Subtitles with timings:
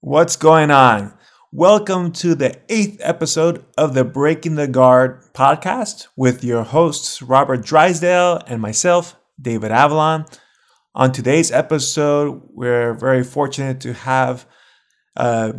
[0.00, 1.14] What's going on?
[1.50, 7.64] Welcome to the eighth episode of the Breaking the Guard podcast with your hosts, Robert
[7.64, 10.26] Drysdale and myself, David Avellan.
[10.94, 14.46] On today's episode, we're very fortunate to have
[15.16, 15.54] uh,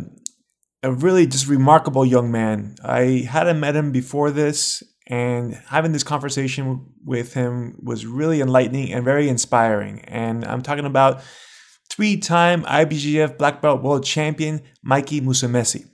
[0.84, 2.76] a really just remarkable young man.
[2.82, 8.92] I hadn't met him before this, and having this conversation with him was really enlightening
[8.92, 10.00] and very inspiring.
[10.04, 11.22] And I'm talking about
[11.90, 15.86] three-time IBJJF black belt world champion Mikey Musumeci.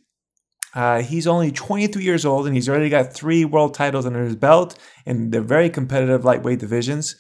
[0.74, 4.34] Uh, he's only 23 years old and he's already got three world titles under his
[4.34, 4.76] belt
[5.06, 7.14] in the very competitive lightweight divisions.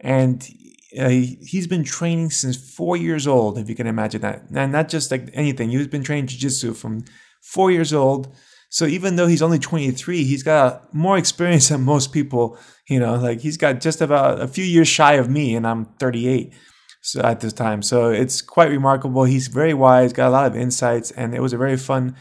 [0.00, 0.46] And
[0.98, 4.44] uh, he's been training since four years old, if you can imagine that.
[4.54, 7.04] And not just like anything, he's been training jiu-jitsu from
[7.42, 8.34] four years old.
[8.70, 12.58] So even though he's only 23, he's got more experience than most people.
[12.88, 15.86] You know, like he's got just about a few years shy of me, and I'm
[15.98, 16.52] 38
[17.16, 17.82] at this time.
[17.82, 19.24] So it's quite remarkable.
[19.24, 22.16] He's very wise, got a lot of insights, and it was a very fun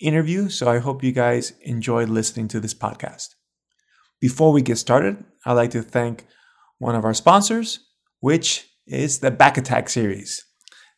[0.00, 0.48] interview.
[0.48, 3.34] So I hope you guys enjoyed listening to this podcast.
[4.20, 6.26] Before we get started, I'd like to thank
[6.78, 7.80] one of our sponsors,
[8.20, 10.44] which is the Back Attack series.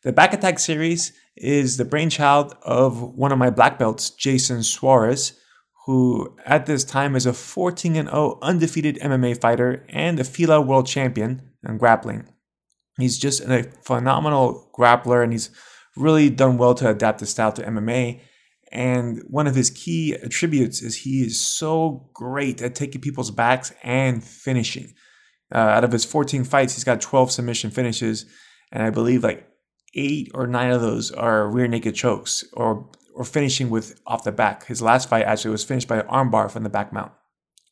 [0.03, 5.37] The Back Attack series is the brainchild of one of my black belts, Jason Soares,
[5.85, 10.87] who at this time is a 14 0 undefeated MMA fighter and a FILA world
[10.87, 12.27] champion in grappling.
[12.97, 15.49] He's just a phenomenal grappler and he's
[15.95, 18.21] really done well to adapt his style to MMA.
[18.71, 23.71] And one of his key attributes is he is so great at taking people's backs
[23.83, 24.93] and finishing.
[25.53, 28.25] Uh, out of his 14 fights, he's got 12 submission finishes,
[28.71, 29.47] and I believe like
[29.93, 34.31] eight or nine of those are rear naked chokes or or finishing with off the
[34.31, 34.65] back.
[34.65, 37.11] His last fight actually was finished by an armbar from the back mount.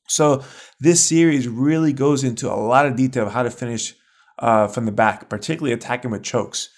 [0.07, 0.43] So
[0.79, 3.95] this series really goes into a lot of detail of how to finish
[4.41, 6.69] uh, from the back, particularly attacking with chokes.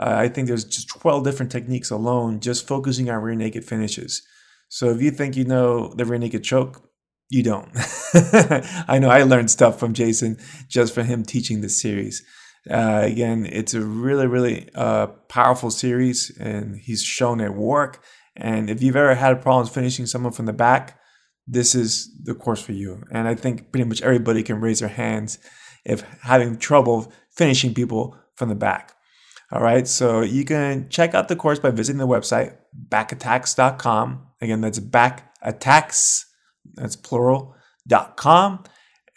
[0.00, 4.22] Uh, I think there's just 12 different techniques alone, just focusing on rear naked finishes.
[4.68, 6.88] So if you think you know the rear naked choke,
[7.28, 7.70] you don't.
[8.88, 12.22] I know I learned stuff from Jason just from him teaching this series.
[12.70, 18.02] Uh, again, it's a really, really uh, powerful series, and he's shown it work.
[18.36, 20.98] And if you've ever had problems finishing someone from the back,
[21.46, 23.02] this is the course for you.
[23.10, 25.38] And I think pretty much everybody can raise their hands
[25.88, 28.94] if having trouble finishing people from the back.
[29.50, 32.56] All right, so you can check out the course by visiting the website
[32.88, 34.26] backattacks.com.
[34.40, 36.24] Again, that's backattacks,
[36.74, 37.54] that's plural,
[37.86, 38.62] dot com.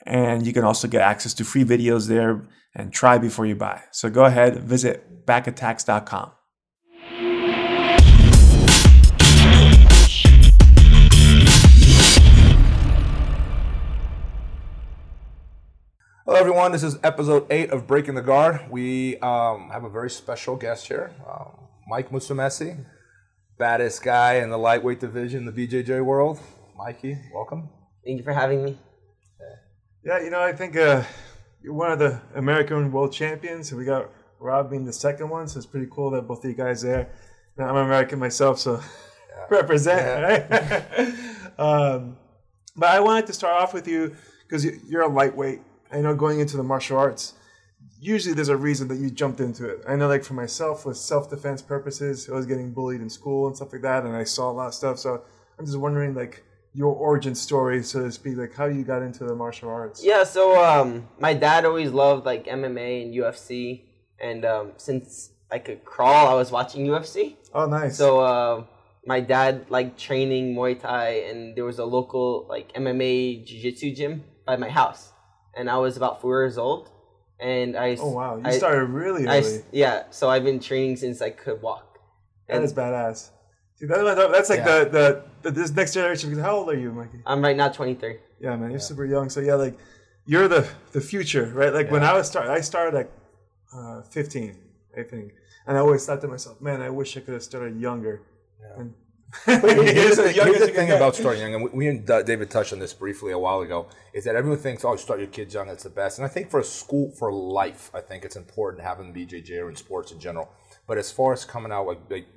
[0.06, 3.82] And you can also get access to free videos there and try before you buy.
[3.92, 6.32] So go ahead, visit backattacks.com.
[16.62, 16.80] everyone.
[16.80, 18.70] This is episode eight of Breaking the Guard.
[18.70, 21.54] We um, have a very special guest here, um,
[21.88, 22.86] Mike Musumeci,
[23.58, 26.40] baddest guy in the lightweight division, the BJJ world.
[26.78, 27.68] Mikey, welcome.
[28.06, 28.78] Thank you for having me.
[30.06, 31.02] Yeah, you know, I think uh,
[31.64, 35.48] you're one of the American world champions, and we got Rob being the second one,
[35.48, 37.10] so it's pretty cool that both of you guys there.
[37.58, 39.46] Now, I'm American myself, so yeah.
[39.50, 41.08] represent, yeah.
[41.08, 41.60] right?
[41.60, 42.18] um,
[42.76, 44.16] but I wanted to start off with you
[44.48, 45.62] because you're a lightweight
[45.92, 47.34] I know going into the martial arts,
[48.00, 49.84] usually there's a reason that you jumped into it.
[49.88, 53.48] I know, like for myself, with self defense purposes, I was getting bullied in school
[53.48, 55.00] and stuff like that, and I saw a lot of stuff.
[55.00, 55.24] So
[55.58, 56.44] I'm just wondering, like,
[56.74, 60.04] your origin story, so to speak, like how you got into the martial arts.
[60.04, 63.84] Yeah, so um, my dad always loved like MMA and UFC,
[64.20, 67.36] and um, since I could crawl, I was watching UFC.
[67.54, 67.98] Oh, nice.
[67.98, 68.64] So uh,
[69.06, 74.24] my dad liked training Muay Thai, and there was a local like MMA jiu-jitsu gym
[74.46, 75.12] by my house
[75.56, 76.90] and I was about four years old.
[77.40, 79.58] And I oh wow, you I, started really early.
[79.58, 81.98] I, yeah, so I've been training since I could walk.
[82.48, 83.30] That and, is badass.
[83.78, 84.84] See, that, that's like yeah.
[84.84, 86.30] the, the, the this next generation.
[86.30, 87.18] Because how old are you, Mikey?
[87.26, 88.18] I'm right now 23.
[88.40, 88.78] Yeah, man, you're yeah.
[88.78, 89.30] super young.
[89.32, 89.76] So yeah, like
[90.26, 91.74] you're the the future, right?
[91.74, 91.94] Like yeah.
[91.94, 93.10] when I was start, I started at
[93.76, 94.56] uh, 15,
[94.96, 95.34] I think,
[95.66, 98.22] and I always thought to myself, man, I wish I could have started younger.
[98.78, 98.94] And
[99.46, 102.94] here's, the, here's the thing about starting young, and we and David touched on this
[102.94, 105.90] briefly a while ago, is that everyone thinks, oh, start your kids young, that's the
[105.90, 106.18] best.
[106.20, 109.70] And I think for a school, for life, I think it's important them BJJ or
[109.70, 110.50] in sports in general.
[110.88, 112.28] But as far as coming out like, like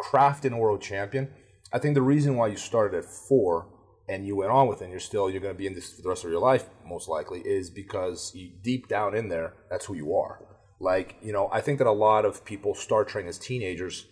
[0.00, 1.28] crafting a world champion,
[1.72, 3.66] I think the reason why you started at four
[4.08, 5.94] and you went on with it, and you're still you're going to be in this
[5.94, 9.54] for the rest of your life, most likely, is because you, deep down in there,
[9.68, 10.44] that's who you are.
[10.78, 14.06] Like you know, I think that a lot of people start training as teenagers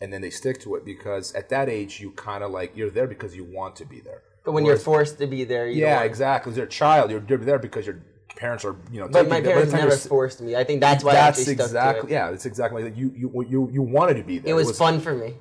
[0.00, 2.90] and then they stick to it because at that age you kind of like you're
[2.90, 4.22] there because you want to be there.
[4.44, 6.52] But when Whereas, you're forced to be there, yeah, exactly.
[6.52, 8.00] As you're a child, you're there because your
[8.36, 9.08] parents are you know.
[9.08, 10.54] But my parents never forced me.
[10.54, 12.30] I think that's why that's I exactly yeah.
[12.30, 14.52] It's exactly like you you you you wanted to be there.
[14.52, 15.34] It was, it was fun for me.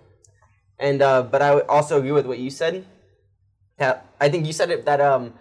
[0.80, 2.86] And uh, but I also agree with what you said.
[3.78, 5.34] That I think you said it that um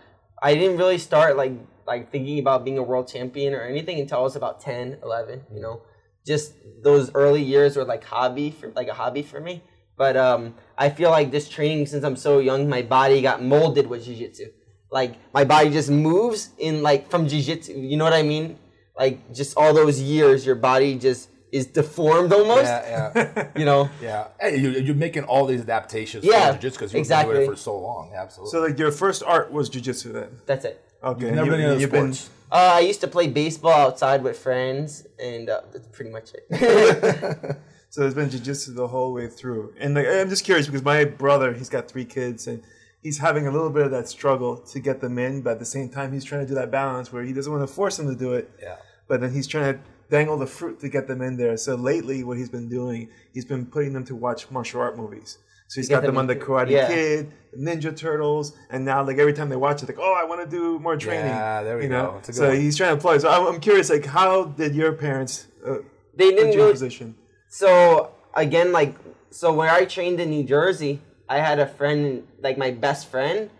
[0.42, 1.52] I didn't really start like
[1.86, 5.44] like thinking about being a world champion or anything until I was about 10, 11,
[5.52, 5.82] you know.
[6.26, 9.62] Just those early years were like hobby for like a hobby for me.
[9.96, 13.86] But um I feel like this training since I'm so young, my body got molded
[13.86, 14.46] with jiu-jitsu.
[14.90, 18.58] Like my body just moves in like from jiu-jitsu, you know what I mean?
[18.98, 22.64] Like just all those years your body just is deformed almost.
[22.64, 23.88] Yeah, yeah, You know.
[24.02, 24.28] yeah.
[24.40, 27.34] Hey, you, you're making all these adaptations Yeah, for jiu-jitsu because you've exactly.
[27.34, 28.12] been doing it for so long.
[28.16, 28.50] Absolutely.
[28.50, 30.30] So like your first art was jujitsu then.
[30.46, 30.82] That's it.
[31.04, 31.26] Okay.
[31.26, 32.30] You've never you- been into you've been- sports.
[32.52, 37.56] Uh, I used to play baseball outside with friends, and uh, that's pretty much it.
[37.94, 39.72] So it's been jujitsu the whole way through.
[39.78, 42.60] And like, I'm just curious because my brother, he's got three kids and
[43.04, 45.64] he's having a little bit of that struggle to get them in, but at the
[45.64, 48.08] same time, he's trying to do that balance where he doesn't want to force them
[48.08, 48.50] to do it.
[48.60, 48.78] Yeah.
[49.06, 49.80] But then he's trying to
[50.10, 51.56] dangle the fruit to get them in there.
[51.56, 55.38] So lately, what he's been doing, he's been putting them to watch martial art movies.
[55.68, 56.88] So he's got them them on the Karate yeah.
[56.88, 60.40] Kid, Ninja Turtles, and now like every time they watch it, like, oh, I want
[60.42, 61.26] to do more training.
[61.26, 62.12] Yeah, there we you know?
[62.12, 62.18] go.
[62.18, 62.56] It's a good So one.
[62.60, 63.18] he's trying to play.
[63.18, 65.76] So I'm, curious, like, how did your parents uh,
[66.14, 66.72] they didn't you really.
[66.72, 67.16] position?
[67.48, 68.94] So again, like,
[69.30, 73.50] so where I trained in New Jersey, I had a friend, like my best friend,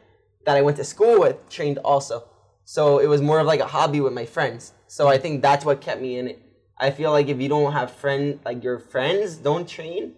[0.44, 2.28] that I went to school with, trained also.
[2.64, 4.72] So it was more of like a hobby with my friends.
[4.86, 6.42] So I think that's what kept me in it.
[6.78, 10.14] I feel like if you don't have friend, like your friends don't train,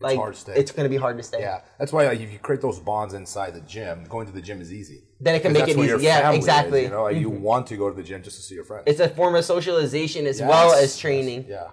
[0.00, 0.54] like hard to stay.
[0.54, 1.40] it's gonna be hard to stay.
[1.40, 4.42] Yeah, that's why like, if you create those bonds inside the gym, going to the
[4.42, 5.02] gym is easy.
[5.20, 6.04] Then it can make that's it where easy.
[6.04, 6.82] Yeah, family is, exactly.
[6.84, 7.42] you know, like, you mm-hmm.
[7.42, 8.84] want to go to the gym just to see your friends.
[8.86, 11.46] It's a form of socialization as well as training.
[11.48, 11.70] yes, yeah,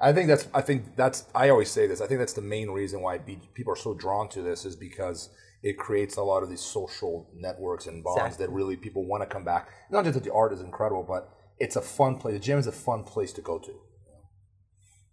[0.00, 0.48] I think that's.
[0.54, 1.24] I think that's.
[1.34, 2.00] I always say this.
[2.00, 4.76] I think that's the main reason why be, people are so drawn to this is
[4.76, 5.30] because
[5.62, 8.46] it creates a lot of these social networks and bonds Exactly.
[8.46, 9.68] that really people want to come back.
[9.90, 11.28] Not just that the art is incredible, but
[11.58, 12.34] it's a fun place.
[12.34, 13.72] The gym is a fun place to go to.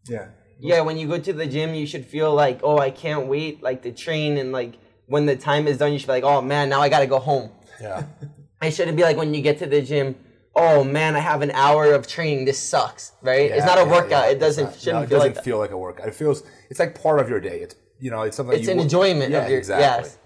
[0.08, 0.28] Yeah.
[0.64, 3.62] Yeah, when you go to the gym, you should feel like, oh, I can't wait,
[3.62, 4.74] like to train, and like
[5.08, 7.20] when the time is done, you should be like, oh man, now I gotta go
[7.20, 7.52] home.
[7.82, 8.04] Yeah.
[8.62, 10.16] It shouldn't be like when you get to the gym,
[10.56, 12.46] oh man, I have an hour of training.
[12.46, 13.52] This sucks, right?
[13.52, 14.26] it's not a yeah, workout.
[14.28, 14.32] yeah.
[14.32, 16.08] It doesn't not- shouldn't no, it feel doesn't like feel like a workout.
[16.08, 17.60] It feels it's like part of your day.
[17.60, 18.56] It's you know it's something.
[18.58, 19.84] It's you an wo- enjoyment Yeah, of your exactly.
[20.10, 20.18] yes.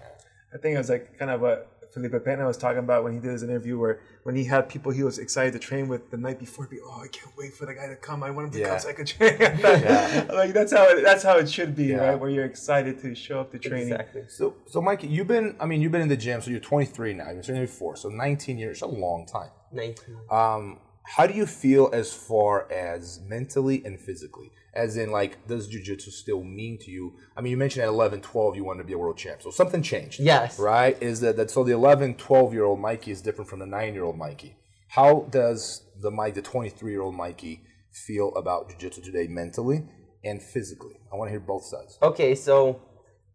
[0.54, 3.20] I think it was like kind of what Felipe Pena was talking about when he
[3.20, 6.16] did his interview, where when he had people he was excited to train with the
[6.16, 8.22] night before, he'd be, oh, I can't wait for the guy to come.
[8.22, 8.68] I want him to Yeah.
[8.70, 9.36] come so I can train.
[10.38, 11.96] Like that's how it, that's how it should be, Yeah.
[12.10, 12.18] right?
[12.20, 13.88] Where you're excited to show up to training.
[13.92, 14.22] Exactly.
[14.28, 17.14] So, so Mike, you've been, I mean, you've been in the gym, so you're 23
[17.14, 19.50] now, you've been training before, so 19 years, a long time.
[19.72, 20.16] Nineteen.
[20.30, 24.50] Um, how do you feel as far as mentally and physically?
[24.74, 27.14] As in, like, does jujitsu still mean to you?
[27.36, 29.50] I mean, you mentioned at 11, 12, you wanted to be a world champ, so
[29.50, 30.20] something changed.
[30.20, 30.58] Yes.
[30.58, 31.00] Right?
[31.02, 33.94] Is that, that so the 11, 12 year old Mikey is different from the 9
[33.94, 34.56] year old Mikey?
[34.88, 37.62] How does the Mike, the 23 year old Mikey,
[38.06, 39.84] feel about jujitsu today mentally
[40.24, 41.00] and physically?
[41.12, 41.98] I want to hear both sides.
[42.02, 42.80] Okay, so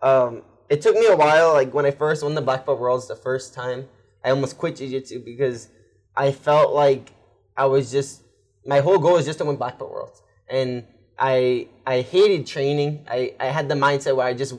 [0.02, 1.54] um, it took me a while.
[1.54, 3.88] Like when I first won the black belt worlds the first time,
[4.24, 5.70] I almost quit jiu-jitsu because
[6.16, 7.12] I felt like
[7.58, 8.24] I was just
[8.66, 10.86] my whole goal was just to win black belt worlds, and
[11.18, 13.06] I I hated training.
[13.10, 14.56] I I had the mindset where I just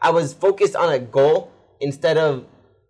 [0.00, 2.46] I was focused on a goal instead of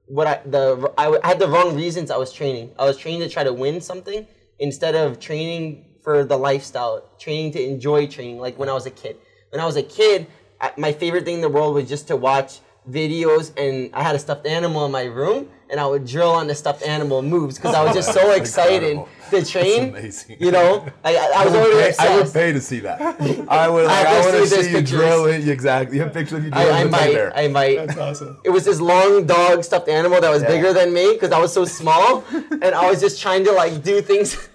[0.06, 2.72] what I the I had the wrong reasons I was training.
[2.78, 4.26] I was training to try to win something
[4.58, 8.90] instead of training for the lifestyle, training to enjoy training like when I was a
[8.90, 9.16] kid.
[9.50, 10.26] When I was a kid,
[10.76, 14.18] my favorite thing in the world was just to watch videos and I had a
[14.18, 17.74] stuffed animal in my room and I would drill on the stuffed animal moves because
[17.74, 19.08] I was just so excited incredible.
[19.30, 19.88] to train.
[19.88, 20.36] amazing.
[20.38, 22.78] You know, I, I, I was I already would, pay, I would pay to see
[22.78, 23.00] that.
[23.48, 23.86] I would.
[23.94, 25.48] Like, have I, want to see see you drill it.
[25.48, 25.96] Exactly.
[25.96, 27.36] You have pictures of you drilling I, I the might, bear.
[27.36, 27.76] I might.
[27.88, 28.38] That's awesome.
[28.44, 31.52] It was this long dog stuffed animal that was bigger than me because I was
[31.52, 34.48] so small, and I was just trying to like do things,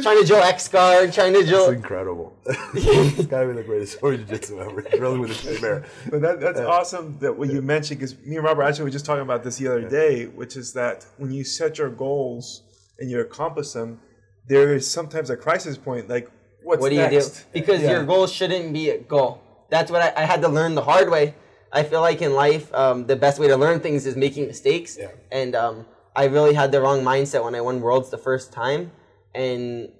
[0.00, 2.36] trying to drill X guard, trying to It's incredible.
[2.46, 4.82] it's gotta be the greatest sport of jiu-jitsu ever.
[4.96, 5.84] Drilling with a teddy bear.
[6.10, 9.06] But that, that's awesome that what you mentioned because me and Robert actually were just
[9.06, 12.62] talking about this the other day, which is that when you set your goals
[12.98, 14.00] and you accomplish them,
[14.48, 16.08] there is sometimes a crisis point.
[16.08, 16.30] Like,
[16.62, 17.12] what's What do next?
[17.14, 17.40] you do?
[17.52, 17.92] Because Yeah.
[17.92, 19.40] your goal shouldn't be a goal.
[19.70, 21.34] That's what I, I had to learn the hard way.
[21.72, 24.96] I feel like in life, um, the best way to learn things is making mistakes.
[24.98, 25.08] Yeah.
[25.32, 28.92] And um, I really had the wrong mindset when I won worlds the first time,
[29.36, 29.90] and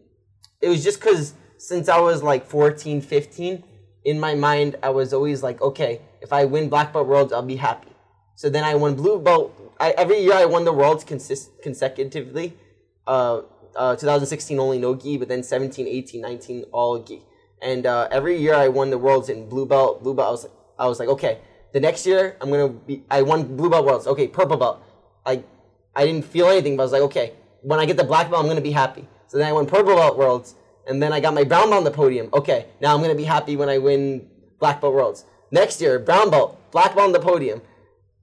[0.62, 3.62] it was just because since I was like 14, 15,
[4.04, 7.42] in my mind, I was always like, okay, if I win black belt worlds, I'll
[7.42, 7.90] be happy.
[8.34, 9.52] So then I won blue belt.
[9.78, 12.56] I, every year I won the worlds consist- consecutively.
[13.06, 13.42] Uh,
[13.76, 17.22] uh, 2016 only no gi, but then 17, 18, 19 all gi.
[17.60, 20.02] And uh, every year I won the worlds in blue belt.
[20.02, 20.28] Blue belt.
[20.28, 21.38] I was like, I was like, okay,
[21.72, 23.04] the next year I'm gonna be.
[23.10, 24.06] I won blue belt worlds.
[24.06, 24.82] Okay, purple belt.
[25.24, 25.44] Like
[25.94, 28.42] I didn't feel anything, but I was like, okay, when I get the black belt,
[28.42, 29.08] I'm gonna be happy.
[29.28, 30.54] So then I won purple belt worlds,
[30.86, 32.28] and then I got my brown belt on the podium.
[32.32, 34.28] Okay, now I'm gonna be happy when I win
[34.60, 35.24] black belt worlds.
[35.50, 37.60] Next year, brown belt, black belt on the podium.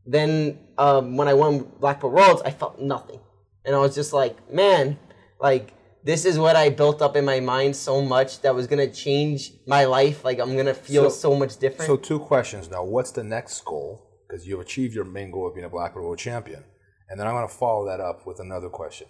[0.06, 3.20] Then um, when I won black belt worlds, I felt nothing,
[3.66, 4.98] and I was just like, man,
[5.40, 8.92] like this is what I built up in my mind so much that was gonna
[8.92, 10.24] change my life.
[10.26, 11.88] Like I'm gonna feel so, So- much different.
[11.88, 12.84] So two questions now.
[12.84, 14.10] What's the next goal?
[14.28, 16.64] Because you've achieved your main goal of being a black belt world champion,
[17.10, 19.08] and then I'm going to follow that up with another question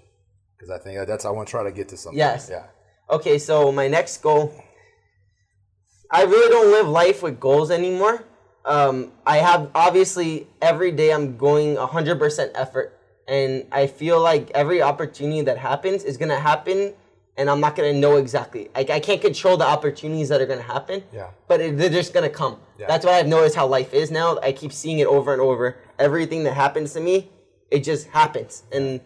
[0.57, 2.17] because I think that's I want to try to get to something.
[2.17, 2.48] Yes.
[2.50, 2.67] Yeah.
[3.10, 4.53] Okay, so my next goal.
[6.10, 8.24] I really don't live life with goals anymore.
[8.65, 14.81] Um, I have obviously every day I'm going 100% effort, and I feel like every
[14.81, 16.93] opportunity that happens is gonna happen,
[17.36, 18.69] and I'm not gonna know exactly.
[18.75, 21.03] Like I can't control the opportunities that are gonna happen.
[21.12, 21.31] Yeah.
[21.48, 22.60] But it, they're just gonna come.
[22.79, 22.88] Yeah.
[22.88, 24.38] That's why I've noticed how life is now.
[24.41, 25.77] I keep seeing it over and over.
[26.00, 27.31] Everything that happens to me,
[27.69, 29.01] it just happens, and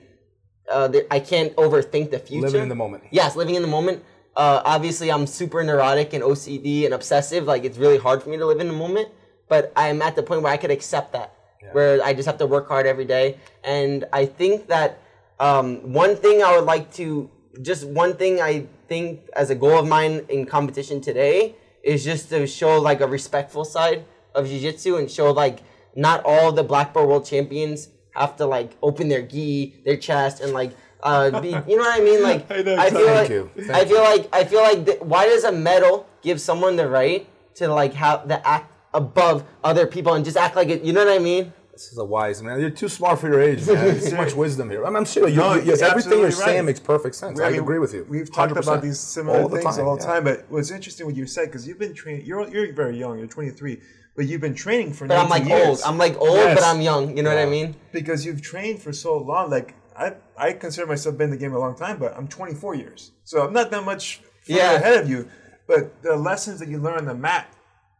[0.72, 2.48] uh, there, I can't overthink the future.
[2.48, 3.04] Living in the moment.
[3.12, 4.04] Yes, living in the moment.
[4.36, 7.46] Uh, obviously, I'm super neurotic and OCD and obsessive.
[7.46, 9.10] Like, it's really hard for me to live in the moment.
[9.48, 11.34] But I'm at the point where I could accept that,
[11.72, 13.38] where I just have to work hard every day.
[13.64, 15.00] And I think that
[15.40, 17.30] um, one thing I would like to,
[17.62, 22.30] just one thing I think as a goal of mine in competition today is just
[22.30, 24.06] to show like a respectful side
[24.36, 25.60] of jiu-jitsu and show like
[25.96, 30.42] not all the black belt world champions have to like open their gi, their chest,
[30.42, 30.72] and like
[31.04, 32.24] uh, be, you know what I mean?
[32.24, 33.06] Like I know I feel exactly.
[33.06, 33.52] like Thank you.
[33.64, 36.88] Thank I feel like I feel like th- why does a medal give someone the
[36.90, 40.84] right to like have the act above other people and just act like it?
[40.84, 41.54] You know what I mean?
[41.72, 42.60] This is a wise man.
[42.60, 43.76] You're too smart for your age, man.
[43.76, 44.84] There's too much wisdom here.
[44.84, 45.36] I'm, I'm serious.
[45.36, 46.34] You, No, you- he's everything you're absolutely right.
[46.34, 47.40] saying makes perfect sense.
[47.40, 48.04] I, mean, agree with you.
[48.10, 50.06] We've talked about these similar things All things the whole yeah.
[50.06, 50.24] time.
[50.24, 52.26] But what's interesting what you said because you've been training.
[52.26, 53.20] You're you're very young.
[53.20, 53.80] You're 23,
[54.18, 55.08] but you've been training for.
[55.08, 55.68] But I'm like years.
[55.68, 55.80] old.
[55.86, 56.60] I'm like old, Yes.
[56.60, 57.16] but I'm young.
[57.16, 57.76] You know what I mean?
[57.94, 59.50] because you've trained for so long.
[59.50, 62.76] Like I, I consider myself been in the game a long time, but I'm 24
[62.76, 64.74] years, so I'm not that much Yeah.
[64.74, 65.30] ahead of you.
[65.68, 67.54] But the lessons that you learn on the mat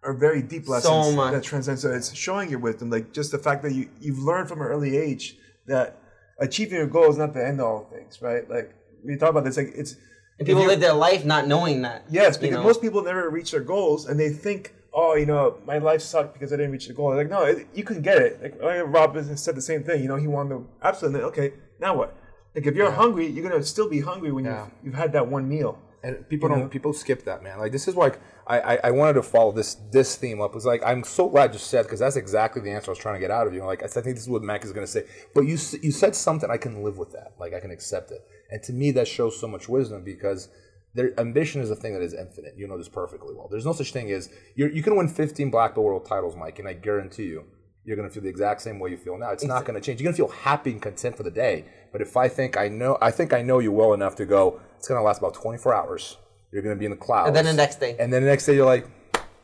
[0.04, 1.34] are very deep lessons much.
[1.34, 1.80] that transcend.
[1.80, 4.68] So it's showing your wisdom, like just the fact that you you've learned from an
[4.68, 6.00] early age that
[6.40, 8.50] achieving your goal is not the end of all things, right?
[8.50, 9.96] Like we talk about this, like it's
[10.40, 12.06] And people live their life not knowing that.
[12.10, 12.64] Yes, you because know?
[12.64, 16.34] most people never reach their goals, and they think, "Oh, you know, my life sucked
[16.36, 18.32] because I didn't reach the goal." Like, no, it, you can get it.
[18.44, 19.10] Like, oh, like Rob
[19.46, 20.02] said the same thing.
[20.04, 21.48] You know, he won the absolutely okay.
[21.80, 22.10] Now what?
[22.56, 24.64] Like, if you're hungry, you're gonna still be hungry when Yeah.
[24.64, 25.74] you've, you've had that one meal.
[26.04, 26.70] And people You don't know?
[26.78, 27.56] people skip that man.
[27.64, 28.08] Like this is why
[28.46, 30.52] I, I I wanted to follow this this theme up.
[30.52, 33.00] It was like I'm so glad you said because that's exactly the answer I was
[33.06, 33.64] trying to get out of you.
[33.74, 35.04] Like I think this is what Mac is going to say.
[35.36, 37.30] But you you said something I can live with that.
[37.40, 38.22] Like I can accept it.
[38.52, 40.50] And to me that shows so much wisdom because
[40.98, 42.56] their ambition is a thing that is infinite.
[42.58, 43.48] You know this perfectly well.
[43.50, 46.58] There's no such thing as you're, you can win 15 black belt world titles, Mike,
[46.60, 47.46] and I guarantee you
[47.86, 49.32] you're going to feel the exact same way you feel now.
[49.32, 50.02] It's not going to change.
[50.02, 51.66] You're going to feel happy and content for the day.
[51.94, 54.60] But if I think I know, I think I know you well enough to go,
[54.78, 56.18] it's going to last about 24 hours.
[56.52, 57.28] You're going to be in the clouds.
[57.28, 57.96] And then the next day.
[57.98, 58.86] And then the next day, you're like,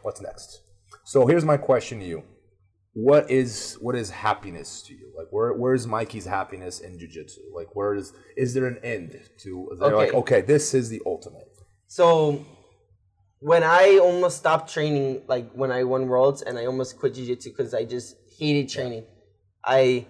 [0.02, 0.62] what's next?
[1.06, 2.24] So here's my question to you:
[2.94, 5.12] What is what is happiness to you?
[5.18, 7.40] Like, where where's Mikey's happiness in jujitsu?
[7.54, 9.70] Like, where is is there an end to?
[9.72, 10.18] Is there like, Okay.
[10.18, 11.50] okay, this is the ultimate.
[11.88, 12.46] So
[13.40, 17.50] when I almost stopped training, like when I won worlds and I almost quit jiu-jitsu
[17.50, 19.06] because I just hated training,
[19.66, 20.06] I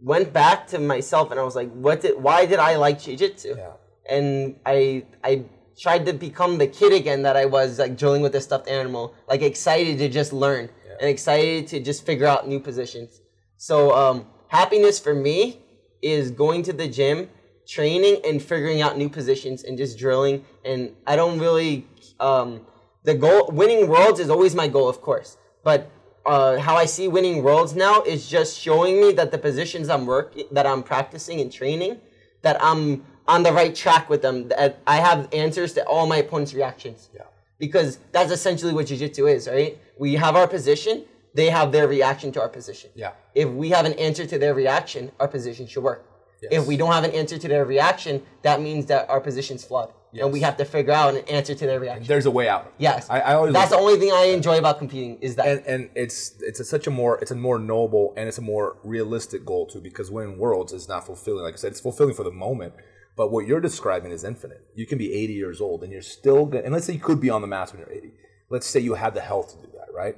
[0.00, 3.56] went back to myself and I was like, what did why did I like jiu-jitsu?
[3.58, 3.72] Yeah.
[4.08, 5.44] And I I
[5.78, 9.14] tried to become the kid again that I was like drilling with a stuffed animal,
[9.28, 10.68] like excited to just learn
[11.00, 13.20] and excited to just figure out new positions.
[13.56, 15.60] So um, happiness for me
[16.02, 17.28] is going to the gym,
[17.66, 20.44] training and figuring out new positions and just drilling.
[20.64, 21.86] And I don't really
[22.20, 22.66] um,
[23.04, 25.36] the goal winning worlds is always my goal, of course.
[25.62, 25.90] But
[26.26, 30.06] uh, how I see winning worlds now is just showing me that the positions I'm
[30.06, 32.00] working, that I'm practicing and training,
[32.42, 34.48] that I'm on the right track with them.
[34.48, 37.10] That I have answers to all my opponent's reactions.
[37.14, 37.22] Yeah.
[37.66, 39.72] Because that's essentially what jiu-jitsu is, right?
[40.04, 41.04] We have our position,
[41.40, 42.90] they have their reaction to our position.
[42.94, 43.12] Yeah.
[43.34, 46.00] If we have an answer to their reaction, our position should work.
[46.42, 46.50] Yes.
[46.58, 49.90] If we don't have an answer to their reaction, that means that our position's flawed.
[50.22, 52.06] And we have to figure out an answer to their reaction.
[52.06, 52.72] There's a way out.
[52.78, 53.10] Yes.
[53.10, 55.46] I, I always That's the only thing I enjoy about competing is that.
[55.46, 58.46] and and it's it's a, such a more it's a more noble and it's a
[58.54, 62.14] more realistic goal too because winning worlds is not fulfilling like i said it's fulfilling
[62.14, 62.74] for the moment
[63.16, 64.62] but what you're describing is infinite.
[64.74, 67.20] You can be 80 years old and you're still good and let's say you could
[67.20, 68.12] be on the mats when you're 80
[68.50, 70.16] let's say you had the health to do that right?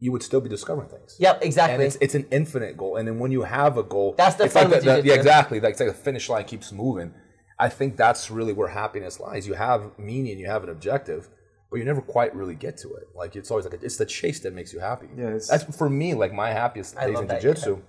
[0.00, 1.16] You would still be discovering things.
[1.18, 1.74] Yep, exactly.
[1.74, 2.96] and it's it's an infinite goal.
[2.96, 5.14] And then when you have a goal That's the it's fun like the- the- yeah
[5.14, 5.60] exactly.
[5.60, 7.14] Like it's like the finish line keeps moving.
[7.58, 9.46] I think that's really where happiness lies.
[9.48, 11.28] You have meaning you have an objective
[11.70, 13.08] but you never quite really get to it.
[13.14, 15.08] Like it's always like a, it's the chase that makes you happy.
[15.16, 17.82] Yeah, that's for me like my happiest days in that, jiu-jitsu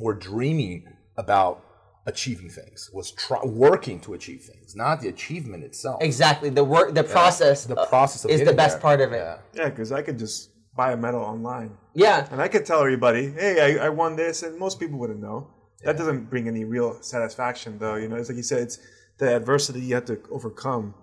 [0.00, 1.64] were dreaming about
[2.06, 6.50] achieving things was try, working to achieve things not the achievement itself exactly.
[6.50, 8.82] The work, the process, the process of is the best there.
[8.82, 9.18] part of it.
[9.18, 11.76] yeah Yeah, because I could just buy a medal online.
[11.94, 15.20] Yeah, And I could tell everybody, hey, I, I won this, and most people wouldn't
[15.20, 15.48] know.
[15.84, 17.96] That doesn't bring any real satisfaction, though.
[17.96, 18.78] You know, it's like you said, it's
[19.18, 20.94] the adversity you have to overcome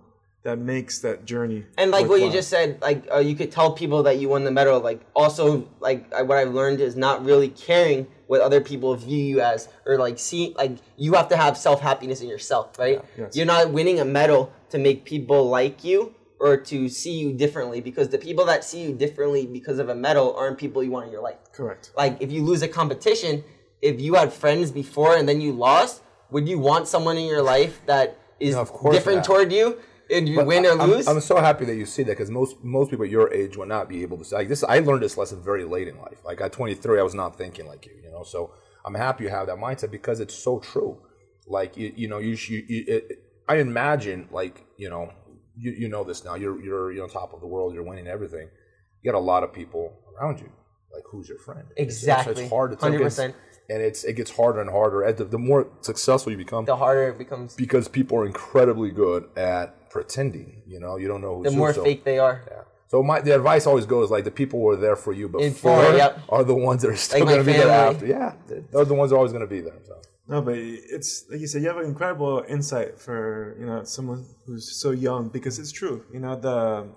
[0.44, 1.66] that makes that journey.
[1.78, 4.44] and like what you just said, like uh, you could tell people that you won
[4.46, 4.80] the medal.
[4.80, 9.18] Like also, like I, what I've learned is not really caring what other people view
[9.24, 13.04] you as, or like see, like you have to have self happiness in yourself, right?
[13.18, 13.36] Yes.
[13.36, 17.82] You're not winning a medal to make people like you or to see you differently,
[17.82, 21.06] because the people that see you differently because of a medal aren't people you want
[21.06, 21.36] in your life.
[21.52, 21.92] Correct.
[21.98, 23.44] like if you lose a competition,
[23.82, 27.42] if you had friends before and then you lost, would you want someone in your
[27.42, 29.26] life that is No, different not.
[29.26, 29.80] toward you
[30.12, 31.08] and you But win or I'm- lose?
[31.08, 33.88] I'm, so happy that you see that because most most people your age would not
[33.90, 34.64] be able to say like this.
[34.64, 36.20] I learned this lesson very late in life.
[36.26, 37.94] Like at 23, I was not thinking like you.
[38.04, 38.54] You know, so
[38.86, 41.02] I'm happy you have that mindset because it's so true.
[41.48, 45.12] Like you, you know, you, you, you it, I imagine like you know,
[45.58, 46.36] you, you know this now.
[46.36, 47.74] You're you're you know top of the world.
[47.74, 48.50] You're winning everything.
[49.02, 50.50] You got a lot of people around you.
[50.94, 51.68] Like who's your friend?
[51.78, 52.44] Exactly.
[52.44, 52.74] It's, hard.
[52.74, 53.34] It's like 100%.
[53.70, 55.04] and it's it gets harder and harder.
[55.04, 58.90] As the, the more successful you become, the harder it becomes, because people are incredibly
[58.92, 60.62] good at pretending.
[60.68, 62.44] You know, you don't know who's the who, more so- fake they are.
[62.48, 62.62] Yeah.
[62.88, 65.48] So my the advice always goes like the people who were there for you before
[65.50, 66.20] Before, yep.
[66.30, 68.06] are the ones that are still Like going to be there after.
[68.08, 69.78] Yeah, they're the ones that are always going to be there.
[69.86, 69.96] So.
[70.28, 74.26] No, but it's like you said, you have an incredible insight for you know someone
[74.48, 76.04] who's so young because it's true.
[76.12, 76.88] You know the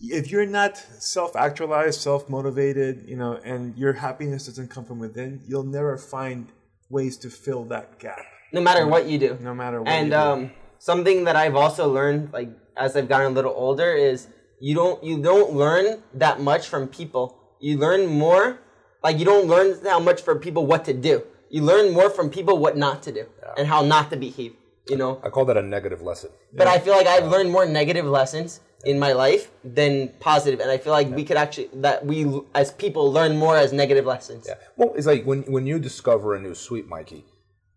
[0.00, 5.62] if you're not self-actualized, self-motivated, you know, and your happiness doesn't come from within, you'll
[5.64, 6.48] never find
[6.90, 8.18] ways to fill that gap,
[8.52, 9.38] No matter what you do.
[9.40, 9.88] no matter what.
[9.88, 10.18] and you do.
[10.18, 14.28] um, something that I've also learned, like as I've gotten a little older, is
[14.60, 17.38] you don't you don't learn that much from people.
[17.60, 18.58] You learn more,
[19.02, 21.22] like you don't learn that much from people what to do.
[21.50, 23.26] You learn more from people what not to do
[23.56, 24.54] and how not to behave.
[24.88, 25.20] You know.
[25.24, 26.30] I call that a negative lesson.
[26.52, 30.70] But I feel like I've learned more negative lessons in my life than positive, and
[30.70, 34.46] I feel like we could actually that we as people learn more as negative lessons.
[34.48, 34.56] Yeah.
[34.76, 37.24] Well, it's like when when you discover a new sweep Mikey,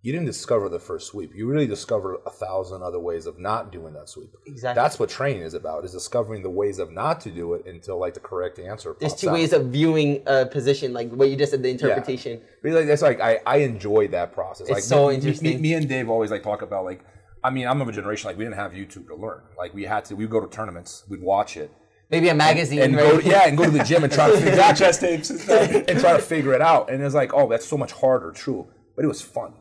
[0.07, 1.35] you didn't discover the first sweep.
[1.35, 4.33] You really discover a thousand other ways of not doing that sweep.
[4.45, 4.81] Exactly.
[4.81, 7.99] That's what training is about: is discovering the ways of not to do it until
[7.99, 8.95] like the correct answer.
[8.97, 9.33] There's pops two out.
[9.33, 12.39] ways of viewing a position, like what you just said, the interpretation.
[12.63, 14.69] But like that's like I, I enjoy that process.
[14.69, 15.55] like so me, me- interesting.
[15.55, 17.03] Me, me and Dave always like talk about like
[17.43, 19.41] I mean I'm of a generation like we didn't have YouTube to learn.
[19.57, 21.69] Like we had to we would go to tournaments, we'd watch it,
[22.09, 23.11] Maybe a magazine, and right?
[23.11, 25.41] go yeah, and go to the gym and try to figure out chest tapes and
[25.89, 26.89] and try to figure it out.
[26.89, 29.53] And it's like oh that's so much harder, true, but it was fun.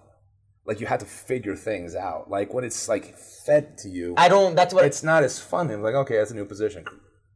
[0.66, 2.29] Like you had to figure things out.
[2.31, 4.55] Like when it's like fed to you, I don't.
[4.55, 4.85] That's what.
[4.85, 5.70] it's not as fun.
[5.70, 6.85] It's like okay, that's a new position.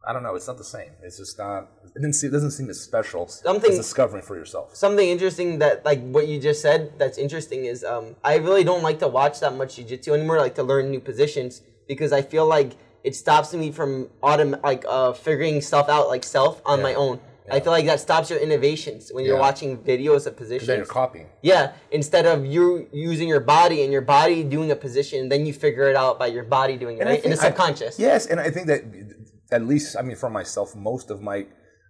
[0.08, 0.34] I don't know.
[0.34, 0.92] It's not the same.
[1.02, 1.68] It's just not.
[1.84, 4.74] It didn't seem, it doesn't seem as special Something- as discovering for yourself.
[4.74, 6.94] something interesting that like what you just said.
[6.98, 10.38] That's interesting is um I really don't like to watch that much jujitsu anymore.
[10.38, 14.84] Like to learn new positions because I feel like it stops me from autom- like
[14.88, 17.20] uh figuring stuff out like self on my own.
[17.50, 19.40] I feel like that stops your innovations when you're Yeah.
[19.48, 20.66] watching videos of positions.
[20.68, 21.28] Then you're copying.
[21.42, 25.52] Yeah, instead of you using your body and your body doing a position, then you
[25.52, 27.24] figure it out by your body doing it, right?
[27.24, 27.98] In the think I- subconscious.
[27.98, 28.82] yes, and I think that
[29.52, 31.46] at least, I mean, for myself, most of my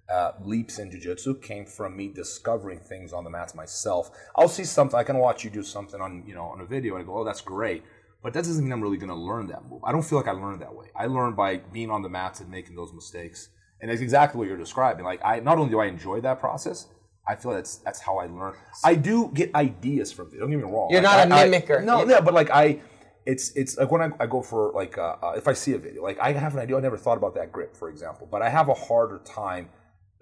[0.09, 4.11] uh, leaps in jujitsu came from me discovering things on the mats myself.
[4.37, 6.97] I'll see something, I can watch you do something on, you know, on a video
[6.97, 7.85] and I go, oh, that's great.
[8.23, 9.83] But that doesn't mean I'm really going to learn that move.
[9.85, 10.89] I don't feel like I learned that way.
[10.97, 13.51] I learned by being on the mats and making those mistakes.
[13.81, 15.05] And that's exactly what you're describing.
[15.05, 16.87] Like, I not only do I enjoy that process,
[17.27, 18.55] I feel that's that's how I learn.
[18.85, 20.39] I do get ideas from it.
[20.39, 20.89] Don't get me wrong.
[20.91, 21.83] You're Like, not a I- I- mimicker.
[21.85, 22.11] no, Yeah.
[22.17, 22.81] yeah, but like I,
[23.27, 25.79] it's it's like when I, I go for like uh, uh, if I see a
[25.79, 26.77] video, like I have an idea.
[26.77, 29.69] I never thought about that grip, for example, but I have a harder time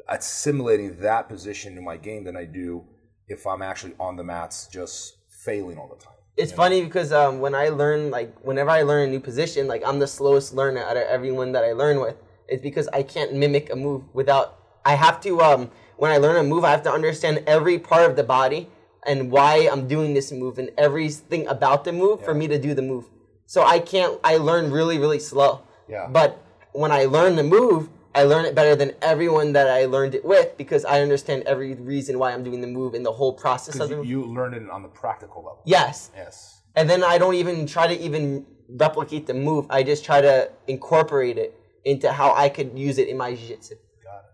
[0.08, 2.84] assimilating that position in my game than I do
[3.28, 6.14] if I'm actually on the mats just failing all the time.
[6.36, 9.82] It's funny because um, when I learn, like, whenever I learn a new position, like,
[9.84, 12.14] I'm the slowest learner out of everyone that I learn with.
[12.48, 14.56] It's because I can't mimic a move without.
[14.84, 18.08] I have to, um, when I learn a move, I have to understand every part
[18.10, 18.68] of the body
[19.06, 22.74] and why I'm doing this move and everything about the move for me to do
[22.74, 23.04] the move.
[23.46, 25.62] So I can't, I learn really, really slow.
[25.88, 26.06] Yeah.
[26.08, 30.14] But when I learn the move, I learn it better than everyone that I learned
[30.14, 33.32] it with because I understand every reason why I'm doing the move and the whole
[33.32, 34.06] process of the move.
[34.06, 35.62] you learn it on the practical level.
[35.64, 36.62] Yes Yes.
[36.74, 39.66] and then I don't even try to even replicate the move.
[39.70, 41.54] I just try to incorporate it
[41.88, 43.76] into how I could use it in my jiu-jitsu.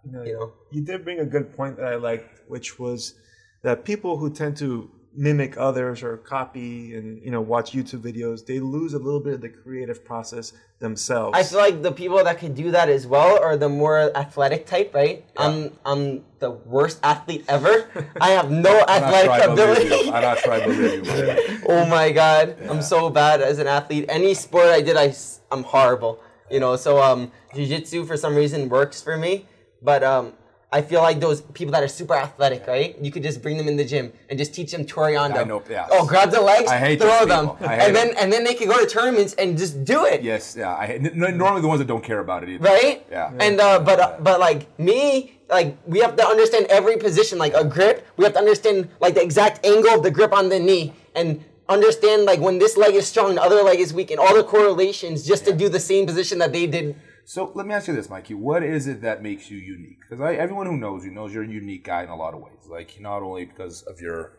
[0.05, 0.53] You know, You know?
[0.71, 3.15] you did bring a good point that I liked, which was
[3.63, 8.45] that people who tend to mimic others or copy and you know watch YouTube videos,
[8.45, 11.39] they lose a little bit of the creative process themselves.
[11.39, 14.67] I feel like the people that can do that as well are the more athletic
[14.67, 15.25] type, right?
[15.37, 17.89] I'm I'm the worst athlete ever.
[18.21, 20.11] I have no athletic ability.
[20.11, 21.61] I'm not trying to believe you.
[21.73, 24.05] oh my god, I'm so bad as an athlete.
[24.09, 25.15] Any sport I did, I
[25.51, 26.21] I am horrible.
[26.51, 29.47] You know, so um, jiu-jitsu for some reason works for me,
[29.83, 30.33] But um,
[30.73, 32.99] I feel like those people that are super athletic, right?
[33.01, 35.37] You could just bring them in the gym and just teach them toreando.
[35.39, 35.87] I know, yeah.
[35.91, 37.51] Oh, grab the legs, I hate throw them.
[37.61, 38.17] And then them.
[38.19, 40.23] and then they can go to tournaments and just do it.
[40.23, 40.75] Yes, yeah.
[40.75, 42.65] I hate, normally the ones that don't care about it either.
[42.65, 43.07] right?
[43.11, 43.31] Yeah.
[43.39, 47.55] And uh, but uh, but like me, like we have to understand every position, like
[47.55, 48.05] a grip.
[48.17, 51.45] We have to understand like the exact angle of the grip on the knee, and
[51.69, 54.45] understand like when this leg is strong, the other leg is weak, and all the
[54.45, 56.97] correlations just to do the same position that they did.
[57.25, 58.35] So let me ask you this, Mikey.
[58.35, 59.99] What is it that makes you unique?
[60.09, 62.67] Because everyone who knows you knows you're a unique guy in a lot of ways.
[62.69, 64.37] Like not only because of your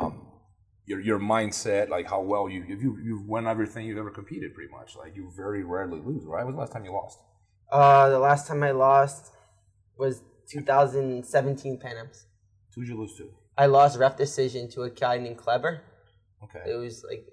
[0.00, 0.26] um,
[0.86, 4.72] your your mindset, like how well you you you've won everything you've ever competed, pretty
[4.72, 4.96] much.
[4.96, 6.44] Like you very rarely lose, right?
[6.44, 7.18] When was the last time you lost?
[7.70, 9.32] Uh, the last time I lost
[9.96, 12.26] was 2017 Pan Ams.
[12.74, 13.30] Who'd you lose to?
[13.56, 15.82] I lost ref decision to a guy named Kleber.
[16.44, 16.70] Okay.
[16.70, 17.26] It was like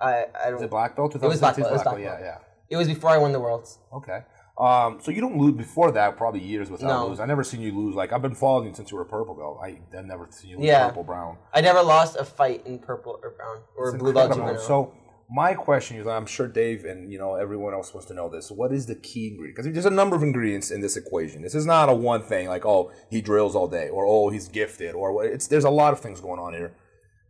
[0.00, 0.56] I I don't.
[0.56, 1.14] Is it black belt?
[1.14, 2.18] was black belt, it was black Yeah, belt.
[2.20, 2.26] yeah.
[2.26, 2.38] yeah.
[2.70, 3.78] It was before I won the worlds.
[3.92, 4.22] Okay.
[4.56, 7.08] Um, so you don't lose before that, probably years without No.
[7.08, 7.18] lose.
[7.18, 7.94] I never seen you lose.
[7.96, 9.58] Like I've been following you since you were purple belt.
[9.62, 10.86] I I've never seen you lose Yeah.
[10.86, 11.38] purple brown.
[11.52, 14.92] I never lost a fight in purple or brown or It's blue belt So
[15.28, 18.50] my question is, I'm sure Dave and you know everyone else wants to know this.
[18.50, 19.56] What is the key ingredient?
[19.56, 21.42] Because there's a number of ingredients in this equation.
[21.42, 24.46] This is not a one thing like oh he drills all day or oh he's
[24.48, 25.24] gifted or.
[25.24, 26.74] It's there's a lot of things going on here.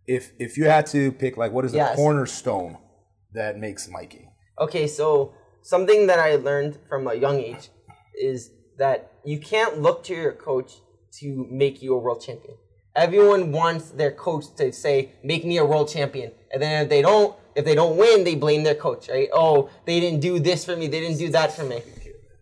[0.06, 1.96] If if you had to pick like what is the Yes.
[1.96, 2.78] cornerstone
[3.32, 4.28] that makes Mikey?
[4.60, 7.68] Okay, so something that I learned from a young age
[8.20, 10.72] is that you can't look to your coach
[11.20, 12.56] to make you a world champion.
[12.96, 17.02] Everyone wants their coach to say, "Make me a world champion," and then if they
[17.02, 19.28] don't, if they don't win, they blame their coach, right?
[19.32, 21.82] Oh, they didn't do this for me, they didn't do that for me.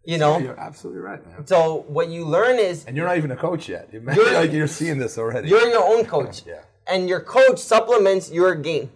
[0.05, 0.39] You know.
[0.39, 1.47] You're absolutely right, man.
[1.47, 3.89] So what you learn is And you're not even a coach yet.
[3.93, 5.49] You're- like you're seeing this already.
[5.49, 6.43] You're your own coach.
[6.53, 6.63] Yeah.
[6.87, 8.91] And your coach supplements your game.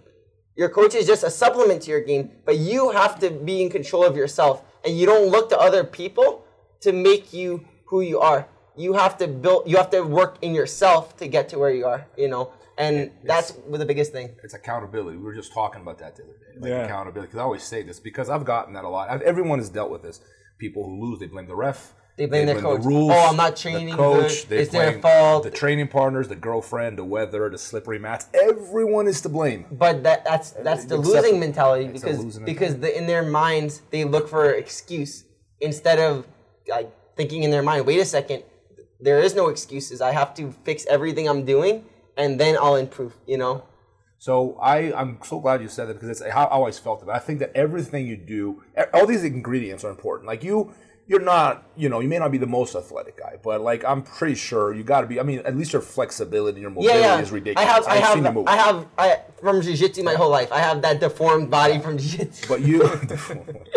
[0.57, 3.69] Your coach is just a supplement to your game, but you have to be in
[3.71, 4.63] control of yourself.
[4.85, 6.45] And you don't look to other people
[6.81, 8.49] to make you who you are.
[8.77, 11.87] You have to build you have to work in yourself to get to where you
[11.87, 12.53] are, you know.
[12.79, 14.37] And that's the biggest thing.
[14.45, 15.17] it's accountability.
[15.17, 16.61] We were just talking about that the other day.
[16.61, 16.85] Like Yeah.
[16.85, 17.29] accountability.
[17.29, 19.09] Because I always say this because I've gotten that a lot.
[19.09, 20.21] I've, everyone has dealt with this.
[20.59, 21.95] People who lose, they blame the ref.
[22.17, 22.83] They blame their the coach.
[22.83, 23.13] rules.
[23.15, 23.89] Oh, I'm not training.
[23.89, 24.43] the coach.
[24.43, 24.49] good.
[24.49, 25.43] They It's their fault.
[25.45, 28.27] The training partners, the girlfriend, the weather, the slippery mats.
[28.33, 29.67] Everyone is to blame.
[29.71, 33.83] But that that's that's the Except- losing mentality because losing because the, in their minds
[33.91, 35.25] they look for excuse
[35.61, 36.27] instead of
[36.69, 37.87] like thinking in their mind.
[37.87, 38.45] Wait a second,
[38.99, 40.01] there is no excuses.
[40.01, 41.85] I have to fix everything I'm doing
[42.17, 43.15] and then I'll improve.
[43.27, 43.65] You know.
[44.19, 47.13] So I, I'm so glad you said that because it's how I always felt about.
[47.13, 47.17] it.
[47.17, 48.63] I think that everything you do,
[48.95, 50.27] all these ingredients are important.
[50.27, 50.73] Like you,
[51.09, 54.03] you're not, you know, you may not be the most athletic guy, but like I'm
[54.03, 55.21] pretty sure you got to be.
[55.21, 57.21] I mean, at least your flexibility, your mobility yeah.
[57.21, 57.69] is ridiculous.
[57.69, 58.49] I have, I you have.
[58.49, 60.51] I have, I from jiu-jitsu my whole life.
[60.51, 62.49] I have that deformed body from jiu-jitsu.
[62.49, 62.81] but you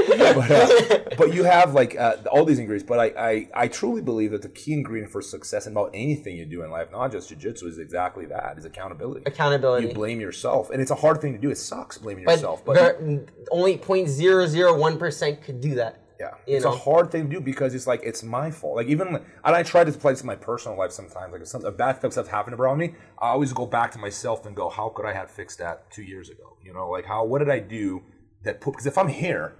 [0.07, 4.01] but, uh, but you have like uh, all these ingredients but I, I i truly
[4.01, 7.11] believe that the key ingredient for success in about anything you do in life not
[7.11, 9.87] just jiu-jitsu is exactly that is accountability Accountability.
[9.87, 12.63] you blame yourself and it's a hard thing to do it sucks blaming but yourself
[12.65, 16.01] but there, only 0.001 percent could do that.
[16.19, 16.73] Yeah it's know.
[16.73, 19.63] a hard thing to do because it's like it's my fault like even and i
[19.63, 22.27] try to apply this in my personal life sometimes like if some a bad stuff
[22.27, 25.29] happened around me i always go back to myself and go how could i have
[25.29, 28.01] fixed that two years ago you know like how what did i do
[28.43, 29.55] that put because if i'm here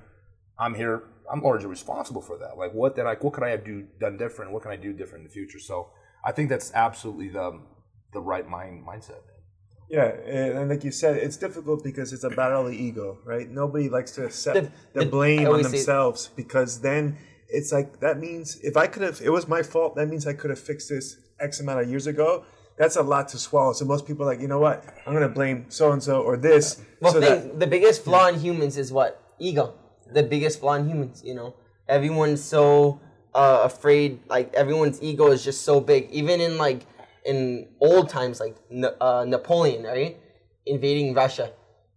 [0.60, 1.04] I'm here.
[1.32, 2.58] I'm largely responsible for that.
[2.58, 3.16] Like, what did I?
[3.16, 4.52] What could I have do done different?
[4.52, 5.60] What can I do different in the future?
[5.60, 5.90] So,
[6.26, 7.62] I think that's absolutely the
[8.12, 9.22] the right mind mindset.
[9.90, 13.50] Yeah, and, like you said, it's difficult because it's a battle of ego, right?
[13.50, 18.20] Nobody likes to accept The- the, the- blame on themselves because then it's like that
[18.20, 19.96] means if I could have, it was my fault.
[19.96, 22.46] That means I could have fixed this X amount of years ago.
[22.78, 23.74] That's a lot to swallow.
[23.74, 24.86] So most people are like, you know what?
[25.08, 26.82] I'm gonna blame so and so or this.
[27.02, 29.74] Well, so thing, that the biggest flaw in humans is what ego.
[30.14, 31.56] The biggest flaw in humans, you know,
[31.88, 33.02] everyone's so
[33.34, 34.20] uh, afraid.
[34.30, 36.10] Like everyone's ego is just so big.
[36.12, 36.86] Even in like
[37.26, 38.56] in old times, like
[39.02, 40.18] uh, Napoleon, right,
[40.66, 41.52] invading Russia,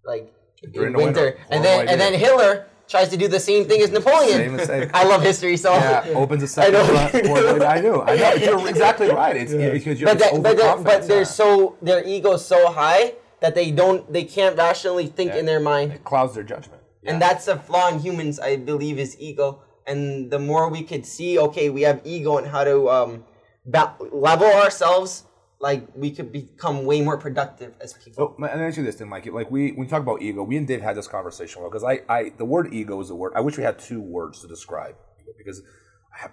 [0.04, 0.32] like
[0.72, 1.38] During in winter, winter.
[1.50, 2.14] and Horrible then and then.
[2.14, 4.36] Hitler tries to do the same thing as Napoleon.
[4.38, 4.90] Same mistake.
[4.92, 6.84] I love history, so Yeah, opens a second know.
[6.84, 7.26] front.
[7.28, 8.34] Or, I know, I know.
[8.60, 9.36] You're exactly right.
[9.36, 10.84] It's because you're but that, but, that, overconfident.
[10.84, 15.46] but they're so their ego's so high that they don't they can't rationally think in
[15.46, 15.92] their mind.
[15.92, 16.80] it clouds their judgment.
[17.02, 17.12] Yeah.
[17.12, 19.62] And that's a flaw in humans, I believe, is ego.
[19.86, 23.24] And the more we could see, okay, we have ego and how to um,
[23.64, 25.24] ba- level ourselves,
[25.60, 28.34] like we could become way more productive as people.
[28.38, 29.26] So, me ask you this then, Mike.
[29.26, 32.00] Like we, when we talk about ego, we and Dave had this conversation because I,
[32.08, 33.32] I, the word ego is a word.
[33.36, 35.62] I wish we had two words to describe ego because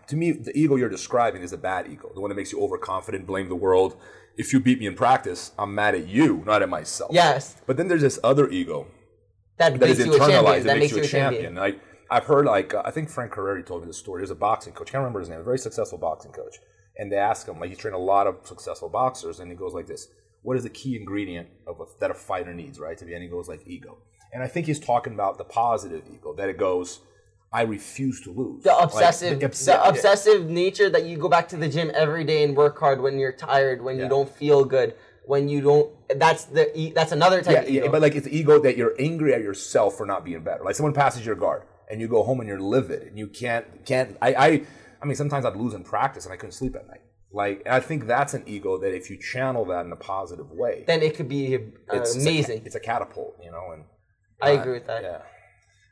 [0.07, 2.61] to me, the ego you're describing is a bad ego, the one that makes you
[2.61, 3.95] overconfident, blame the world.
[4.37, 7.11] If you beat me in practice, I'm mad at you, not at myself.
[7.13, 8.87] Yes, But then there's this other ego
[9.57, 10.09] that, that champion.
[10.09, 10.63] internalized.
[10.63, 11.55] That That makes you a champion.
[11.55, 14.21] Like I've heard like uh, I think Frank Carreri told me this story.
[14.21, 14.89] There's a boxing coach.
[14.89, 15.39] I Can't remember his name.
[15.39, 16.55] A very successful boxing coach.
[16.99, 19.73] And they ask him like he's trained a lot of successful boxers, and he goes
[19.73, 20.07] like this:
[20.43, 22.97] What is the key ingredient of a, that a fighter needs, right?
[22.99, 23.97] To be, and he goes like ego.
[24.33, 26.99] And I think he's talking about the positive ego that it goes.
[27.51, 28.63] I refuse to lose.
[28.63, 29.89] The obsessive, the the, obs- yeah, yeah.
[29.89, 33.17] obsessive nature that you go back to the gym every day and work hard when
[33.17, 34.03] you're tired, when Yeah.
[34.03, 34.93] you don't feel good,
[35.25, 35.89] when you don't.
[36.19, 36.91] That's the.
[36.93, 37.85] That's another type Yeah, of ego.
[37.85, 40.63] yeah, but like it's ego that you're angry at yourself for not being better.
[40.63, 43.65] Like someone passes your guard and you go home and you're livid and you can't
[43.85, 44.15] can't.
[44.21, 44.61] I I,
[45.01, 47.01] I mean sometimes I'd lose in practice and I couldn't sleep at night.
[47.31, 50.83] Like I think that's an ego that if you channel that in a positive way,
[50.87, 51.59] then it could be uh,
[51.93, 52.61] it's, it's a amazing.
[52.65, 53.71] It's a, catapult, you know.
[53.73, 53.83] And
[54.41, 55.03] I agree with that.
[55.03, 55.21] yeah,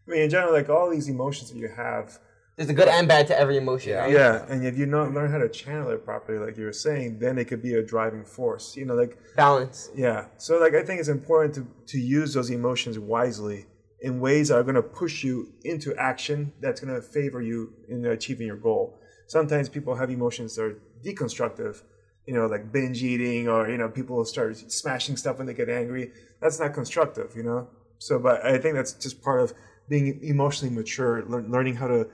[0.07, 2.17] I mean, in general, like all these emotions that you have,
[2.55, 3.91] There's a good and bad to every emotion.
[3.91, 3.99] Yeah.
[3.99, 4.11] right?
[4.11, 7.19] yeah, and if you not learn how to channel it properly, like you were saying,
[7.19, 8.75] then it could be a driving force.
[8.75, 9.91] You know, like Balance.
[9.95, 10.25] yeah.
[10.37, 13.67] So like I think it's important to to use those emotions wisely
[13.99, 17.73] in ways that are going to push you into action that's going to favor you
[17.89, 18.99] in achieving your goal.
[19.27, 21.81] Sometimes people have emotions that are deconstructive,
[22.25, 25.69] you know, like binge eating or you know people start smashing stuff when they get
[25.69, 26.11] angry.
[26.41, 27.67] That's not constructive, you know.
[27.99, 29.53] So, but I think that's just part of
[29.89, 32.09] being emotionally mature, lear- learning how to.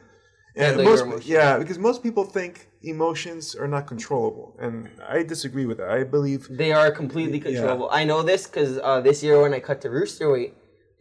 [0.55, 5.65] And Handle most, yeah, because most people think emotions are not controllable, and I disagree
[5.65, 5.89] with that.
[5.89, 7.89] I believe They are completely controllable.
[7.91, 10.53] I know this because uh, this year when I cut to rooster weight,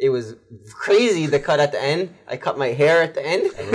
[0.02, 0.34] it was
[0.74, 2.12] crazy the cut at the end.
[2.26, 3.52] I cut my hair at the end.
[3.56, 3.70] I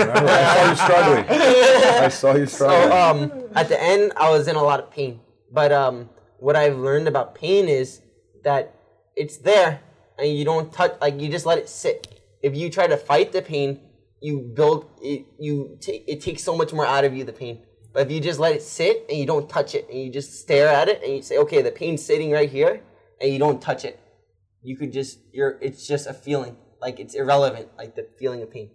[0.54, 1.24] saw you struggling.
[1.28, 2.88] I saw you struggling.
[2.88, 5.20] So um, at the end, I was in a lot of pain.
[5.50, 8.02] But um, what I've learned about pain is
[8.44, 8.74] that
[9.16, 9.80] it's there,
[10.18, 10.92] and you don't touch.
[11.00, 12.20] Like you just let it sit.
[12.42, 13.80] If you try to fight the pain,
[14.20, 15.24] you build it.
[15.38, 17.62] You take it takes so much more out of you the pain.
[17.94, 20.38] But if you just let it sit and you don't touch it, and you just
[20.38, 22.82] stare at it, and you say, "Okay, the pain's sitting right here,"
[23.18, 23.98] and you don't touch it,
[24.62, 25.58] you could just you're.
[25.60, 26.56] It's just a feeling.
[26.80, 27.68] Like it's irrelevant.
[27.76, 28.70] Like the feeling of pain.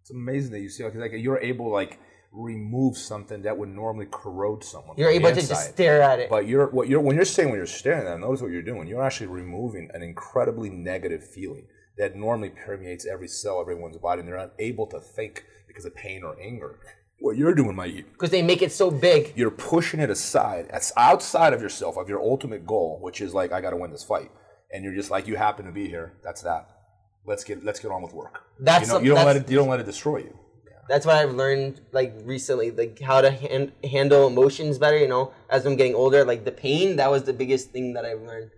[0.00, 1.98] it's amazing that you see like, like you're able like
[2.32, 4.96] remove something that would normally corrode someone.
[4.98, 6.30] You're able to just stare at it.
[6.30, 8.62] But you're what you're when you're saying when you're staring at it, notice what you're
[8.62, 8.88] doing.
[8.88, 14.28] You're actually removing an incredibly negative feeling that normally permeates every cell, everyone's body, and
[14.28, 16.78] they're unable to think because of pain or anger.
[17.20, 19.32] What you're doing, Mike, because they make it so big.
[19.34, 20.68] you're pushing it aside.
[20.70, 23.90] That's outside of yourself, of your ultimate goal, which is like I got to win
[23.90, 24.30] this fight,
[24.72, 26.14] and you're just like you happen to be here.
[26.22, 26.68] That's that.
[27.26, 28.42] Let's get let's get on with work.
[28.58, 30.34] That's you, know, some- you don't let it you don't let it destroy you.
[30.88, 34.98] that's what I've learned like recently, like how to han- handle emotions better.
[34.98, 38.04] You know, as I'm getting older, like the pain that was the biggest thing that
[38.04, 38.50] I've learned,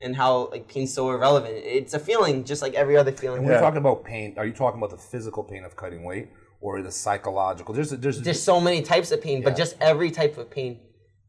[0.00, 1.54] and how like pain's so irrelevant.
[1.56, 3.42] It's a feeling, just like every other feeling.
[3.42, 6.28] When you're talking about pain, are you talking about the physical pain of cutting weight
[6.60, 7.74] or the psychological?
[7.74, 10.80] There's there's There's so many types of pain, but just every type of pain.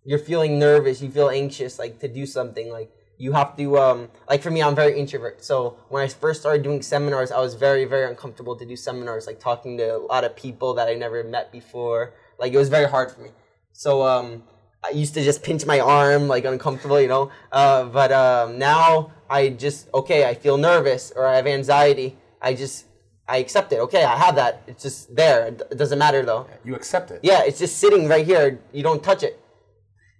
[0.07, 2.71] You're feeling nervous, you feel anxious, like to do something.
[2.71, 5.43] Like you have to, um, like for me, I'm very introvert.
[5.43, 9.25] So when I first started doing seminars, I was very, very uncomfortable to do seminars,
[9.27, 12.13] like talking to a lot of people that I never met before.
[12.39, 13.29] Like it was very hard for me.
[13.71, 14.43] So um,
[14.83, 17.31] I used to just pinch my arm, like uncomfortable, you know.
[17.51, 22.17] Uh, but um, now I just okay, I feel nervous or I have anxiety.
[22.41, 22.85] I just
[23.27, 23.79] I accept it.
[23.79, 24.63] Okay, I have that.
[24.67, 25.47] It's just there.
[25.47, 26.47] It it doesn't matter though.
[26.63, 27.21] you accept it.
[27.23, 28.59] Yeah, it's just sitting right here.
[28.73, 29.39] You don't touch it.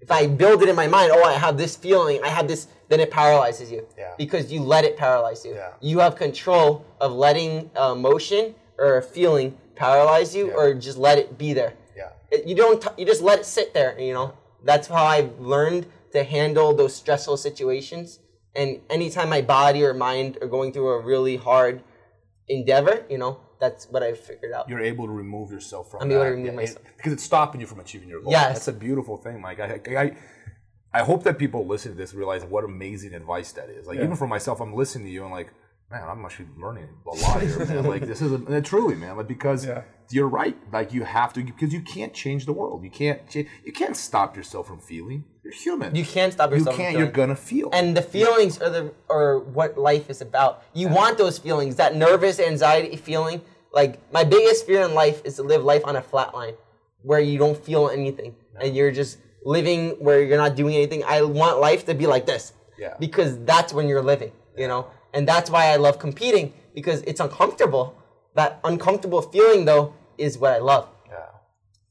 [0.06, 2.68] If I build it in my mind, oh, I have this feeling, I have this,
[2.90, 3.88] then it paralyzes you.
[3.98, 4.14] Yeah.
[4.18, 5.54] Because you let it paralyze you.
[5.56, 5.72] Yeah.
[5.82, 10.54] You have control of letting uh, emotion or a feeling paralyze you, Yeah.
[10.54, 11.74] or just let it be there.
[11.96, 12.10] Yeah.
[12.32, 12.82] It- you don't.
[12.82, 14.00] T- you just let it sit there.
[14.00, 14.34] You know.
[14.64, 18.20] That's how I've learned to handle those stressful situations.
[18.56, 21.84] And anytime my body or mind are going through a really hard
[22.48, 24.70] endeavor, you know, that's what I've figured out.
[24.70, 26.16] You're able to remove yourself from I'm that.
[26.16, 26.86] able to remove Yeah, it- myself.
[26.98, 28.32] because it's stopping you from achieving your goal.
[28.32, 28.54] Yes.
[28.54, 29.60] That's a beautiful thing, Mike.
[29.60, 30.16] I, I,
[31.00, 33.86] I hope that people listen to this realize what amazing advice that is.
[33.88, 35.50] Like even for myself, I'm listening to you and like,
[35.92, 37.84] man, I'm actually learning a lot here, man.
[37.94, 39.18] Like this is a, and truly, man.
[39.18, 39.82] Like because Yeah.
[40.16, 40.56] you're right.
[40.72, 42.84] Like you have to because you can't change the world.
[42.84, 43.20] You can't.
[43.30, 45.26] cha- You can't stop yourself from feeling.
[45.44, 45.94] You're human.
[45.96, 46.76] You can't stop yourself.
[46.76, 46.94] from can't.
[46.94, 47.06] feeling.
[47.06, 47.70] You're gonna feel.
[47.74, 50.64] and the feelings are the are what life is about.
[50.74, 53.42] You want those feelings, that nervous anxiety feeling.
[53.80, 56.56] Like my biggest fear in life is to live life on a flat line,
[57.10, 58.32] where you don't feel anything
[58.62, 61.04] and you're just living where you're not doing anything.
[61.06, 62.96] I want life to be like this, Yeah.
[63.00, 64.88] because that's when you're living, you know.
[65.14, 67.96] And that's why I love competing because it's uncomfortable.
[68.34, 70.90] That uncomfortable feeling though is what I love.
[71.10, 71.22] yeah.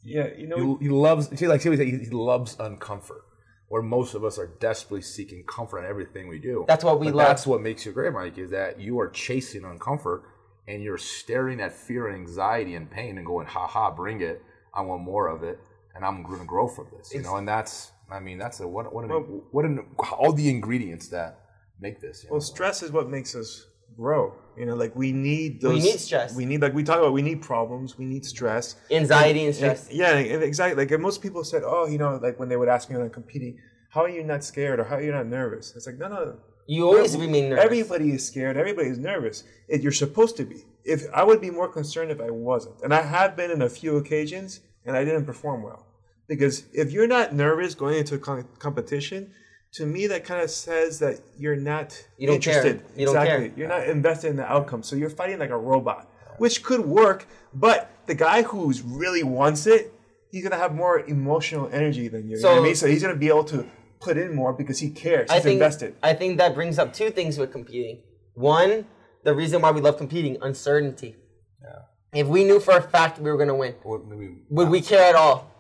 [0.07, 1.31] Yeah, you know, He, he loves.
[1.39, 3.23] See, like see what he, he loves uncomfort.
[3.69, 6.65] Where most of us are desperately seeking comfort in everything we do.
[6.69, 7.27] That's what we But love.
[7.29, 8.37] That's what makes you great, Mike.
[8.37, 10.21] Is that you are chasing uncomfort
[10.69, 14.43] and you're staring at fear and anxiety and pain and going, "Ha ha, bring it!
[14.75, 15.59] I want more of it,
[15.95, 17.93] and I'm going to grow from this." You know, and that's.
[18.11, 19.11] I mean, that's a what what an,
[19.51, 19.87] what an
[20.19, 21.41] all the ingredients that
[21.81, 22.23] make this.
[22.23, 22.35] You know?
[22.35, 24.35] well, stress is what makes us grow.
[24.57, 25.83] You know, like we need those.
[25.83, 26.35] We need stress.
[26.35, 27.13] We need like we talk about.
[27.13, 27.99] We need problems.
[27.99, 28.77] We need stress.
[28.91, 29.89] Anxiety and stress.
[29.89, 30.85] And- yeah, exactly.
[30.85, 33.11] Like most people said, oh, you know, like when they would ask me when I'm
[33.11, 33.59] competing,
[33.91, 35.75] how are you not scared or how are you not nervous?
[35.75, 36.37] It's like no, no.
[36.67, 37.65] You always We're- remain nervous.
[37.65, 38.57] Everybody is scared.
[38.57, 39.45] Everybody is nervous.
[39.69, 40.65] It, you're supposed to be.
[40.85, 43.69] If I would be more concerned if I wasn't, and I have been in a
[43.69, 45.84] few occasions, and I didn't perform well,
[46.29, 49.33] because if you're not nervous going into a com- competition,
[49.73, 52.65] to me that kind of says that you're not You don't care.
[52.65, 52.99] interested.
[52.99, 53.49] You don't exactly.
[53.49, 53.59] care.
[53.59, 56.09] You're not invested in the outcome, so you're fighting like a robot,
[56.39, 57.27] which could work.
[57.53, 59.93] But the guy who's really wants it,
[60.31, 62.37] he's gonna have more emotional energy than you.
[62.37, 62.75] you know what I So- mean?
[62.77, 63.67] So he's gonna be able to
[64.01, 65.31] put in more because he cares.
[65.31, 65.95] I He's think invested.
[66.03, 68.03] I think that brings up two things with competing.
[68.35, 68.87] One,
[69.25, 71.17] the reason why we love competing, uncertainty.
[71.63, 72.21] Yeah.
[72.21, 75.09] If we knew for a fact we were gonna win, What, maybe, would we care
[75.09, 75.51] at all?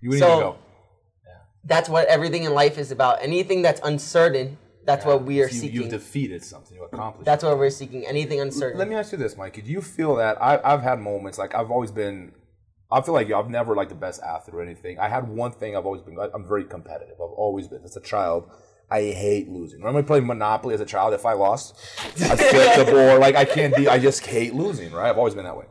[0.00, 0.56] You wouldn't So- even go.
[1.64, 3.22] That's what everything in life is about.
[3.22, 5.76] Anything that's uncertain, that's what we are So you, seeking.
[5.82, 6.74] You've defeated something.
[6.76, 7.26] You accomplished.
[7.26, 8.06] that's what we're seeking.
[8.06, 8.78] Anything uncertain.
[8.78, 9.60] Let me ask you this, Mikey.
[9.62, 12.32] Do you feel that I, I've had moments like I've always been.
[12.90, 14.98] I feel like I've never like the best athlete or anything.
[14.98, 16.16] I had one thing I've always been.
[16.34, 17.14] I'm very competitive.
[17.16, 17.82] I've always been.
[17.84, 18.50] As a child,
[18.90, 19.80] I hate losing.
[19.80, 21.12] Remember playing Monopoly as a child?
[21.12, 21.76] If I lost,
[22.22, 23.20] I flip the board.
[23.20, 23.86] Like I can't be.
[23.86, 24.92] I just hate losing.
[24.92, 25.10] Right?
[25.10, 25.66] I've always been that way.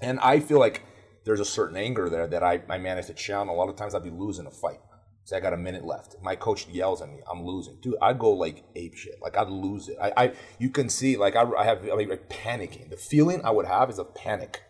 [0.00, 0.82] And I feel like
[1.30, 3.54] there's a certain anger there that I, I managed to channel.
[3.54, 4.80] A lot of times I'd be losing a fight.
[5.22, 6.16] Say I got a minute left.
[6.20, 7.20] My coach yells at me.
[7.30, 7.94] I'm losing, dude.
[8.02, 9.14] I'd go like ape shit.
[9.22, 9.96] Like I'd lose it.
[10.02, 12.90] I, I you can see like I, I have I mean, like panicking.
[12.90, 14.60] The feeling I would have is of panic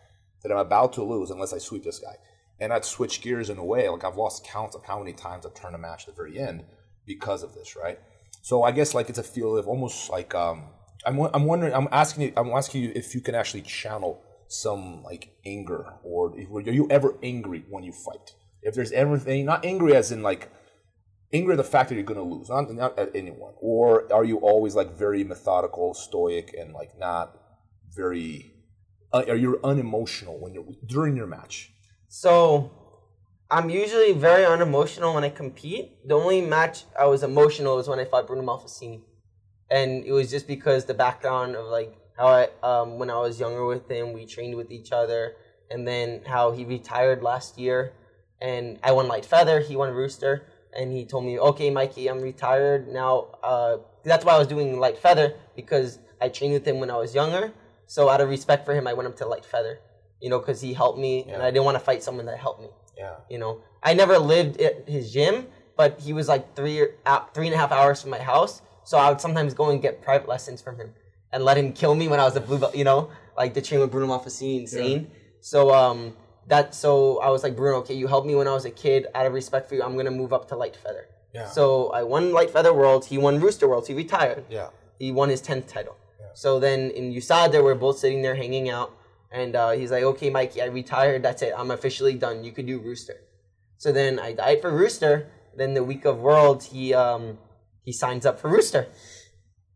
[0.43, 2.17] that I'm about to lose unless I sweep this guy.
[2.59, 3.89] And I'd switch gears in a way.
[3.89, 6.37] Like I've lost counts of how many times I've turned a match at the very
[6.37, 6.63] end
[7.07, 7.97] because of this, right?
[8.43, 10.65] So I guess like it's a feel of almost like um
[11.07, 15.01] I'm I'm wondering I'm asking you I'm asking you if you can actually channel some
[15.03, 18.35] like anger or are you ever angry when you fight?
[18.61, 20.51] If there's everything not angry as in like
[21.33, 24.37] angry at the fact that you're gonna lose, not not at anyone, or are you
[24.37, 27.37] always like very methodical, stoic, and like not
[27.93, 28.53] very?
[29.13, 31.71] Uh, are you unemotional when you're during your match?
[32.07, 32.71] So,
[33.49, 36.07] I'm usually very unemotional when I compete.
[36.07, 39.01] The only match I was emotional was when I fought Bruno Malfacini,
[39.69, 43.39] and it was just because the background of like how I um, when I was
[43.39, 45.35] younger with him, we trained with each other,
[45.69, 47.93] and then how he retired last year,
[48.41, 50.45] and I won light feather, he won rooster,
[50.77, 54.79] and he told me, "Okay, Mikey, I'm retired now." Uh, that's why I was doing
[54.79, 57.53] light feather because I trained with him when I was younger.
[57.87, 59.79] So out of respect for him, I went up to light feather,
[60.21, 62.61] you know, because he helped me, and I didn't want to fight someone that helped
[62.61, 62.69] me.
[62.97, 63.15] Yeah.
[63.29, 67.33] You know, I never lived at his gym, but he was like three or out
[67.33, 68.61] three and a half hours from my house.
[68.83, 70.93] So I would sometimes go and get private lessons from him
[71.33, 72.75] and let him kill me when I was a blue belt.
[72.75, 75.11] You know, like the train with Bruno Malfacini, insane.
[75.39, 76.13] So um,
[76.47, 79.07] that so I was like Bruno, okay, you helped me when I was a kid.
[79.15, 81.07] Out of respect for you, I'm gonna move up to light feather.
[81.33, 81.47] Yeah.
[81.47, 83.07] So I won light feather worlds.
[83.07, 83.87] He won rooster worlds.
[83.87, 84.67] He retired Yeah.
[84.99, 85.95] he won his 10th title.
[86.19, 86.25] Yeah.
[86.33, 88.91] So then in USADA, we're both sitting there hanging out.
[89.31, 91.23] And uh, he's like, okay, Mikey, I retired.
[91.23, 91.53] That's it.
[91.57, 92.43] I'm officially done.
[92.43, 93.15] You could do Rooster.
[93.77, 95.31] So then I died for Rooster.
[95.55, 97.37] Then the week of Worlds, he, um,
[97.85, 98.87] he signs up for Rooster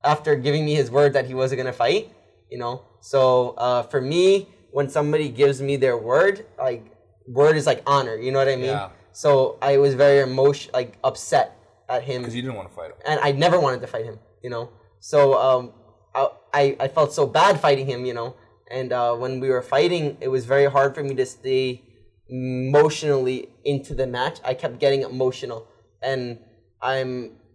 [0.06, 2.12] after giving me his word that he wasn't going to fight,
[2.52, 2.84] you know?
[3.02, 6.84] So uh, for me, when somebody gives me their word, like,
[7.28, 8.15] word is like honor.
[8.15, 8.65] You know what I mean?
[8.65, 8.89] Yeah.
[9.12, 11.58] So I was very emotion, like upset
[11.89, 12.98] at him Because you didn't want to fight him.
[13.06, 14.70] and I never wanted to fight him, you know.
[15.00, 15.72] So um,
[16.13, 18.36] I, I I felt so bad fighting him, you know.
[18.70, 21.84] And uh, when we were fighting, it was very hard for me to stay
[22.28, 24.39] emotionally into the match.
[24.44, 25.68] I kept getting emotional,
[26.02, 26.39] and
[26.82, 27.12] I'm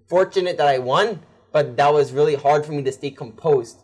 [0.09, 1.21] fortunate that I won.
[1.53, 3.83] But that was really hard for me to stay composed,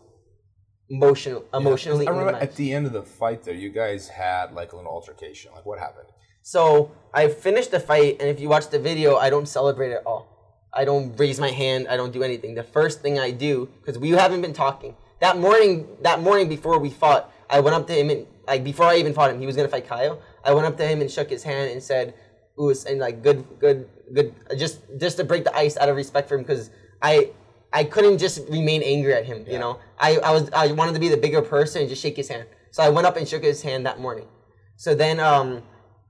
[0.89, 4.53] emotional, emotionally I in the at the end of the fight there, you guys had
[4.53, 5.51] like a little altercation.
[5.53, 6.07] Like what happened?
[6.43, 10.05] So I finished the fight, and if you watch the video, I don't celebrate at
[10.05, 10.37] all.
[10.73, 11.87] I don't raise my hand.
[11.89, 12.55] I don't do anything.
[12.55, 14.95] The first thing I do, because we haven't been talking.
[15.19, 18.85] That morning, that morning before we fought, I went up to him and like before
[18.85, 20.21] I even fought him, he was gonna fight Caio.
[20.43, 22.13] I went up to him and shook his hand and said,
[22.61, 24.33] "Ooh," and like good, good, good.
[24.57, 26.69] Just just to break the ice out of respect for him, because
[27.01, 27.31] I
[27.73, 29.45] I couldn't just remain angry at him.
[29.47, 32.17] You know, I I was I wanted to be the bigger person and just shake
[32.17, 32.47] his hand.
[32.71, 34.27] So I went up and shook his hand that morning.
[34.75, 35.63] So then um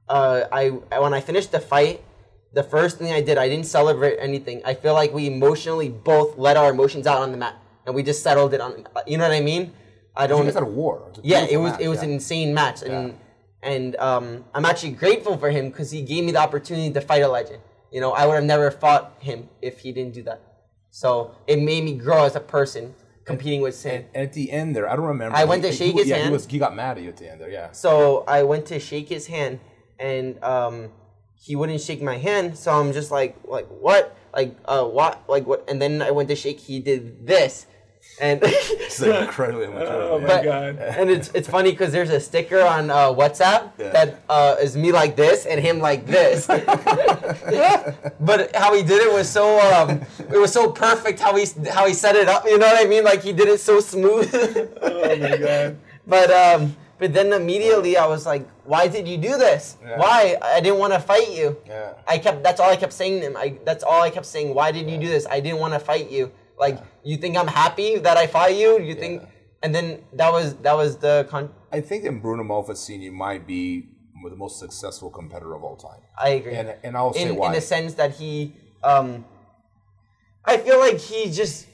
[0.09, 2.03] uh, I when I finished the fight,
[2.53, 4.61] the first thing I did, I didn't celebrate anything.
[4.65, 7.55] I feel like we emotionally both let our emotions out on the mat,
[7.85, 8.87] and we just settled it on.
[9.05, 9.73] You know what I mean?
[10.15, 10.45] I don't.
[10.45, 11.11] guys had a war.
[11.15, 12.05] a yeah, it was match, it was yeah.
[12.05, 13.17] an insane match, and
[13.61, 17.21] and um, I'm actually grateful for him because he gave me the opportunity to fight
[17.21, 17.61] a legend.
[17.91, 20.41] You know, I would have never fought him if he didn't do that.
[20.97, 24.05] So it made me grow as a person competing with him.
[24.15, 25.37] And, at the end there, I don't remember.
[25.37, 26.33] I went to he- shake his yeah, He hand.
[26.33, 26.47] was.
[26.47, 27.51] He got mad at you at the end there.
[27.51, 27.71] Yeah.
[27.71, 29.59] So I went to shake his hand,
[29.99, 30.89] and um,
[31.35, 32.57] he wouldn't shake my hand.
[32.57, 35.69] So I'm just like, like what, like uh, what, like what?
[35.69, 36.59] And then I went to shake.
[36.61, 37.67] He did this,
[38.19, 40.01] and It's like incredibly immature.
[40.01, 40.77] Oh my But- god.
[40.79, 43.89] and it's it's funny because there's a sticker on uh, WhatsApp Yeah.
[43.89, 46.47] that uh, is me like this and him like this.
[48.19, 50.01] but how he did it was so um,
[50.31, 52.45] it was so perfect how he how he set it up.
[52.45, 53.03] You know what I mean?
[53.03, 54.27] Like he did it so smooth.
[54.81, 55.77] Oh my god.
[56.05, 59.77] but um, but then immediately I was like, why did you do this?
[59.83, 59.97] Yeah.
[59.99, 60.37] Why?
[60.41, 61.57] I didn't want to fight you.
[61.65, 61.93] Yeah.
[62.07, 62.43] I kept.
[62.43, 63.37] That's all I kept saying to him.
[63.37, 63.57] I.
[63.65, 64.53] That's all I kept saying.
[64.53, 65.25] Why did you do this?
[65.29, 66.31] I didn't want to fight you.
[66.59, 68.79] Like you think I'm happy that I fight you?
[68.81, 69.23] You think?
[69.63, 71.51] And then that was that was the con.
[71.71, 73.89] I think that Bruno Malfacini might be
[74.29, 76.01] the most successful competitor of all time.
[76.17, 76.55] I agree.
[76.55, 77.47] And and I'll say in why.
[77.47, 78.53] in the sense that he,
[78.83, 79.25] um,
[80.43, 81.67] I feel like he just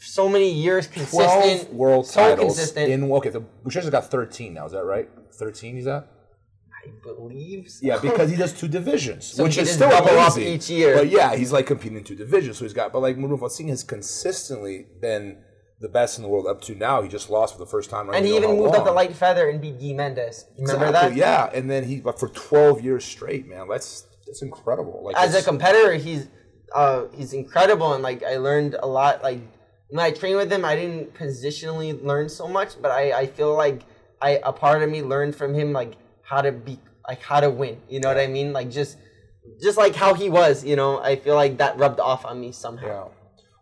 [0.00, 2.90] so many years consistent, world so titles consistent.
[2.90, 3.30] in okay.
[3.30, 4.66] The Buchecha's got thirteen now.
[4.66, 5.08] Is that right?
[5.32, 5.76] Thirteen.
[5.76, 6.08] He's at.
[6.86, 7.70] I believe.
[7.70, 7.80] So.
[7.86, 10.52] Yeah, because he does two divisions, So which is still double up amazing.
[10.54, 10.96] each year.
[10.96, 12.58] But yeah, he's like competing in two divisions.
[12.58, 15.38] So he's got, but like Bruno Fassini has consistently been
[15.80, 17.02] the best in the world up to now.
[17.02, 18.08] He just lost for the first time.
[18.10, 20.46] And he even moved up the light feather and beat Guy Mendes.
[20.58, 21.50] Remember Exactly, that?
[21.52, 25.02] Yeah, and then he, but for twelve years straight, man, that's that's incredible.
[25.04, 26.28] Like As a competitor, he's
[26.74, 29.22] uh, he's incredible, and like I learned a lot.
[29.22, 29.40] Like
[29.88, 33.54] when I trained with him, I didn't positionally learn so much, but I, I feel
[33.54, 33.82] like
[34.22, 35.94] I a part of me learned from him like
[36.24, 37.80] how to be like how to win.
[37.88, 38.52] You know what I mean?
[38.52, 38.96] Like just
[39.62, 40.64] just like how he was.
[40.64, 42.86] You know, I feel like that rubbed off on me somehow.
[42.86, 43.04] Yeah.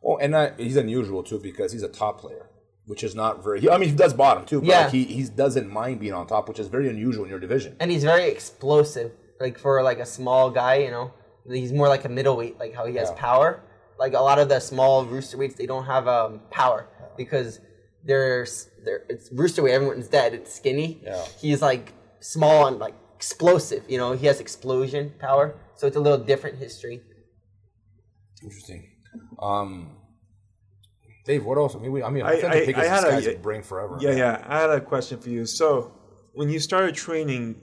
[0.02, 2.46] Well, and he's unusual too because he's a top player,
[2.86, 3.68] which is not very.
[3.70, 4.80] I mean, he does bottom too, but Yeah.
[4.82, 7.76] like he he doesn't mind being on top, which is very unusual in your division.
[7.80, 9.12] and he's very explosive.
[9.40, 11.12] Like for like a small guy, you know,
[11.48, 12.58] he's more like a middleweight.
[12.58, 13.16] Like how he has Yeah.
[13.28, 13.60] power.
[13.98, 17.60] Like a lot of the small rooster weights, they don't have um, power because
[18.04, 18.46] they're
[18.84, 19.72] they're it's rooster weight.
[19.74, 20.32] Everyone's dead.
[20.34, 21.00] It's skinny.
[21.04, 21.24] Yeah.
[21.40, 21.92] He's like
[22.22, 23.84] small and like explosive.
[23.88, 25.54] You know, he has explosion power.
[25.76, 27.02] So it's a little different history.
[28.42, 28.88] Interesting.
[29.38, 29.96] Um,
[31.24, 31.74] Dave, what else?
[31.76, 33.10] I mean, we, I mean, I, I- think I- the pick I had this a-
[33.10, 33.96] guy's yeah, bring forever.
[34.00, 34.44] Yeah, yeah.
[34.46, 35.46] I had a question for you.
[35.46, 35.92] So,
[36.32, 37.56] when you started training,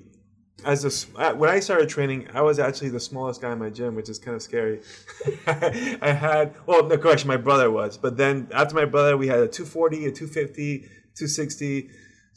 [0.66, 3.60] as a s- uh, when I started training, I was actually the smallest guy in
[3.60, 4.82] my gym, which is kind of scary.
[5.48, 9.40] I had well, no correction, my brother was, but then after my brother, we had
[9.40, 10.80] a 240, a 250,
[11.16, 11.90] 260.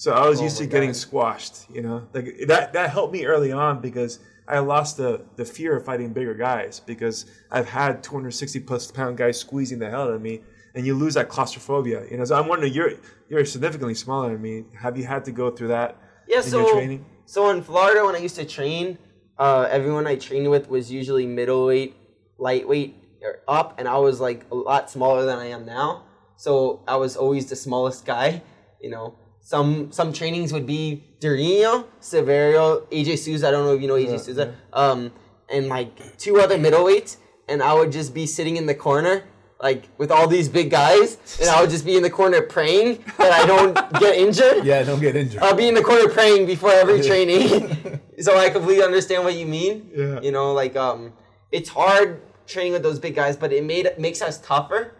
[0.03, 1.71] So I was used to my getting squashed.
[1.71, 5.77] You know, like that that helped me early on because I lost the the fear
[5.77, 10.15] of fighting bigger guys because I've had 260 plus pound guys squeezing the hell out
[10.15, 10.43] of me,
[10.75, 12.05] and you lose that claustrophobia.
[12.11, 12.95] You know, so I'm wondering, you're
[13.29, 14.65] you're significantly smaller than me.
[14.77, 15.97] Have you had to go through that
[16.27, 17.05] Yeah, in so your training?
[17.25, 18.99] so in Florida when I used to train,
[19.39, 21.95] uh, everyone I trained with was usually middleweight,
[22.39, 26.07] lightweight, or up, and I was like a lot smaller than I am now.
[26.39, 28.43] So I was always the smallest guy.
[28.81, 33.49] You know, some some trainings would be Durinho, Severio, AJ Souza.
[33.49, 34.55] I don't know if you know AJ Souza.
[34.73, 35.13] Um,
[35.51, 37.19] and like two other middleweights,
[37.49, 39.25] and I would just be sitting in the corner.
[39.61, 43.05] Like with all these big guys, and I would just be in the corner praying
[43.19, 44.65] that I don't get injured.
[44.65, 45.41] Yeah, don't get injured.
[45.41, 48.01] I'll be in the corner praying before every training.
[48.21, 49.89] so I completely understand what you mean.
[49.95, 50.21] Yeah.
[50.21, 51.13] You know, like um
[51.53, 54.95] it's hard training with those big guys, but it made makes us tougher.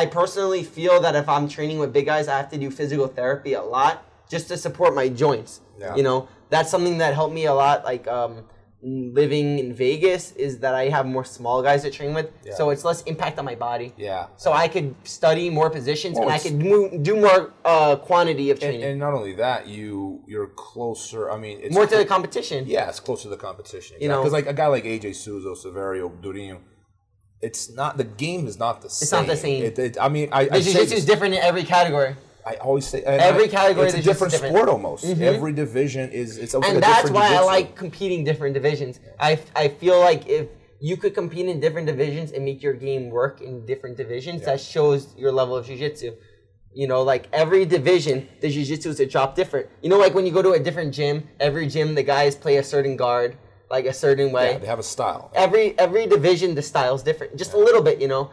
[0.00, 3.06] I personally feel that if I'm training with big guys, I have to do physical
[3.18, 3.94] therapy a lot
[4.34, 5.52] just to support my joints.
[5.78, 5.94] Yeah.
[5.98, 6.18] You know,
[6.52, 8.34] that's something that helped me a lot like um
[8.82, 12.84] living in Vegas is that I have more small guys to train with, so it's
[12.84, 13.88] less impact on my body.
[13.96, 14.26] yeah.
[14.36, 18.60] So I could study more positions Well, and I could do more uh, quantity of
[18.60, 18.84] training.
[18.84, 21.30] and not only that, you you're closer.
[21.30, 22.64] I mean, it's more to the competition.
[22.66, 23.96] Yeah, it's closer to the competition.
[24.00, 26.58] You know- because like a guy like AJ Souza, Severio, Durinho,
[27.42, 29.04] it's not the game is not the same.
[29.04, 29.62] It's not the same.
[29.64, 32.16] It, it, I mean, I, I, say jiu-jitsu is different in every category.
[32.46, 34.68] I always say Every I- category It's a the different sport different.
[34.68, 35.04] almost.
[35.04, 35.20] Mhm.
[35.20, 39.00] Every division is it's And like that's different why I like competing different divisions.
[39.18, 40.46] I, I feel like if
[40.78, 44.60] you could compete in different divisions and make your game work in different divisions, that
[44.60, 46.12] shows your level of jiu-jitsu.
[46.72, 49.66] You know, like every division, the jiu-jitsu is a drop different.
[49.82, 52.58] You know, like when you go to a different gym, every gym the guys play
[52.58, 53.36] a certain guard,
[53.70, 54.52] like a certain way.
[54.52, 55.30] Yeah, they have a style.
[55.34, 58.00] every every division the style's different, just a little bit.
[58.00, 58.30] You know,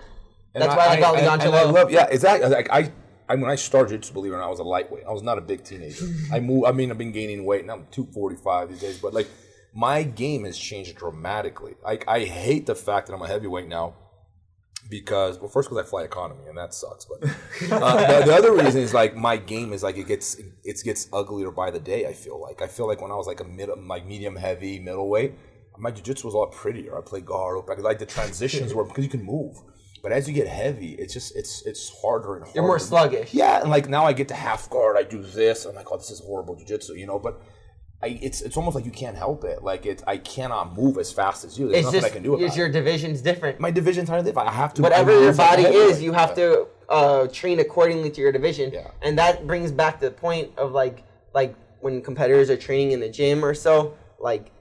[0.54, 2.50] And that's why I, got and- I love, yeah, exactly.
[2.50, 2.92] Like I,
[3.28, 5.06] I when I started, believe it or not, I was a lightweight.
[5.08, 6.06] I was not a big teenager.
[6.32, 6.66] I move.
[6.66, 9.00] I mean, I've been gaining weight, and I'm 245 these days.
[9.00, 9.28] But like,
[9.74, 11.76] my game has changed dramatically.
[11.84, 13.96] Like, I hate the fact that I'm a heavyweight now.
[14.90, 17.06] Because well, first because I fly economy and that sucks.
[17.06, 17.30] But
[17.72, 21.08] uh, the, the other reason is like my game is like it gets it gets
[21.12, 22.06] uglier by the day.
[22.06, 24.80] I feel like I feel like when I was like a mid like medium heavy
[24.80, 25.34] middleweight,
[25.78, 26.98] my jiu-jitsu was a lot prettier.
[26.98, 29.58] I played guard, I like the transitions were because you can move.
[30.04, 32.60] But as you get heavy, it's just it's it's harder and harder.
[32.60, 33.34] You're more sluggish.
[33.34, 35.66] Yeah, and like now I get to half guard, I do this.
[35.66, 37.20] I'm like, oh, this is horrible jiu-jitsu, you know.
[37.20, 37.42] But
[38.04, 39.64] I, it's it's almost like you can't help it.
[39.64, 41.70] Like it, I cannot move as fast as you.
[41.70, 43.62] There's It's nothing just I can do about it's your division's different.
[43.62, 44.38] My division's hard to live.
[44.38, 44.82] I have to.
[44.82, 48.34] Whatever your move like a body is, you have to uh, train accordingly to your
[48.34, 48.72] division.
[48.74, 48.92] Yeah.
[49.02, 53.10] And that brings back the point of like like when competitors are training in the
[53.10, 54.52] gym or so, like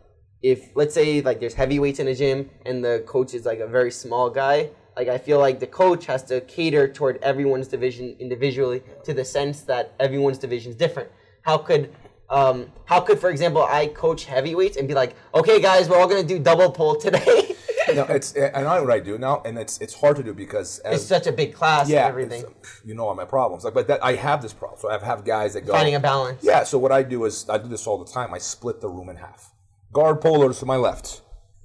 [0.41, 3.67] if let's say like there's heavyweights in a gym and the coach is like a
[3.67, 8.15] very small guy, like I feel like the coach has to cater toward everyone's division
[8.21, 11.11] individually to the sense that everyone's division is different.
[11.43, 11.93] How could
[12.33, 16.09] um, how could, for example, I coach heavyweights and be like, okay, guys, we're all
[16.09, 17.55] gonna do double pull today.
[17.95, 20.79] no, it's I know what I do now, and it's it's hard to do because
[20.81, 22.45] as, it's such a big class yeah, and everything.
[22.85, 23.65] you know all my problems.
[23.65, 24.81] Like, but that I have this problem.
[24.81, 26.43] So I have guys that go Finding a balance.
[26.43, 26.65] Yeah.
[26.65, 28.33] So what I do is I do this all the time.
[28.35, 29.53] I split the room in half.
[29.93, 31.22] Guard pullers to my left,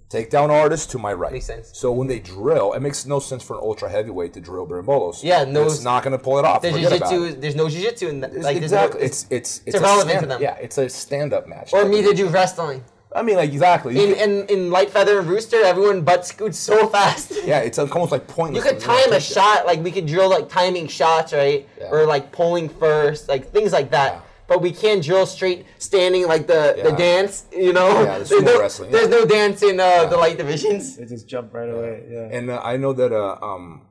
[0.09, 1.31] takedown artists to my right.
[1.33, 1.71] Makes sense.
[1.73, 5.23] So when they drill, it makes no sense for an ultra heavyweight to drill berimbolos.
[5.23, 6.61] Yeah, no- it's not going to pull it off.
[6.61, 7.41] The Forget about it.
[7.41, 8.29] there's no jiu-jitsu in that.
[8.31, 9.01] It's- Like, there's no- exactly.
[9.05, 10.41] it's it's it's, irrelevant to them.
[10.41, 11.73] Yeah, it's a stand-up match.
[11.73, 12.83] or me to do wrestling.
[13.15, 13.97] I mean, like exactly.
[13.97, 17.31] In, in in light feather and rooster, everyone butt scoots so fast.
[17.45, 18.63] yeah, it's almost like pointless.
[18.65, 21.67] You could time a shot, like we could drill like timing shots, right?
[21.79, 21.89] Yeah.
[21.89, 24.13] Or like pulling first, like things like that.
[24.13, 24.21] Yeah.
[24.47, 27.89] But we can't drill straight standing like the, the dance, you know?
[28.01, 30.95] Yeah, the there's no, wrestling, There's no dance in uh, the light divisions.
[30.95, 32.05] They just jump right away.
[32.09, 32.29] Yeah.
[32.31, 33.87] And uh, I know that uh, um,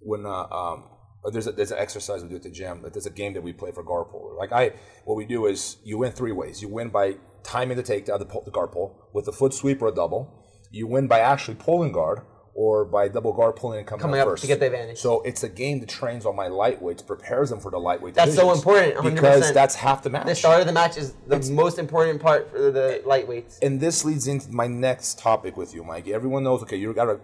[0.00, 0.84] when uh, um,
[1.32, 2.82] there's a, there's an exercise we do at the gym.
[2.82, 4.34] That there's a game that we play for guard puller.
[4.34, 4.72] Like I,
[5.04, 6.60] what we do is you win three ways.
[6.60, 9.80] You win by timing the takedown, the, pull, the guard pull with a foot sweep
[9.80, 10.44] or a double.
[10.70, 12.22] You win by actually pulling guard
[12.54, 14.98] or by double guard pulling and coming, Coming up up first to get the advantage.
[14.98, 18.14] So it's a game that trains all my lightweights, prepares them for the lightweight.
[18.14, 19.14] That's so important, 100%.
[19.14, 20.26] because that's half the match.
[20.26, 23.58] The start of the match is the most important part for the lightweights.
[23.62, 26.08] and this leads into my next topic with you, Mike.
[26.08, 27.20] Everyone knows, okay, you've got a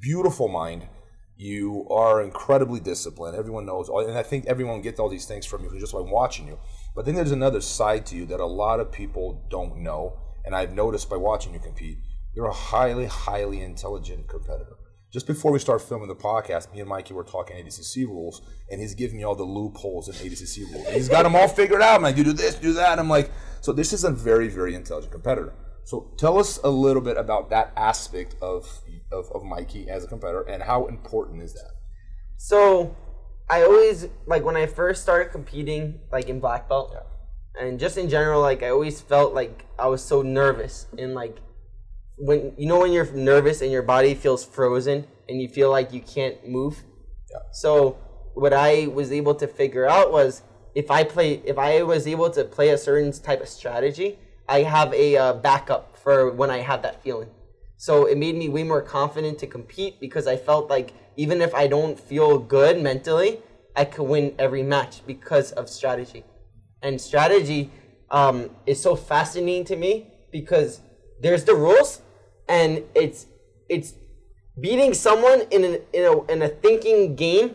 [0.00, 0.88] beautiful mind.
[1.38, 3.36] You are incredibly disciplined.
[3.36, 6.48] Everyone knows, and I think everyone gets all these things from you just by watching
[6.48, 6.58] you.
[6.94, 10.56] But then there's another side to you that a lot of people don't know, and
[10.56, 11.98] I've noticed by watching you compete.
[12.36, 14.76] You're a highly, highly intelligent competitor.
[15.10, 18.78] Just before we start filming the podcast, me and Mikey were talking ADCC rules, and
[18.78, 20.86] he's giving me all the loopholes in ADCC rules.
[20.86, 21.94] And he's got them all figured out.
[21.94, 22.98] I'm like, you do this, do that.
[22.98, 23.30] I'm like,
[23.62, 25.54] so this is a very, very intelligent competitor.
[25.84, 28.68] So tell us a little bit about that aspect of,
[29.10, 31.70] of, of Mikey as a competitor, and how important is that?
[32.36, 32.94] So,
[33.48, 36.94] I always like when I first started competing, like in black belt,
[37.58, 41.38] and just in general, like I always felt like I was so nervous and like
[42.16, 45.92] when you know when you're nervous and your body feels frozen and you feel like
[45.92, 46.82] you can't move.
[47.30, 47.38] Yeah.
[47.52, 47.98] So
[48.34, 50.42] what I was able to figure out was
[50.74, 54.62] if I play, if I was able to play a certain type of strategy, I
[54.62, 57.30] have a uh, backup for when I have that feeling.
[57.78, 61.54] So it made me way more confident to compete because I felt like even if
[61.54, 63.40] I don't feel good mentally,
[63.74, 66.24] I could win every match because of strategy.
[66.82, 67.70] And strategy
[68.10, 70.80] um, is so fascinating to me because
[71.20, 72.00] there's the rules,
[72.48, 73.26] and it's
[73.68, 73.94] it's
[74.60, 77.54] beating someone in an, in a in a thinking game,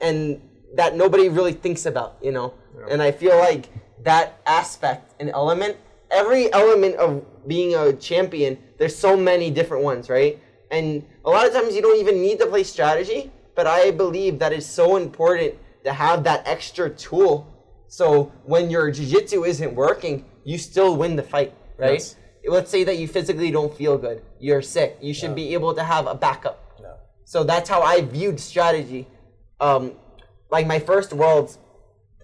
[0.00, 0.40] and
[0.74, 2.54] that nobody really thinks about, you know.
[2.90, 3.68] And I feel like
[4.02, 5.76] that aspect and element,
[6.10, 10.38] every element of being a champion, there's so many different ones, right?
[10.70, 14.38] And a lot of times you don't even need to play strategy, but I believe
[14.40, 15.54] that it's so important
[15.84, 17.46] to have that extra tool.
[17.86, 22.00] So when your jiu-jitsu isn't working, you still win the fight, right?
[22.00, 22.16] Yes.
[22.46, 24.98] Let's say that you physically don't feel good, you're sick.
[25.00, 26.60] You should be able to have a backup.
[27.24, 29.06] So that's how I viewed strategy.
[29.60, 29.92] Um,
[30.50, 31.58] like my first worlds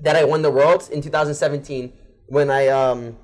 [0.02, 1.92] that I won the worlds in 2017
[2.26, 3.16] when I um,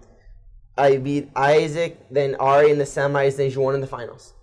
[0.76, 4.34] I beat Isaac, then Ari in the semis, then Juan in the finals.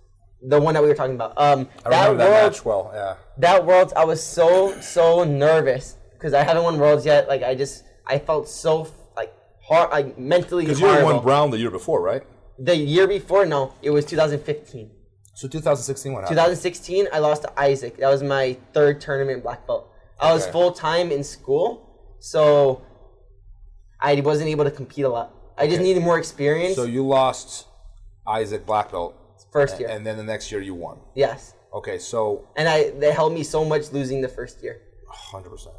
[0.46, 1.32] The one that we were talking about.
[1.38, 2.90] Um, I remember that world, match well.
[2.94, 3.16] Yeah.
[3.38, 7.28] that worlds, I was so so nervous because I haven't won worlds yet.
[7.28, 9.32] Like I just I felt so like
[9.62, 12.22] hard, like mentally Because you one Brown the year before, right?
[12.58, 14.90] The year before, no, it was 2015.
[15.34, 16.36] So 2016 what happened?
[16.36, 17.96] 2016, I lost to Isaac.
[17.98, 19.90] That was my third tournament black belt.
[20.20, 20.52] I was Okay.
[20.52, 22.82] full time in school, so
[24.00, 25.32] I wasn't able to compete a lot.
[25.58, 26.76] I just needed more experience.
[26.76, 27.66] So you lost
[28.26, 29.14] Isaac Black Belt
[29.52, 30.98] first year, and then the next year you won.
[31.14, 34.80] yes, Okay, so and I they helped me so much losing the first year.
[35.08, 35.74] hundred percent.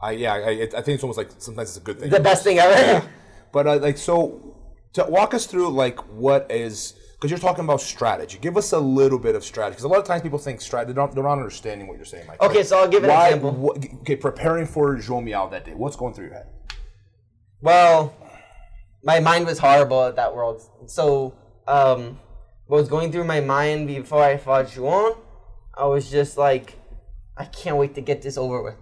[0.00, 2.08] I yeah, I, it, I think it's almost like sometimes it's a good thing.
[2.10, 3.06] The best thing ever.
[3.52, 4.53] But uh, like, so
[4.94, 8.38] to walk us through like what is because you're talking about strategy.
[8.40, 10.92] Give us a little bit of strategy because a lot of times people think strategy.
[10.92, 12.42] They're not, they're not understanding what you're saying, Mike.
[12.42, 13.52] Okay, so I'll give an Why- example.
[13.52, 15.72] what- okay, preparing for João Miyao that day.
[15.74, 16.46] What's going through your head?
[17.62, 18.14] Well,
[19.02, 20.60] my mind was horrible at that world.
[20.86, 21.34] So,
[21.66, 22.18] um,
[22.66, 25.14] what was going through my mind before I fought Juan,
[25.76, 26.78] I was just like,
[27.36, 28.74] I can't wait to get this over with.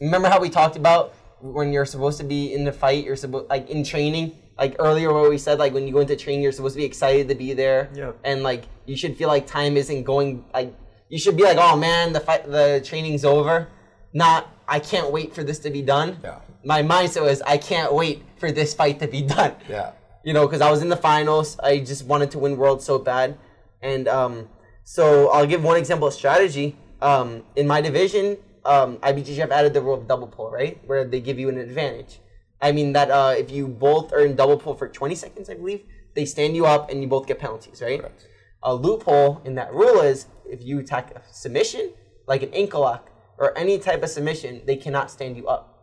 [0.00, 3.48] Remember how we talked about when you're supposed to be in the fight, you're supposed
[3.48, 6.52] like in training, like earlier where we said like when you go into training, you're
[6.52, 8.18] supposed to be excited to be there, Yep.
[8.24, 10.74] and like you should feel like time isn't going like
[11.08, 13.68] you should be like, oh man, the fight, the training's over.
[14.12, 16.18] not I can't wait for this to be done.
[16.22, 16.40] Yeah.
[16.64, 19.54] My mindset was I can't wait for this fight to be done.
[19.68, 19.92] Yeah.
[20.24, 21.58] You know, because I was in the finals.
[21.60, 23.38] I just wanted to win world so bad,
[23.80, 24.48] and um,
[24.84, 26.76] so I'll give one example of strategy.
[27.00, 28.36] Um, in my division,
[28.66, 32.18] um, IBJJF added the rule of double pull, right, where they give you an advantage.
[32.60, 35.54] I mean that uh, if you both are in double pull for 20 seconds, I
[35.54, 35.84] believe,
[36.14, 38.00] they stand you up and you both get penalties, right?
[38.00, 38.26] Correct.
[38.62, 41.92] A loophole in that rule is if you attack a submission,
[42.26, 45.78] like an ankle lock or any type of submission, they cannot stand you up.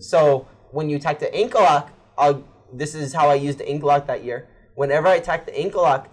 [0.00, 3.88] So when you attack the ankle lock, I'll, this is how I used the ankle
[3.88, 4.48] lock that year.
[4.74, 6.08] Whenever I attack the ankle lock,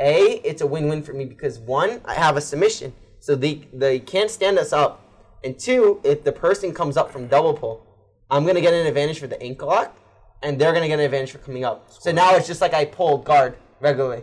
[0.00, 4.00] A, it's a win-win for me because one, I have a submission, so they they
[4.00, 5.04] can't stand us up,
[5.44, 7.86] and two, if the person comes up from double pull,
[8.32, 9.94] I'm gonna get an advantage for the ankle lock,
[10.42, 11.86] and they're gonna get an advantage for coming up.
[11.90, 14.22] So now it's just like I pull guard regularly,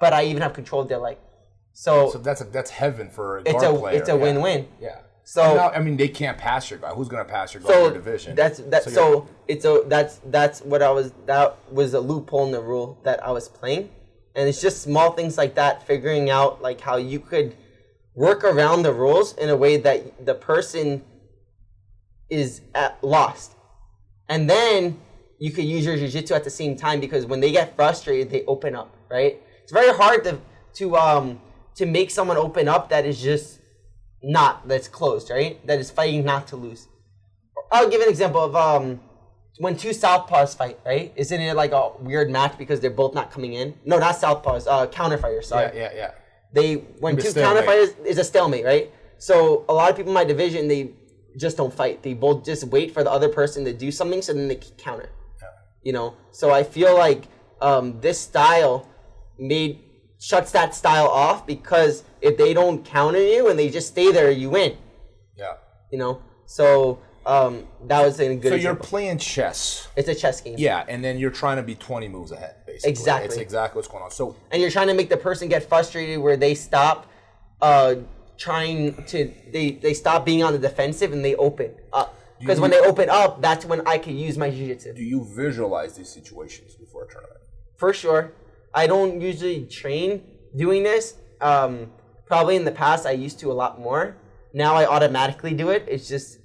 [0.00, 1.18] but I even have control of their leg.
[1.74, 3.98] So, So that's a, that's heaven for a it's guard a player.
[3.98, 4.18] it's a yeah.
[4.18, 4.68] win-win.
[4.80, 5.00] Yeah.
[5.24, 6.88] So- now, I mean, they can't pass your guy.
[6.94, 8.34] Who's going to pass your guy in so your division?
[8.34, 12.46] that's that's you're- so, it's a that's that's what I was that was a loophole
[12.46, 13.90] in the rule that I was playing,
[14.34, 17.54] and it's just small things like that, figuring out like how you could
[18.14, 21.02] work around the rules in a way that the person
[22.30, 23.52] is at lost,
[24.28, 25.00] and then
[25.38, 28.44] you could use your jujitsu at the same time because when they get frustrated, they
[28.46, 28.96] open up.
[29.10, 29.40] Right?
[29.62, 30.38] It's very hard to
[30.74, 31.40] to um
[31.76, 33.60] to make someone open up that is just
[34.22, 35.30] not that's closed.
[35.30, 35.64] Right?
[35.66, 36.88] That is fighting not to lose.
[37.70, 39.00] I'll give an example of um
[39.58, 41.12] when two southpaws fight, right?
[41.16, 43.74] Isn't it like a weird match because they're both not coming in?
[43.84, 44.66] No, not southpaws.
[44.66, 45.44] Uh, counterfighters.
[45.44, 45.76] Sorry.
[45.76, 46.10] yeah, yeah, yeah.
[46.52, 48.90] They when two counterfighters is a stalemate, right?
[49.18, 50.92] So a lot of people in my division they
[51.36, 52.02] just don't fight.
[52.02, 54.72] They both just wait for the other person to do something, so then they can
[54.76, 55.10] counter.
[55.82, 56.16] You know.
[56.32, 57.24] So I feel like
[57.60, 58.88] um, this style
[59.38, 59.80] made
[60.18, 64.30] shuts that style off because if they don't counter you and they just stay there,
[64.30, 64.76] you win.
[65.36, 65.54] Yeah.
[65.92, 66.22] You know.
[66.46, 68.50] So um, that was a good.
[68.50, 69.88] So you're playing chess.
[69.96, 70.54] It's a chess game.
[70.58, 72.90] Yeah, and then you're trying to be 20 moves ahead, basically.
[72.90, 73.26] Exactly.
[73.26, 74.10] It's exactly what's going on.
[74.10, 77.10] So and you're trying to make the person get frustrated where they stop
[77.60, 77.96] uh,
[78.38, 82.14] trying to they they stop being on the defensive and they open up.
[82.38, 84.92] Because when they open up that's when i can use my jiu-jitsu.
[84.92, 87.40] Do you visualize these situations before a tournament?
[87.76, 88.32] for sure.
[88.74, 90.22] I don't usually train
[90.54, 91.14] doing this.
[91.40, 91.92] Um,
[92.26, 94.16] probably in the past i used to a lot more.
[94.52, 95.84] Now i automatically do it.
[95.88, 96.38] It's just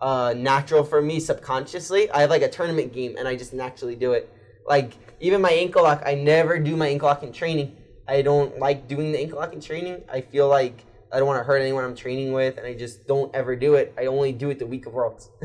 [0.00, 2.10] uh, natural for me subconsciously.
[2.10, 4.32] I have like a tournament game and i just naturally do it.
[4.66, 7.76] Like even my ankle lock i never do my ankle lock in training.
[8.08, 10.02] I don't like doing the ankle lock in training.
[10.10, 13.06] I feel like i don't want to hurt anyone i'm training with and i just
[13.06, 13.94] don't ever do it.
[13.98, 15.30] I only do it the week of worlds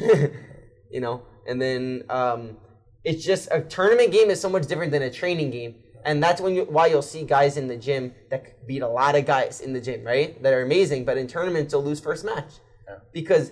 [0.95, 1.24] you know?
[1.45, 2.57] And then um,
[3.03, 5.76] it's just a tournament game is so much different than a training game.
[6.05, 9.16] And that's when you, why you'll see guys in the gym that beat a lot
[9.16, 10.41] of guys in the gym right?
[10.41, 12.53] That are amazing but in tournaments they'll lose first match.
[13.11, 13.51] Because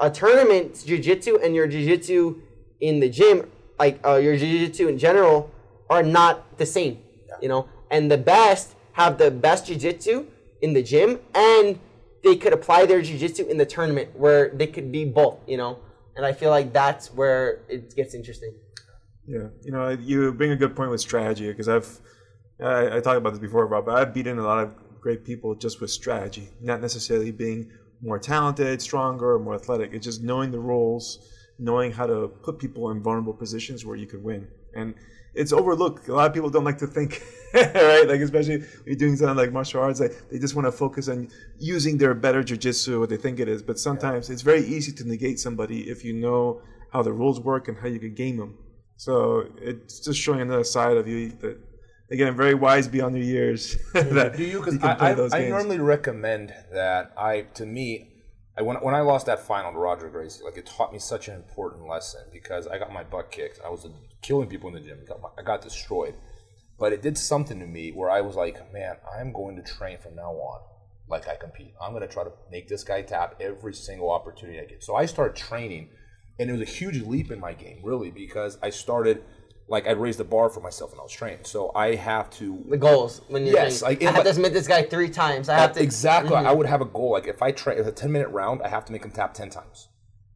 [0.00, 2.40] a tournament's jiu-jitsu and your jiu-jitsu
[2.80, 5.50] in the gym like uh, your jiu-jitsu in general
[5.88, 6.98] are not the same
[7.40, 7.68] you know?
[7.90, 10.26] And the best have the best jiu-jitsu
[10.64, 11.78] in the gym and
[12.24, 15.72] they could apply their jiu-jitsu in the tournament where they could be both you know
[16.16, 17.44] and i feel like that's where
[17.74, 18.54] it gets interesting
[19.26, 21.88] Yeah, you know, you bring a good point with strategy because I've
[22.60, 23.86] I, I talked about this before, Rob.
[23.86, 24.68] But I've beaten a lot of
[25.00, 27.70] great people just with strategy, not necessarily being
[28.02, 29.92] more talented, stronger, or more athletic.
[29.94, 31.04] It's just knowing the rules,
[31.58, 34.42] knowing how to put people in vulnerable positions where you could win,
[34.74, 34.94] and
[35.34, 36.08] it's overlooked.
[36.08, 37.22] A lot of people don't like to think,
[37.54, 38.04] right?
[38.06, 41.08] Like especially when you're doing something like martial arts, like they just want to focus
[41.08, 41.28] on
[41.58, 43.62] using their better jujitsu, what they think it is.
[43.62, 46.62] But sometimes it's very easy to negate somebody if you know
[46.92, 48.56] how the rules work and how you could game them.
[48.96, 51.58] So it's just showing another side of you that
[52.10, 53.76] again very wise beyond your years.
[53.92, 54.58] that Do you?
[54.58, 57.12] Because can I, I, those I normally recommend that.
[57.18, 58.13] I to me,
[58.56, 61.28] I when, when I lost that final to Roger Gracie, like it taught me such
[61.28, 63.60] an important lesson because I got my butt kicked.
[63.64, 63.86] I was
[64.22, 64.98] killing people in the gym.
[65.06, 66.14] Got my- I got destroyed,
[66.78, 69.98] but it did something to me where I was like, man, I'm going to train
[69.98, 70.60] from now on
[71.08, 71.74] like I compete.
[71.80, 74.82] I'm going to try to make this guy tap every single opportunity I get.
[74.82, 75.90] So I started training,
[76.38, 79.22] and it was a huge leap in my game, really, because I started
[79.68, 81.44] like I raised the bar for myself when I was training.
[81.44, 84.68] So I have to the goals when you're Yes, like, i have to submit this
[84.68, 86.32] guy three times i have to exactly.
[86.32, 86.46] Mm-hmm.
[86.46, 87.12] I would have a goal.
[87.12, 89.50] Like if I train, a ten minute round, I have to make him tap ten
[89.50, 89.88] times.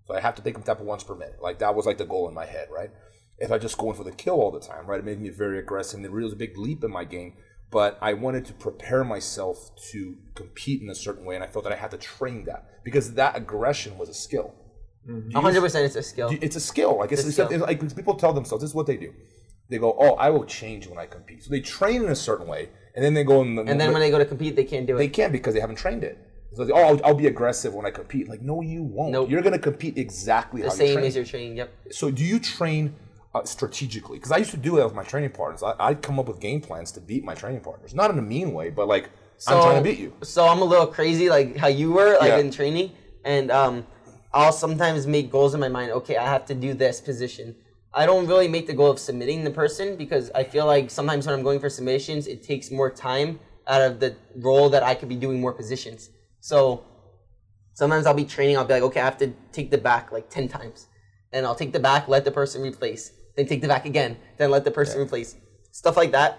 [0.07, 1.43] So I have to make him tap once per minute.
[1.43, 2.91] Like that was like the goal in my head, right?
[3.39, 5.29] If I just go in for the kill all the time, right, it made me
[5.29, 5.99] very aggressive.
[5.99, 7.35] And it really was a big leap in my game.
[7.71, 11.65] But I wanted to prepare myself to compete in a certain way, and I felt
[11.65, 14.55] that I had to train that because that aggression was a skill.
[15.09, 16.99] 100% it's a skill It's a skill.
[16.99, 17.61] Like it's, It's a skill.
[17.61, 19.13] like people tell themselves this is what they do.
[19.71, 22.47] They go, "Oh, I will change when I compete." So they train in a certain
[22.47, 24.65] way, and then they go in the, and then when they go to compete they
[24.65, 26.19] can't do it they can't because they haven't trained it.
[26.55, 28.29] So like, oh, I'll, I'll be aggressive when I compete.
[28.29, 29.13] Like, no, you won't.
[29.13, 29.29] Nope.
[29.31, 31.57] You're gonna compete exactly The how you same as your training.
[31.59, 31.71] Yep.
[31.91, 32.95] So, do you train
[33.35, 34.17] uh, strategically?
[34.19, 35.63] Because I used to do that with my training partners.
[35.63, 38.23] I, I'd come up with game plans to beat my training partners, not in a
[38.23, 39.11] mean way, but like
[39.47, 40.15] I'm trying to beat you.
[40.23, 42.39] So I'm a little crazy, like how you were, like Yeah.
[42.39, 42.93] in training,
[43.25, 43.87] and um,
[44.33, 45.93] I'll sometimes make goals in my mind.
[45.93, 47.57] Okay, I have to do this position.
[47.95, 51.27] I don't really make the goal of submitting the person because I feel like sometimes
[51.27, 54.95] when I'm going for submissions, it takes more time out of the role that I
[54.95, 56.11] could be doing more positions.
[56.41, 56.85] So
[57.75, 58.57] sometimes I'll be training.
[58.57, 60.87] I'll be like, okay, I have to take the back like ten times,
[61.33, 64.51] and I'll take the back, let the person replace, then take the back again, then
[64.51, 65.37] let the person replace,
[65.73, 66.39] stuff like that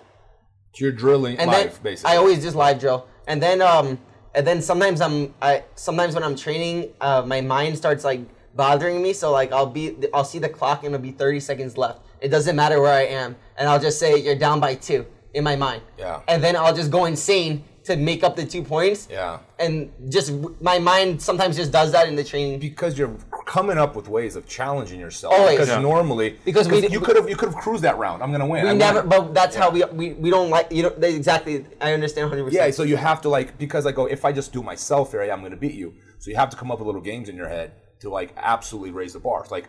[0.74, 2.14] So you're drilling and live, basically.
[2.14, 4.00] I always just live drill, and then um,
[4.36, 8.22] and then sometimes I'm I sometimes when I'm training, uh, my mind starts like
[8.56, 9.14] bothering me.
[9.14, 12.02] So like I'll be I'll see the clock and it'll be 30 seconds left.
[12.22, 15.44] It doesn't matter where I am, and I'll just say you're down by two in
[15.44, 15.82] my mind.
[15.98, 16.22] Yeah.
[16.28, 19.08] And then I'll just go insane to make up the two points.
[19.10, 19.40] yeah.
[19.58, 22.60] And just my mind sometimes just does that in the training.
[22.60, 23.16] because you're
[23.50, 25.34] coming up with ways of challenging yourself.
[25.34, 25.54] Always.
[25.56, 25.80] Because Yeah.
[25.82, 28.22] normally, Because we- you could have you could have cruised that round.
[28.22, 28.64] I'm gonna win.
[28.64, 29.10] We I never, win.
[29.10, 31.66] but that's how we, we we don't like you know they, exactly.
[31.82, 32.54] I understand 100.
[32.54, 34.62] Yeah, percent so you have to like because I go oh, if I just do
[34.62, 35.95] myself here, I'm gonna beat you.
[36.20, 37.72] So you have to come up with little games in your head
[38.02, 39.41] to like absolutely raise the bar.
[39.41, 39.68] It's like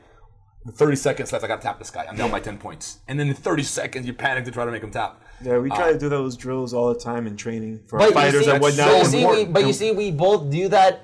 [0.70, 2.04] 30 seconds left, I gotta tap this guy.
[2.06, 4.70] I'm down by 10 points, and then in 30 seconds you panic to try to
[4.70, 5.22] make him tap.
[5.42, 8.12] Yeah, we try uh, to do those drills all the time in training for But
[8.12, 8.88] fighters see- and whatnot.
[8.88, 11.00] But you see, we, but you see, we both do that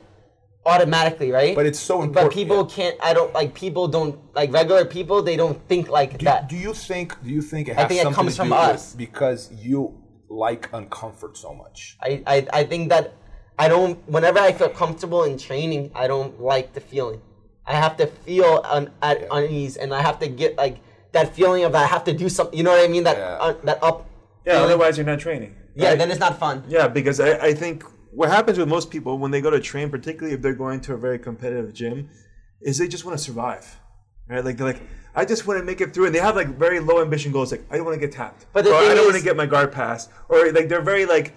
[0.67, 1.55] automatically, right?
[1.55, 2.14] But it's so important.
[2.14, 2.91] But important, people yeah.
[2.91, 2.97] can't.
[3.03, 3.89] I don't like people.
[3.89, 5.23] Don't like regular people.
[5.23, 6.49] They don't think like Do, that.
[6.49, 7.09] do you think?
[7.23, 8.91] Do you think it has think it comes to from do us.
[8.93, 9.95] with because you
[10.29, 11.97] like uncomfort so much?
[12.03, 13.14] I, I I think that
[13.59, 13.97] I don't.
[14.09, 17.21] Whenever I feel comfortable in training, I don't like the feeling.
[17.67, 20.77] I have to feel un, at unease, and I have to get like
[21.12, 22.57] that feeling of I have to do something.
[22.59, 23.05] You know what I mean?
[23.05, 23.45] That Yeah.
[23.47, 24.07] uh, that up.
[24.45, 24.64] yeah, feeling.
[24.67, 25.55] otherwise you're not training.
[25.75, 25.99] Yeah, right?
[25.99, 26.64] then it's not fun.
[26.69, 27.85] Yeah, because I, I think
[28.17, 30.95] what happens with most people when they go to train, particularly if they're going to
[30.95, 32.09] a very competitive gym,
[32.62, 33.64] is they just want to survive.
[34.29, 34.45] Right?
[34.45, 34.83] Like they're like,
[35.14, 37.53] I just want to make it through and they have like very low ambition goals,
[37.53, 38.47] like I don't want to get tapped.
[38.53, 40.11] But or I don't is- want to get my guard passed.
[40.29, 41.35] Or like they're very like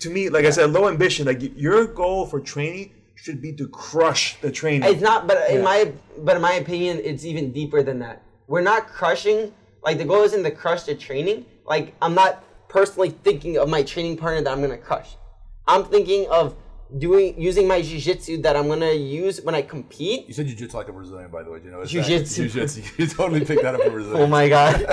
[0.00, 1.26] to me, like I said, low ambition.
[1.26, 4.88] Like your goal for training should be to crush the training.
[4.92, 5.62] It's not, but in Yeah.
[5.62, 8.22] my but in my opinion, it's even deeper than that.
[8.48, 9.54] We're not crushing.
[9.84, 11.46] Like the goal isn't to crush the training.
[11.64, 15.16] Like I'm not personally thinking of my training partner that I'm gonna crush.
[15.66, 16.54] I'm thinking of
[16.98, 20.26] doing using my jiu-jitsu that I'm gonna use when I compete.
[20.28, 21.58] You said jiu-jitsu like a Brazilian, by the way.
[21.58, 22.48] Do you know Jiu-jitsu.
[22.48, 22.82] Jiu-jitsu.
[22.98, 24.22] You totally picked that up from Brazilian.
[24.22, 24.84] Oh my god,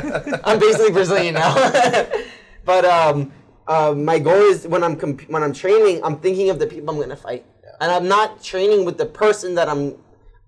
[0.44, 1.54] I'm basically Brazilian now.
[2.66, 3.32] but um,
[3.68, 6.90] uh, my goal is when I'm comp- when I'm training, I'm thinking of the people
[6.94, 7.46] I'm gonna fight,
[7.80, 9.98] and I'm not training with the person that I'm.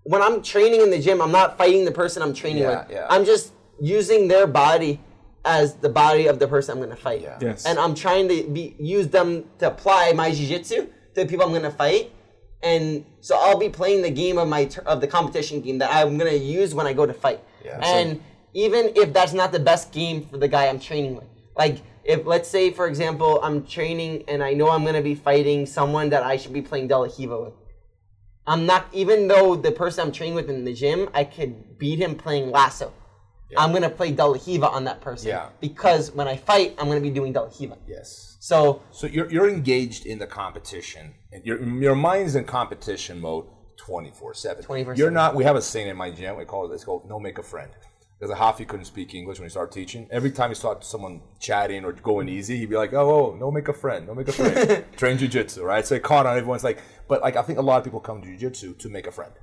[0.08, 2.92] When I'm training in the gym, I'm not fighting the person I'm training Yeah, with.
[2.92, 3.08] yeah.
[3.10, 5.00] I'm just using their body
[5.46, 7.22] as the body of the person I'm gonna fight.
[7.22, 7.38] Yeah.
[7.40, 7.66] Yes.
[7.66, 11.54] And I'm trying to be use them to apply my jiu-jitsu to the people I'm
[11.54, 12.12] gonna fight.
[12.64, 16.18] And so I'll be playing the game of my of the competition game that I'm
[16.18, 17.42] gonna use when I go to fight.
[17.64, 17.80] Yeah.
[17.84, 18.22] And
[18.54, 21.26] even if that's not the best game for the guy I'm training with,
[21.56, 25.68] like if let's say for example I'm training and I know I'm gonna be fighting
[25.68, 27.54] someone that I should be playing De La Riva with.
[28.48, 32.00] I'm not even though the person I'm training with in the gym, I could beat
[32.00, 32.92] him playing lasso.
[33.58, 35.30] I'm gonna play De La Riva on that person.
[35.30, 35.50] Yeah.
[35.62, 37.78] Because when I fight, I'm gonna be doing De La Riva.
[37.88, 38.38] Yes.
[38.40, 43.46] So So you're, you're engaged in the competition, and your your mind's in competition mode
[43.78, 44.64] twenty four seven.
[44.64, 44.98] 24/7.
[44.98, 45.36] You're not.
[45.36, 46.38] We have a saying in my gym.
[46.38, 46.74] We call it.
[46.74, 47.72] It's called "No make a friend."
[48.20, 50.08] Because Hafi couldn't speak English when he started teaching.
[50.10, 53.52] Every time he saw someone chatting or going easy, he'd be like, "Oh, oh no
[53.52, 55.86] make a friend, no make a friend." Train jujitsu, right?
[55.86, 56.80] So it caught on everyone's like,
[57.10, 59.34] but like I think a lot of people come to jujitsu to make a friend,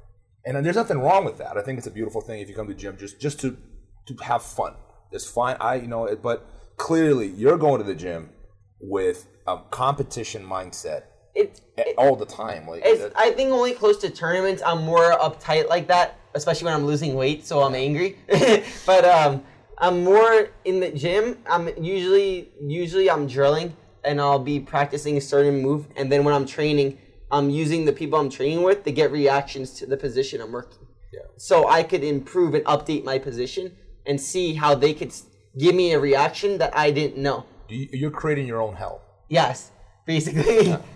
[0.47, 1.57] and there's nothing wrong with that.
[1.59, 3.59] I think it's a beautiful thing if you come to the gym just just to
[4.07, 4.75] to have fun.
[5.11, 5.57] It's fine.
[5.61, 6.47] I you know, but
[6.77, 8.31] clearly you're going to the gym
[8.81, 12.67] with a competition mindset it, a- all the time.
[12.67, 16.67] Like it's, that- I think only close to tournaments I'm more uptight like that, especially
[16.67, 18.19] when I'm losing weight, so I'm angry.
[18.87, 19.43] but um,
[19.79, 21.39] I'm more in the gym.
[21.47, 26.35] I'm usually usually I'm drilling and I'll be practicing a certain move, and then when
[26.35, 26.99] I'm training,
[27.31, 30.87] I'm using the people I'm training with to get reactions to the position I'm working.
[31.13, 31.21] Yeah.
[31.37, 33.77] So I could improve and update my position
[34.07, 35.13] and see how they could
[35.59, 37.45] give me a reaction that I didn't know.
[37.69, 39.01] you, you're creating your own hell.
[39.29, 39.71] Yes,
[40.07, 40.77] basically.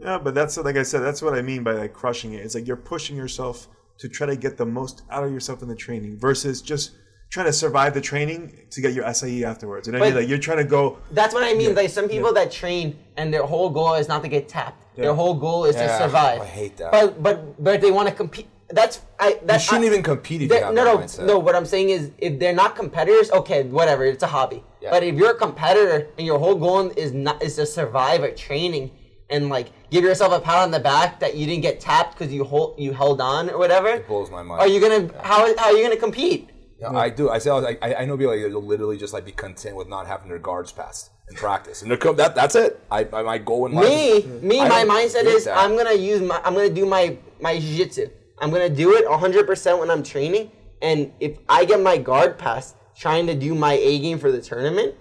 [0.00, 2.44] Yeah, but that's like I said, that's what I mean by like crushing it.
[2.44, 3.66] It's like you're pushing yourself
[3.98, 6.92] to try to get the most out of yourself in the training versus just
[7.30, 9.88] trying to survive the training to get your SIE afterwards.
[9.88, 10.20] You know what I mean?
[10.20, 11.74] Like you're trying to go That's what I mean.
[11.74, 14.80] Like some people that train and their whole goal is not to get tapped.
[14.94, 15.02] Yeah.
[15.06, 16.42] Their whole goal is Yeah, to survive.
[16.42, 16.92] I hate that.
[16.92, 18.46] But but but they want to compete.
[18.70, 19.38] That's I.
[19.44, 21.24] That, You shouldn't I- even compete if that- you have no, no, mindset.
[21.24, 21.38] no.
[21.38, 24.04] What I'm saying is, if they're not competitors, okay, whatever.
[24.04, 24.62] It's a hobby.
[24.80, 24.90] Yeah.
[24.90, 28.36] But if you're a competitor and your whole goal is not is to survive at
[28.36, 28.90] training
[29.30, 32.32] and like give yourself a pat on the back that you didn't get tapped because
[32.32, 34.60] you hold you held on or whatever, It blows my mind.
[34.60, 36.50] are you gonna how how are you gonna compete?
[36.78, 37.28] Yeah, I do.
[37.28, 39.88] I say I, I I know people like they'll literally just like be content with
[39.88, 42.80] not having their guards passed in practice, and they're that that's it.
[42.90, 43.88] I, I my goal in life.
[43.88, 45.58] Me, me, I my mindset is that.
[45.58, 48.08] I'm gonna use my I'm gonna do my my jiu-jitsu.
[48.40, 50.50] I'm gonna do it 100% when I'm training,
[50.82, 54.40] and if I get my guard passed trying to do my A game for the
[54.40, 54.94] tournament,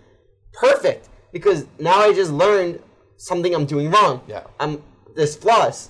[0.53, 2.79] perfect because now I just learned
[3.17, 4.21] something I'm doing wrong.
[4.27, 4.43] Yeah.
[4.59, 4.81] I'm
[5.15, 5.89] there's flaws.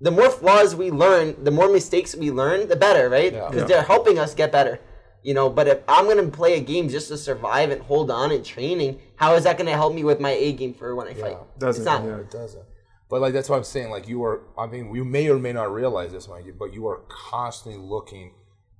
[0.00, 3.32] The more flaws we learn, the more mistakes we learn, the better, right?
[3.32, 3.46] Yeah.
[3.48, 3.66] Because Yeah.
[3.68, 4.78] they're helping us get better.
[5.22, 8.30] You know, but if I'm gonna play a game just to survive and hold on
[8.30, 11.14] in training, how is that gonna help me with my A game for when I
[11.14, 11.36] fight?
[11.58, 12.04] Doesn't, it's not.
[12.04, 12.18] yeah.
[12.18, 12.62] It doesn't.
[13.08, 13.90] But like that's what I'm saying.
[13.90, 14.42] Like you are.
[14.58, 16.28] I mean, you may or may not realize this,
[16.58, 18.32] but you are constantly looking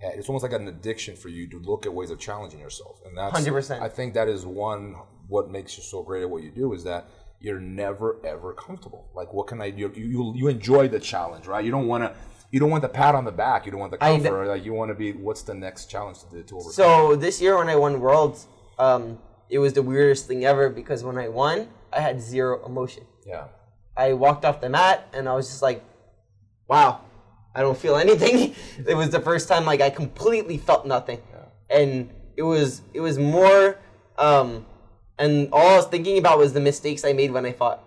[0.03, 0.16] at.
[0.16, 3.16] It's almost like an addiction for you to look at ways of challenging yourself, and
[3.16, 3.81] that's 100%.
[3.81, 4.97] I think that is one.
[5.29, 7.09] What makes you so great at what you do is that
[7.41, 9.09] you're never ever comfortable.
[9.14, 9.93] Like, what can I do?
[9.95, 11.64] You you, you enjoy the challenge, right?
[11.64, 12.12] You don't want to.
[12.53, 13.64] You don't want the pat on the back.
[13.66, 14.47] You don't want the I- comfort.
[14.49, 15.12] like you want to be.
[15.12, 16.72] What's the next challenge to, to overcome?
[16.72, 18.47] So this year when I won Worlds,
[18.79, 19.18] um,
[19.51, 23.05] it was the weirdest thing ever because when I won, I had zero emotion.
[23.24, 23.45] yeah.
[23.97, 25.82] I walked off the mat and I was just like,
[26.68, 27.01] wow,
[27.55, 28.55] I don't feel anything.
[28.86, 31.20] it was the first time like I completely felt nothing.
[31.70, 33.78] And it was it was more
[34.18, 34.66] um
[35.18, 37.82] and all I was thinking about was the mistakes I made when I fought.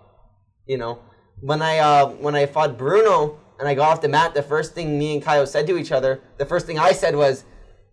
[0.65, 0.99] You know,
[1.41, 4.73] when I uh when I fought Bruno and I got off the mat, the first
[4.73, 7.43] thing me and Kyle said to each other, the first thing I said was,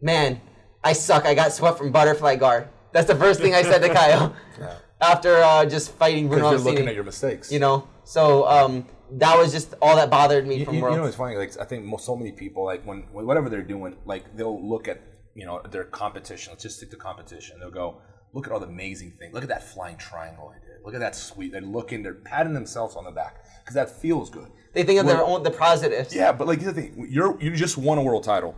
[0.00, 0.40] "Man,
[0.82, 1.26] I suck.
[1.26, 4.34] I got swept from butterfly guard." That's the first thing I said to Kyle
[5.00, 6.50] after uh, just fighting Bruno.
[6.50, 7.52] Because you're looking at your mistakes.
[7.52, 10.96] You know, so um, that was just all that bothered me You, from you- you
[10.96, 11.36] know, it's funny.
[11.36, 14.88] Like I think mo- so many people, like when whatever they're doing, like they'll look
[14.88, 14.98] at
[15.34, 16.52] you know their competition.
[16.52, 17.58] Let's just stick to competition.
[17.60, 18.00] They'll go,
[18.32, 19.34] look at all the amazing things.
[19.34, 20.76] Look at that flying triangle I did.
[20.84, 21.52] Look at that sweet.
[21.52, 22.02] They're looking.
[22.04, 24.48] They're patting themselves on the back because that feels good.
[24.72, 26.14] they think of their own the positives.
[26.14, 28.54] Yeah, but like the thing, you're you just won a world title,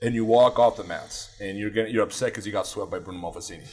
[0.00, 2.90] and you walk off the mats, and you're getting you're upset because you got swept
[2.90, 3.66] by Bruno Malfacini.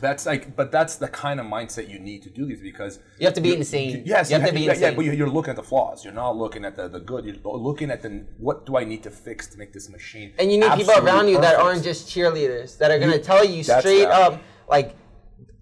[0.00, 3.26] That's like, but that's the kind of mindset you need to do these because You
[3.26, 4.02] have to be insane.
[4.04, 4.82] Yes, you have to be yeah, insane.
[4.90, 6.04] yeah, but you're- you're looking at the flaws.
[6.04, 7.24] You're not looking at the, the good.
[7.24, 10.32] You're looking at the what do I need to fix to make this machine.
[10.38, 13.62] and you need people around you that aren't just cheerleaders that are gonna tell you
[13.62, 14.10] straight that.
[14.32, 14.96] up like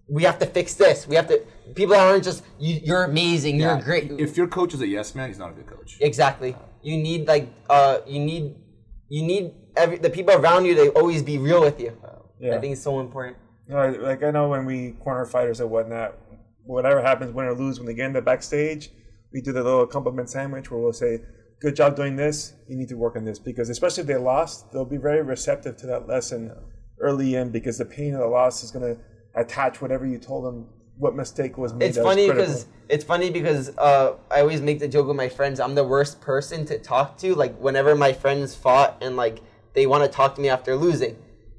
[0.09, 1.07] we have to fix this.
[1.07, 1.43] We have to.
[1.75, 3.61] People aren't just you, you're amazing.
[3.61, 4.11] Yeah, You're great.
[4.21, 5.97] If your coach is a yes man, he's not a good coach.
[6.01, 6.57] exactly.
[6.83, 8.57] You need like uh you need
[9.09, 11.97] you need every the people around you to always be real with you.
[12.41, 12.57] Yeah.
[12.57, 13.37] I think it's so important.
[13.69, 16.17] You know, like I know when we corner fighters or whatnot,
[16.65, 18.91] whatever happens, win or lose, when they get in the backstage,
[19.33, 21.21] we do the little compliment sandwich where we'll say,
[21.61, 22.55] "Good job doing this.
[22.69, 25.77] You need to work on this." Because especially if they lost, they'll be very receptive
[25.79, 26.53] to that lesson
[27.01, 29.01] early in because the pain of the loss is going to
[29.35, 31.87] attach whatever you told them what mistake was made.
[31.87, 35.29] It's that funny because it's funny because uh, I always make the joke with my
[35.29, 35.59] friends.
[35.61, 37.35] I'm the worst person to talk to.
[37.35, 39.41] Like whenever my friends fought and like
[39.75, 41.17] they want to talk to me after losing,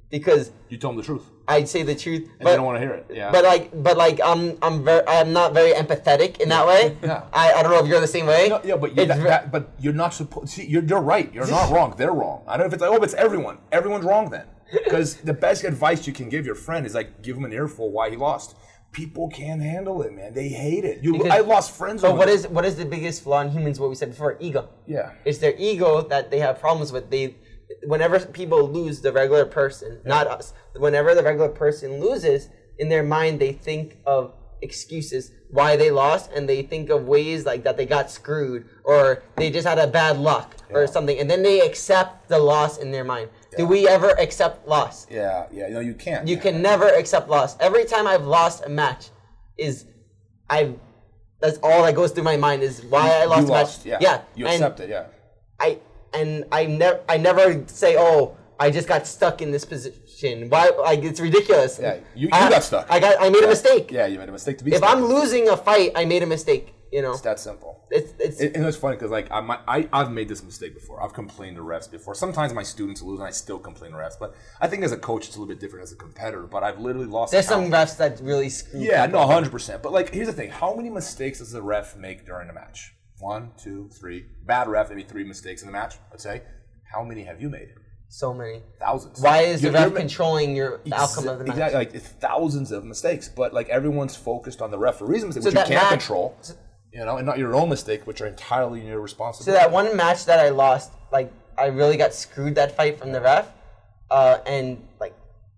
[0.10, 2.24] because You told them the truth, I'd say the truth.
[2.30, 3.06] and but, they don't want to hear it.
[3.12, 6.98] Yeah, But like, but like, I'm I'm very I'm not very empathetic in that way.
[7.04, 7.24] Yeah.
[7.34, 8.48] I, I don't know if you're the same way.
[8.50, 10.50] No, yeah, but you, It's that, ve- that- but you're not supposed.
[10.50, 11.34] See, you're, you're right.
[11.34, 11.96] You're not wrong.
[11.98, 12.44] They're wrong.
[12.48, 13.58] I don't know if it's like, oh, but it's everyone.
[13.72, 14.46] Everyone's wrong then.
[14.72, 17.92] Because the best advice you can give your friend is like give him an earful
[17.92, 18.56] why he lost.
[18.94, 20.34] People can't handle it, man.
[20.36, 21.04] They hate it.
[21.04, 22.02] You, Because- I lost friends.
[22.04, 22.34] But what it.
[22.36, 23.80] is what is the biggest flaw in humans?
[23.80, 24.70] What we said before, ego.
[24.88, 25.12] Yeah.
[25.26, 27.10] It's their ego that they have problems with.
[27.10, 27.36] They,
[27.84, 30.54] whenever people lose, the regular person, not us.
[30.76, 32.50] Whenever the regular person loses,
[32.80, 37.46] in their mind they think of excuses why they lost, and they think of ways
[37.46, 41.30] like that they got screwed or they just had a bad luck or something, and
[41.30, 43.30] then they accept the loss in their mind.
[43.56, 45.06] Do we ever accept loss?
[45.12, 45.68] Yeah, yeah.
[45.68, 46.28] No, you can't.
[46.28, 47.56] You can never accept loss.
[47.60, 49.10] Every time I've lost a match,
[49.58, 49.86] is
[50.50, 50.80] I've
[51.40, 53.86] that's all that goes through my mind is why I lost You a lost.
[53.86, 54.02] match.
[54.02, 54.10] Yeah.
[54.10, 54.22] yeah.
[54.34, 54.90] You and accept it.
[54.90, 55.06] Yeah.
[55.60, 55.78] I
[56.14, 60.50] and I never I never say oh I just got stuck in this position.
[60.50, 61.80] Why like it's ridiculous.
[61.82, 62.88] Yeah, you- you I- got stuck.
[62.90, 63.92] I got I made a mistake.
[63.92, 64.72] Yeah, you made a mistake to be.
[64.72, 64.90] If stuck.
[64.96, 66.76] I'm losing a fight, I made a mistake.
[66.92, 67.84] You know, it's that simple.
[67.90, 70.76] it's it's It, and it's funny because like I, might, I I've made this mistake
[70.76, 71.02] before.
[71.04, 72.14] I've complained to refs before.
[72.14, 74.14] Sometimes my students lose and I still complain to refs.
[74.20, 76.44] But I think as a coach it's a little bit different as a competitor.
[76.44, 77.32] But I've literally lost.
[77.32, 78.80] there's some refs that really screw.
[78.80, 79.22] Yeah, people.
[79.22, 79.82] no, hundred percent.
[79.82, 82.94] But like, here's the thing: how many mistakes does the ref make during a match?
[83.24, 84.26] One, two, three.
[84.46, 85.96] Bad ref, maybe three mistakes in the match.
[86.12, 86.42] Let's say.
[86.94, 87.70] How many have you made?
[88.10, 88.62] so many.
[88.80, 89.20] Thousands.
[89.22, 91.54] Why is the You're- ref controlling your the outcome of the match?
[91.56, 95.56] Exactly, like thousands of mistakes, but like everyone's focused on the referee's mistake, So which
[95.58, 96.38] you can't match- control.
[96.92, 99.58] You know, and not your own mistake, which are entirely your responsibility.
[99.58, 103.14] So that one match that I lost, like I really got screwed that fight from
[103.14, 103.48] the ref,
[104.12, 105.16] uh, and like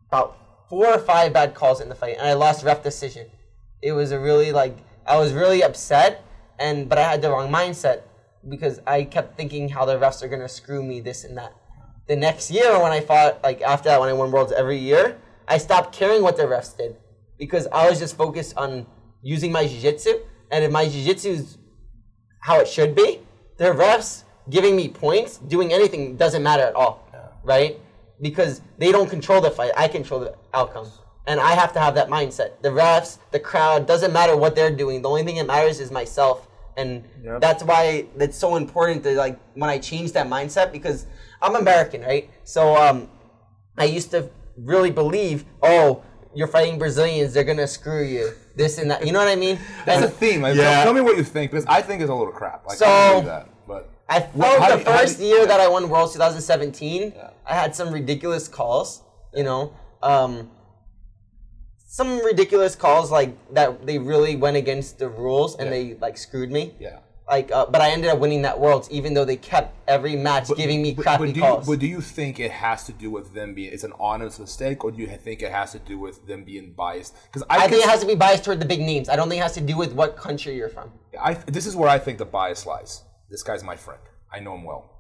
[0.08, 0.38] about
[0.70, 3.28] four or five bad calls in the fight, and I lost ref decision.
[3.82, 6.24] It was a really like I was really upset,
[6.60, 8.02] and but I had the wrong mindset
[8.48, 11.54] because I kept thinking how the refs are gonna screw me this and that.
[12.08, 15.18] The next year when I fought, like after that when I won worlds every year,
[15.48, 16.96] I stopped caring what the refs did
[17.38, 18.86] because I was just focused on
[19.22, 20.20] using my jiu-jitsu,
[20.52, 21.58] and if my jiu-jitsu is
[22.42, 23.20] how it should be,
[23.58, 27.10] the refs giving me points, doing anything doesn't matter at all,
[27.44, 27.80] right?
[28.22, 29.72] Because they don't control the fight.
[29.76, 30.88] I control the outcome.
[31.28, 32.62] And I have to have that mindset.
[32.62, 35.02] The refs, the crowd, doesn't matter what they're doing.
[35.02, 36.48] The only thing that matters is myself.
[36.78, 37.42] And Yep.
[37.42, 41.06] that's why it's so important to like when I change that mindset because
[41.42, 42.30] I'm American, right?
[42.44, 43.10] So um,
[43.78, 46.04] I used to really believe, oh,
[46.36, 49.06] you're fighting Brazilians, they're gonna screw you, this and that.
[49.06, 49.58] You know what I mean?
[49.86, 50.42] That's a theme.
[50.42, 50.84] Like, Yeah.
[50.84, 52.68] Tell me what you think because I think it's a little crap.
[52.68, 55.40] Like, So- I believe that, but I What- felt how the you- first you- year
[55.40, 55.46] yeah.
[55.46, 57.30] that I won Worlds 2017, Yeah.
[57.48, 59.02] I had some ridiculous calls.
[59.34, 59.74] You know,
[60.04, 60.52] um,
[61.96, 63.86] some ridiculous calls like that.
[63.86, 65.76] They really went against the rules and Yeah.
[65.76, 66.74] they like screwed me.
[66.78, 67.00] yeah.
[67.28, 70.48] Like, uh, but I ended up winning that Worlds, even though they kept every match
[70.56, 71.68] giving me but, crappy but do calls.
[71.68, 74.40] You, but do you think it has to do with them being it's an honest
[74.40, 77.16] mistake, or do you think it has to do with them being biased?
[77.26, 79.10] Because I, I think it has to be biased toward the big names.
[79.10, 80.92] I don't think it has to do with what country you're from.
[81.20, 83.02] I, this is where I think the bias lies.
[83.32, 84.02] This guy's my friend.
[84.32, 84.92] I know him well.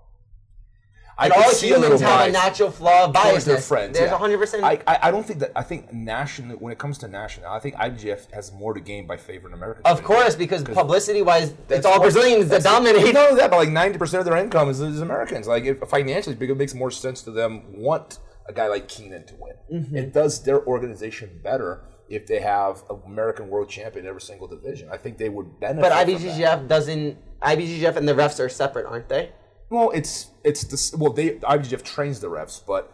[1.17, 3.45] I could all see a little have a natural flaw of Of course, bias.
[3.45, 3.97] they're friends.
[3.97, 4.17] There's yeah.
[4.17, 4.63] 100%.
[4.63, 5.51] I, I I don't think that.
[5.55, 6.57] I think national.
[6.57, 9.85] When it comes to national, I think IBJJF has more to gain by favoring Americans.
[9.85, 13.13] of course, because publicity wise, it's all Brazilians that dominate.
[13.13, 15.47] Not only that, but like ninety percent of their income is, is Americans.
[15.47, 19.35] Like if financially, it makes more sense to them want a guy like Keenan to
[19.35, 19.55] win.
[19.73, 19.95] Mm-hmm.
[19.95, 24.47] It does their organization better if they have an American world champion in every single
[24.47, 24.89] division.
[24.91, 25.81] I think they would benefit.
[25.81, 26.07] But.
[26.07, 27.17] IBJJF doesn't.
[27.41, 29.31] IBJJF and the refs are separate, aren't they?
[29.69, 30.93] Well, it's it's this.
[30.93, 32.91] Well, they IBJJF trains the refs, but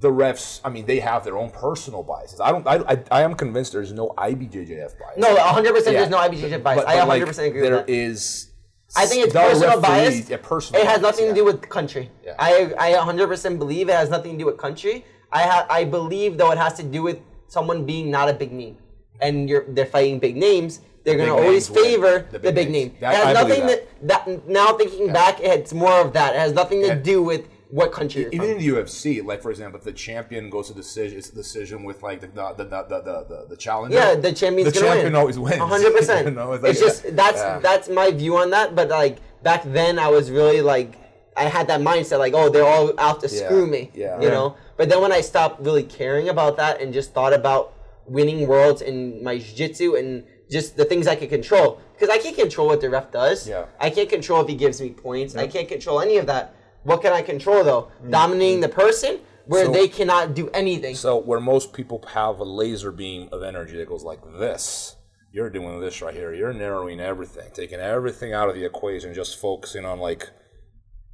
[0.00, 0.60] the refs.
[0.64, 2.40] I mean, they have their own personal biases.
[2.40, 2.66] I don't.
[2.66, 5.16] I, I, I am convinced there's no IBJJF bias.
[5.16, 5.96] No, 100 percent.
[5.96, 6.80] There's no IBJJF bias.
[6.80, 8.50] But- I 100 like, percent agree with There is.
[8.96, 10.28] I think it's personal bias.
[10.28, 10.82] Yeah, personal.
[10.82, 11.30] It has nothing yeah.
[11.30, 12.10] to do with country.
[12.24, 12.34] Yeah.
[12.38, 15.04] I I 100 percent believe it has nothing to do with country.
[15.32, 18.52] I ha- I believe though it has to do with someone being not a big
[18.52, 18.78] name,
[19.20, 20.80] and you're they're fighting big names.
[21.04, 22.96] They're big gonna always favor The the big big, name.
[23.00, 23.88] That- it has I nothing that.
[24.08, 24.24] that.
[24.26, 26.34] that now thinking back, it's more of that.
[26.34, 26.94] It has nothing to Yeah.
[26.94, 28.56] do with what country you're Even from.
[28.56, 31.84] in the UFC, like for example, if the champion goes to decision, it's a decision
[31.84, 33.96] with like the the the the, the, the, challenger.
[33.96, 35.14] Yeah, the champion's the champion win.
[35.14, 35.58] always wins.
[35.58, 36.36] hundred percent.
[36.64, 37.60] It's just that's yeah.
[37.60, 38.74] that's my view on that.
[38.74, 40.94] But like back then, I was really like
[41.36, 43.90] I had that mindset like, oh, they're all out to Yeah, screw me.
[43.94, 44.18] yeah.
[44.18, 44.34] You Yeah.
[44.34, 44.56] know.
[44.76, 47.72] But then when I stopped really caring about that and just thought about
[48.06, 52.36] winning worlds in my jiu-jitsu and just the things I can control, because I can't
[52.36, 53.48] control what the ref does.
[53.48, 53.66] Yeah.
[53.78, 55.36] I can't control if he gives me points.
[55.36, 56.54] I can't control any of that.
[56.82, 57.90] What can I control though?
[58.08, 59.66] Dominating the person where.
[59.66, 60.94] So- they cannot do anything.
[60.94, 64.96] So where most people have a laser beam of energy that goes like this,
[65.32, 66.32] you're doing this right here.
[66.34, 70.28] You're narrowing everything, taking everything out of the equation, just focusing on like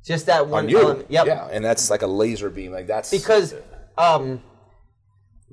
[0.05, 0.79] just that one on you.
[0.79, 1.11] element.
[1.11, 1.27] Yep.
[1.27, 2.73] Yeah, and that's like a laser beam.
[2.73, 3.55] Like that's because
[3.99, 4.41] um,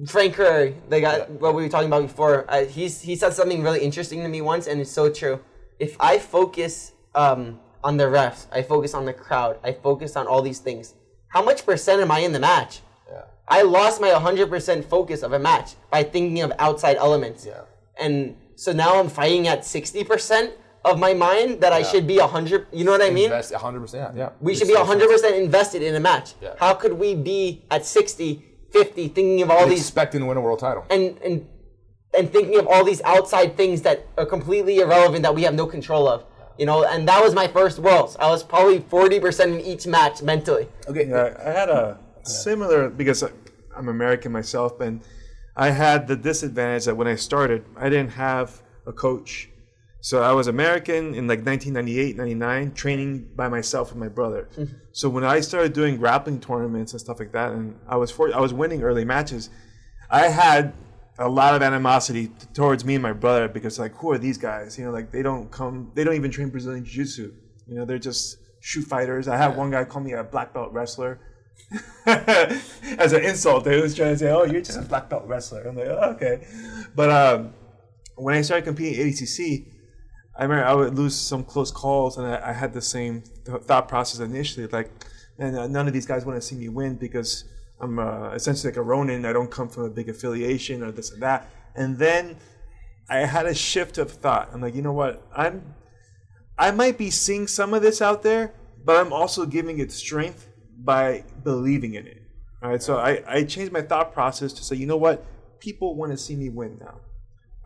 [0.08, 3.62] Frank Curry, the guy what we were talking about before, uh, he's he said something
[3.62, 5.40] really interesting to me once, and it's so true.
[5.80, 10.28] If I focus um, on the refs, I focus on the crowd, I focus on
[10.28, 10.96] all these things.
[11.28, 12.82] How much percent am I in the match?
[13.12, 13.24] Yeah.
[13.48, 17.46] I lost my 100% focus of a match by thinking of outside elements.
[17.46, 17.62] Yeah.
[18.00, 20.54] And so now I'm fighting at 60%
[20.86, 22.68] of my mind that I should be 100.
[22.72, 23.26] You know what I mean?
[23.26, 23.80] invest 100.
[23.80, 26.36] percent Yeah, We should be 100% invested in a match.
[26.42, 26.54] Yeah.
[26.60, 28.44] How could we be at 60,
[28.74, 30.86] 50 thinking of all these expecting to win a world title.
[30.90, 31.48] and and
[32.18, 35.66] and thinking of all these outside things that are completely irrelevant that we have no
[35.66, 36.26] control of.
[36.58, 38.16] You know, and that was my first worlds.
[38.20, 40.68] I was probably 40% in each match mentally.
[40.88, 43.24] Okay, Yeah, I had a similar because
[43.76, 45.02] I'm American myself, and
[45.56, 49.50] I had the disadvantage that when I started, I didn't have a coach.
[50.04, 54.50] So I was American in like 1998, 99, training by myself and my brother.
[54.92, 58.36] So when I started doing grappling tournaments and stuff like that, and I was for,
[58.36, 59.50] I was winning early matches,
[60.12, 60.74] I had
[61.20, 64.38] a lot of animosity t- towards me and my brother because like who are these
[64.38, 64.78] guys?
[64.78, 67.34] You know, like they don't come, they don't even train Brazilian jiu-jitsu.
[67.68, 69.30] You know, they're just shoot fighters.
[69.30, 71.22] I had one guy call me a black belt wrestler
[72.06, 73.64] as an insult.
[73.64, 76.12] They was trying to say, "Oh, you're just a black belt wrestler." I'm like, oh,
[76.16, 76.46] "Okay,"
[76.94, 77.54] but um,
[78.16, 79.73] when I started competing at ADCC,
[80.36, 83.62] I remember I would lose some close calls, and I, I had the same th-
[83.64, 84.68] thought process initially.
[84.68, 84.92] Like,
[85.38, 87.46] and uh, none of these guys want to see me win because
[87.80, 89.26] I'm uh, essentially like a Ronin.
[89.26, 91.50] I don't come from a big affiliation or this and that.
[91.76, 92.38] And then
[93.10, 94.50] I had a shift of thought.
[94.54, 95.28] I'm like, you know what?
[95.36, 95.76] I'm
[96.58, 98.54] I might be seeing some of this out there,
[98.86, 102.22] but I'm also giving it strength by believing in it.
[102.62, 105.26] All right, so I, I changed my thought process to say, you know what?
[105.60, 107.00] People want to see me win now.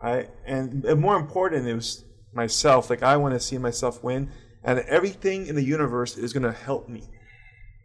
[0.02, 2.90] All right, and, and more important, it was myself.
[2.90, 4.30] Like I want to see myself win,
[4.62, 7.08] and everything in the universe is going to help me.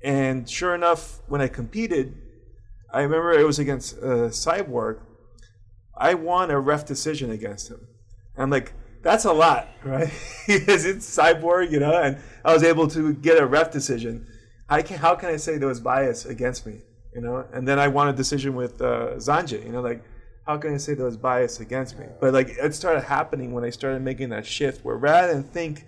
[0.03, 2.15] And sure enough, when I competed,
[2.93, 4.99] I remember it was against uh, Cyborg.
[5.97, 7.87] I won a ref decision against him.
[8.37, 10.11] I'm like, that's a lot, right?
[10.47, 14.27] because it's Cyborg, you know, and I was able to get a ref decision.
[14.69, 16.81] I can, how can I say there was bias against me,
[17.13, 17.45] you know?
[17.53, 20.03] And then I won a decision with uh, Xande, you know, like,
[20.45, 22.05] how can I say there was bias against me?
[22.19, 25.85] But like, it started happening when I started making that shift where rather than think,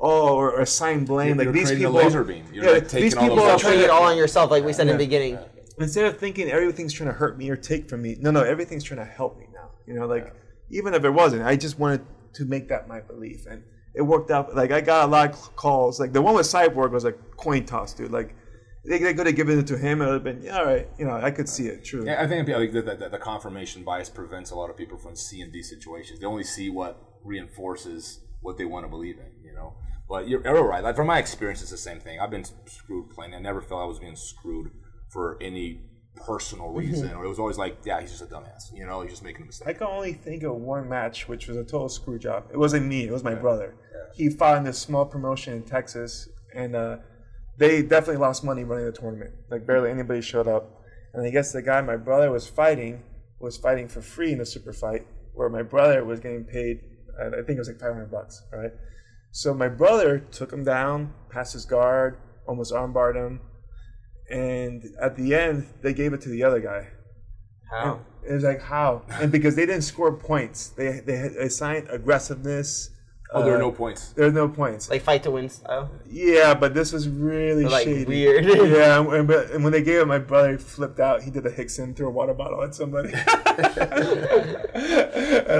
[0.00, 2.44] oh, or, or assign blame, You're like these creating a people, laser beam.
[2.52, 3.66] You're, yeah, like, taking these all the people are bullshit.
[3.66, 5.38] trying it all on yourself, like we said in the beginning.
[5.78, 8.84] instead of thinking everything's trying to hurt me or take from me, no, no, everything's
[8.84, 9.70] trying to help me now.
[9.86, 10.34] You know, like
[10.70, 13.62] even if it wasn't, I just wanted to make that my belief, and
[13.94, 14.54] it worked out.
[14.56, 16.00] Like I got a lot of calls.
[16.00, 18.10] Like the one with Cyborg was like coin toss, dude.
[18.10, 18.34] Like
[18.84, 20.64] they, they could have given it to him, and it would have been yeah, all
[20.64, 20.88] right.
[20.98, 21.84] You know, I could see it.
[21.84, 22.04] True.
[22.04, 25.14] Yeah, I think like, the, the, the confirmation bias prevents a lot of people from
[25.14, 26.20] seeing these situations.
[26.20, 29.74] They only see what reinforces what they want to believe in, you know.
[30.08, 30.82] But you're, you're right.
[30.82, 32.18] Like from my experience, it's the same thing.
[32.20, 33.36] I've been screwed plenty.
[33.36, 34.70] I never felt I was being screwed
[35.08, 35.80] for any
[36.16, 38.72] personal reason, or it was always like, yeah, he's just a dumbass.
[38.74, 39.68] You know, he's just making a mistake.
[39.68, 42.44] I can only think of one match, which was a total screw job.
[42.52, 43.76] It wasn't me; it was my brother.
[44.14, 46.98] He fought in this small promotion in Texas, and uh,
[47.58, 49.32] they definitely lost money running the tournament.
[49.50, 50.82] Like barely anybody showed up,
[51.14, 53.04] and I guess the guy my brother was fighting
[53.38, 56.80] was fighting for free in a super fight, where my brother was getting paid.
[57.20, 58.72] I I think it was like five hundred bucks, right?
[59.32, 63.40] So my brother took him down, passed his guard, almost armbarred him,
[64.30, 66.88] and at the end they gave it to the other guy.
[67.70, 68.00] How?
[68.28, 72.90] It was like how, and because they didn't score points, they they assigned aggressiveness.
[73.34, 74.08] Oh, there uh, are no points.
[74.10, 74.90] There are no points.
[74.90, 75.90] Like fight to win style.
[76.08, 78.04] yeah, but this was really Like, shady.
[78.04, 78.44] weird.
[78.44, 81.22] yeah, and, and, but, and when they gave it, my brother flipped out.
[81.22, 83.22] He did the Hickson, threw a water bottle at somebody, and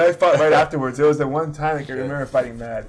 [0.02, 0.98] I fought right afterwards.
[1.00, 2.86] It was the one time I can remember fighting mad.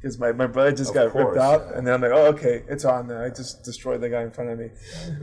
[0.00, 1.78] Because my, my brother just Of got course, ripped out, yeah.
[1.78, 3.06] and then I'm like, oh, okay, it's on.
[3.08, 4.68] Then I just destroyed the guy in front of me.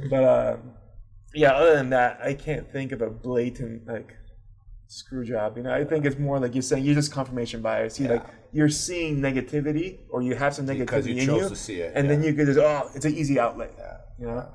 [0.09, 0.57] But uh,
[1.35, 4.15] yeah, other than that, I can't think of a blatant like
[4.87, 5.57] screw job.
[5.57, 7.99] You know, I think it's more like you're saying you're just confirmation bias.
[7.99, 11.49] You like you're seeing negativity or you have some negativity Because you in chose you,
[11.49, 13.73] to see it, and then you could just oh, it's an easy outlet.
[13.77, 13.97] Yeah.
[14.19, 14.49] You know,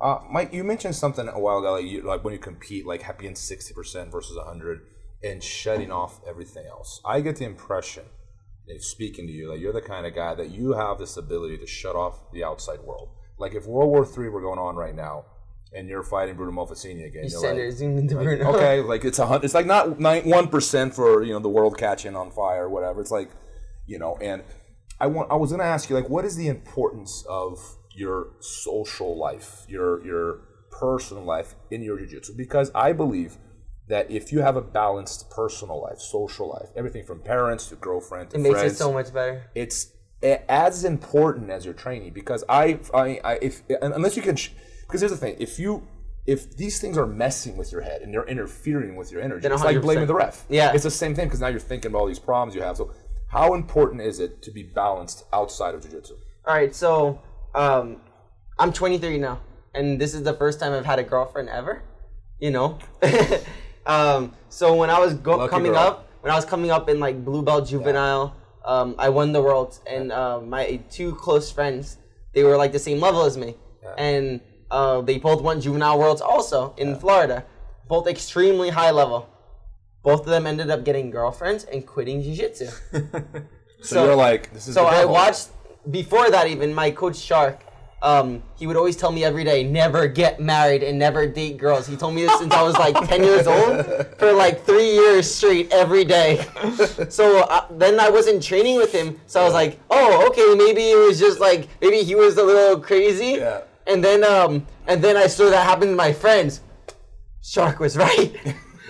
[0.00, 3.02] Uh, Mike, you mentioned something a while ago, like, you, like when you compete, like
[3.18, 4.80] being sixty percent versus hundred,
[5.22, 7.00] and shutting off everything else.
[7.04, 8.04] I get the impression,
[8.78, 11.66] speaking to you, that you're the kind of guy that you have this ability to
[11.66, 13.10] shut off the outside world.
[13.38, 15.24] Like if World War Three were going on right now,
[15.74, 18.54] and you're fighting Bruno Malfacini again, you're like, Sanders into Bruno.
[18.54, 19.44] okay, like it's a hundred.
[19.44, 23.00] it's like not one percent for you know the world catching on fire or whatever.
[23.00, 23.30] It's like
[23.86, 24.42] you know, and
[25.00, 27.58] I want I was gonna ask you like, what is the importance of
[27.94, 32.34] your social life, your your personal life in your jiu-jitsu?
[32.36, 33.36] Because I believe
[33.88, 38.30] that if you have a balanced personal life, social life, everything from parents to girlfriend
[38.30, 39.50] to It makes friends, it so much better.
[39.54, 39.92] it's
[40.48, 44.50] as important as your training because I, I, I if unless you can, sh-
[44.92, 45.86] because here's the thing: if you
[46.26, 49.64] if these things are messing with your head and they're interfering with your energy, it's
[49.64, 50.44] like blaming the ref.
[50.48, 50.72] Yeah.
[50.72, 52.76] it's the same thing because now you're thinking about all these problems you have.
[52.76, 52.92] So,
[53.28, 56.14] how important is it to be balanced outside of jiu-jitsu?
[56.46, 57.20] All right, so
[57.54, 57.96] um,
[58.58, 59.40] I'm 23 now,
[59.74, 61.82] and this is the first time I've had a girlfriend ever.
[62.38, 62.78] You know,
[63.86, 65.80] um, so when I was go- coming girl.
[65.80, 69.42] up, when I was coming up in like blue belt juvenile, um, I won the
[69.42, 71.98] world, and uh, my two close friends,
[72.32, 73.56] they were like the same level as me,
[73.96, 74.40] and
[74.72, 77.44] uh, they both won juvenile worlds also in Florida,
[77.88, 79.28] both extremely high level.
[80.02, 82.68] Both of them ended up getting girlfriends and quitting jiu-jitsu.
[83.84, 85.48] So, you're like, this is So I watched
[85.90, 87.60] before that even my coach Shark.
[88.00, 91.88] Um, he would always tell me every day, never get married and never date girls.
[91.88, 93.84] He told me this since I was like 10 years old
[94.18, 96.46] for like three years straight every day.
[97.08, 99.20] So uh, then I wasn't training with him.
[99.26, 102.44] So I was like, oh, okay, maybe it was just like, maybe he was a
[102.44, 103.38] little crazy.
[103.38, 103.62] Yeah.
[103.86, 106.60] And then, um, and then I saw that happen to my friends.
[107.42, 108.32] Shark was right.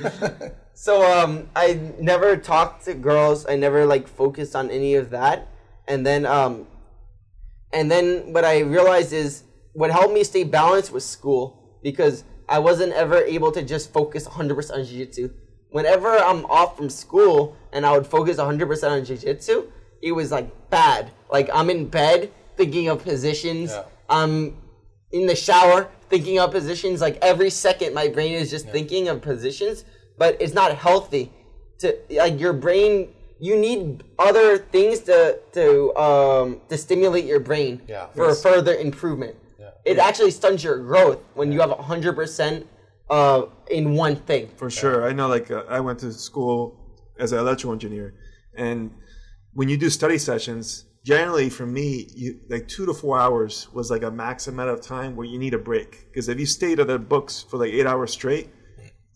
[0.75, 3.47] so um, I never talked to girls.
[3.47, 5.49] I never like focused on any of that.
[5.89, 6.67] And then um,
[7.73, 12.59] and then what I realized is what helped me stay balanced was school because I
[12.59, 15.31] wasn't ever able to just focus 100% on jiu-jitsu.
[15.71, 20.71] Whenever I'm off from school and I would focus 100% on jiu-jitsu, it was like
[20.71, 21.11] bad.
[21.31, 23.71] Like I'm in bed thinking of positions.
[23.71, 23.85] Yeah.
[24.11, 24.59] I'm
[25.13, 27.01] in the shower thinking of positions.
[27.01, 29.85] Like every second my brain is just thinking of positions,
[30.19, 31.33] but it's not healthy.
[31.81, 37.83] To like your brain you need other things to to um to stimulate your brain
[37.89, 38.07] Yeah.
[38.15, 38.43] for Yes.
[38.43, 39.37] further improvement.
[39.85, 42.67] It actually stunts your growth when you have hundred percent
[43.11, 44.51] uh in one thing.
[44.57, 45.05] For sure.
[45.09, 46.79] I know, like, uh, I went to school
[47.19, 48.15] as an electrical engineer,
[48.57, 48.93] and
[49.55, 53.91] when you do study sessions, generally for me, you, like two to four hours was
[53.91, 56.07] like a max amount of time where you need a break.
[56.11, 58.51] Because if you stayed at the books for like eight hours straight,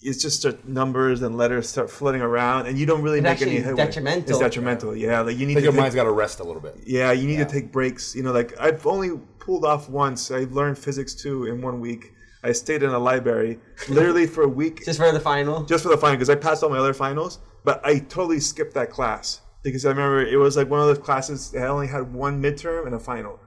[0.00, 3.42] it's just start numbers and letters start floating around, and you don't really It's make
[3.42, 3.84] any actually headway.
[3.86, 4.30] detrimental.
[4.30, 4.94] It's detrimental.
[4.96, 6.60] Yeah, like you need I think to your take- mind's got to rest a little
[6.62, 6.76] bit.
[6.86, 7.44] yeah, you need Yeah.
[7.44, 8.14] to take breaks.
[8.14, 10.30] You know, like I've only pulled off once.
[10.30, 12.12] I learned physics two in one week.
[12.44, 13.58] I stayed in a library
[13.88, 15.64] literally for a week Just for the final.
[15.64, 18.74] just for the final because I passed all my other finals, but I totally skipped
[18.74, 19.40] that class
[19.72, 22.86] because I remember it was like one of those classes that only had one midterm
[22.86, 23.40] and a final,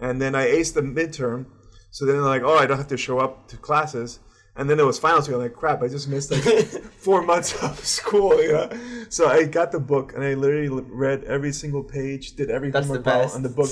[0.00, 1.46] and then I aced the midterm,
[1.90, 4.20] so then I'm like oh I don't have to show up to classes,
[4.56, 5.26] and then it was finals.
[5.26, 6.42] So I'm like crap, I just missed like
[6.98, 8.70] four months of school, you know.
[9.08, 12.88] So I got the book and I literally read every single page, did every That's
[12.88, 13.70] the homework on the book,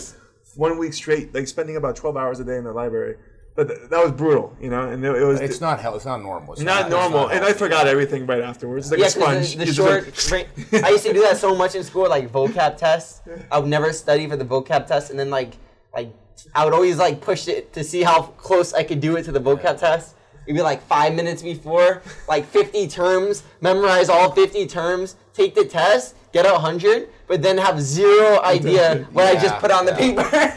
[0.56, 3.16] one week straight, like spending about twelve hours a day in the library.
[3.56, 5.96] But th- that was brutal, you know, and it, it was It's not hell.
[5.96, 6.52] It's not normal.
[6.54, 8.86] It's not it's normal, and I forgot everything right afterwards.
[8.86, 9.58] It's like Yeah, a sponge.
[9.58, 10.30] because the, the short.
[10.72, 13.20] like- I used to do that so much in school, like vocab tests.
[13.50, 15.54] I would never study for the vocab test, and then like
[15.92, 16.12] like
[16.54, 19.32] I would always like push it to see how close I could do it to
[19.32, 20.14] the vocab test.
[20.46, 25.64] It'd be like five minutes before, like 50 terms, memorize all 50 terms, take the
[25.66, 29.92] test, get a 100, but then have zero idea what I just put on the
[29.92, 30.22] paper.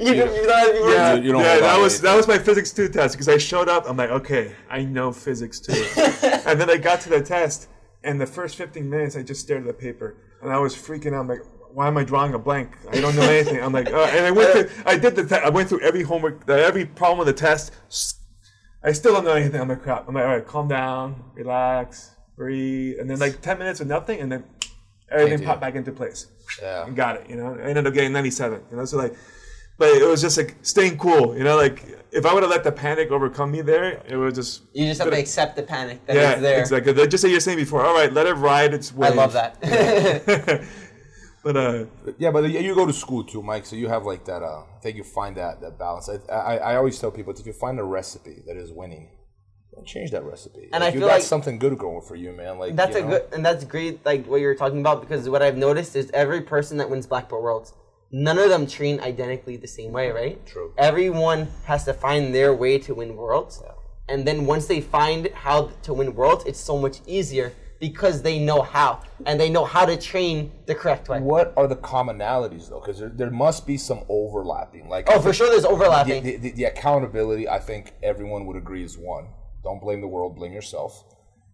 [0.00, 2.04] you, you, you know, you- yeah, You- you don't yeah, that was anything.
[2.10, 3.88] that was my physics two test because I showed up.
[3.88, 5.72] I'm like, okay, I know physics two,
[6.46, 7.68] and then I got to the test,
[8.04, 11.12] and the first 15 minutes I just stared at the paper, and I was freaking
[11.14, 11.20] out.
[11.20, 12.76] I'm like, why am I drawing a blank?
[12.90, 13.62] I don't know anything.
[13.62, 16.02] I'm like, uh, and I went through, I did the, te- I went through every
[16.02, 17.72] homework, every problem with the test.
[18.82, 19.60] I still don't know anything.
[19.60, 20.08] I'm like, crap.
[20.08, 24.18] I'm like, all right, calm down, relax, breathe, and then like 10 minutes of nothing,
[24.20, 24.44] and then
[25.12, 26.26] everything popped back into place.
[26.60, 26.88] Yeah.
[26.90, 27.28] got it.
[27.30, 28.60] You know, I ended up getting 97.
[28.70, 29.14] You know, so like,
[29.80, 31.36] but it was just like staying cool.
[31.36, 31.82] You know, like
[32.12, 35.00] if I would have let the panic overcome me there, it would just you just
[35.00, 36.60] have to accept the panic that yeah, it's there.
[36.60, 36.92] exactly.
[36.92, 37.84] Like, Just like you're saying before.
[37.84, 39.08] All right, let it ride its way.
[39.08, 39.52] I love that.
[41.44, 41.84] but uh,
[42.18, 43.64] Yeah, but you go to school too, Mike.
[43.66, 44.42] So you have like that.
[44.42, 46.08] Uh, I think you find that that balance.
[46.08, 49.04] I, I I always tell people if you find a recipe that is winning,
[49.72, 50.64] then change that recipe.
[50.72, 52.58] And Like, I you feel got like- something good going for you, man.
[52.58, 55.42] Like That's you a good and that's great like what you're talking about because what
[55.42, 57.72] I've noticed is every person that wins Black Belt Worlds,
[58.12, 60.44] none of them train identically the same way, right?
[60.46, 60.72] True.
[60.78, 63.62] Everyone has to find their way to win worlds.
[64.08, 68.38] And then once they find how to win worlds, it's so much easier because they
[68.38, 71.20] know how and they know how to train the correct way.
[71.20, 72.80] What are the commonalities though?
[72.80, 74.88] Because there, there must be some overlapping.
[74.88, 76.22] Like Oh, for sure there's the, overlapping.
[76.22, 77.48] the, the, the accountability.
[77.48, 79.28] I think everyone would agree is one.
[79.62, 81.04] Don't blame the world, blame yourself.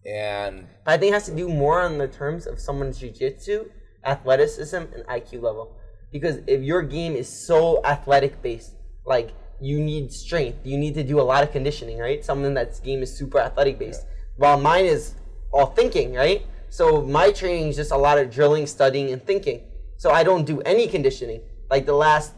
[0.05, 3.69] And But I think it has to do more on the terms of someone's jiu-jitsu,
[4.03, 5.77] athleticism, and IQ level.
[6.11, 8.73] Because if your game is so athletic based,
[9.05, 12.23] like you need strength, you need to do a lot of conditioning, right?
[12.23, 14.05] Someone that's game is super athletic based.
[14.37, 15.15] While mine is
[15.51, 16.45] all thinking, right?
[16.69, 19.61] So my training is just a lot of drilling, studying, and thinking.
[19.97, 21.41] So I don't do any conditioning.
[21.69, 22.33] Like the last,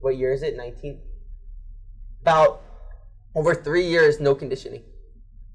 [0.00, 0.56] what year is it?
[0.56, 1.00] 19?
[2.22, 2.62] About
[3.34, 4.82] over three years, no conditioning.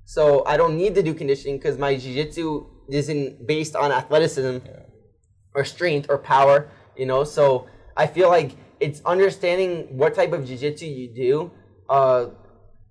[0.06, 4.60] So I don't need to do conditioning because my jiu-jitsu isn't based on athleticism
[5.53, 7.23] or strength or power, you know.
[7.23, 7.67] So
[7.97, 11.51] I feel like it's understanding what type of jiu-jitsu you do
[11.89, 12.27] uh,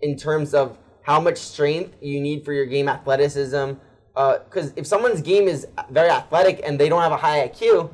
[0.01, 3.73] in terms of how much strength you need for your game athleticism.
[4.15, 7.93] Because if someone's game is very athletic and they don't have a high IQ,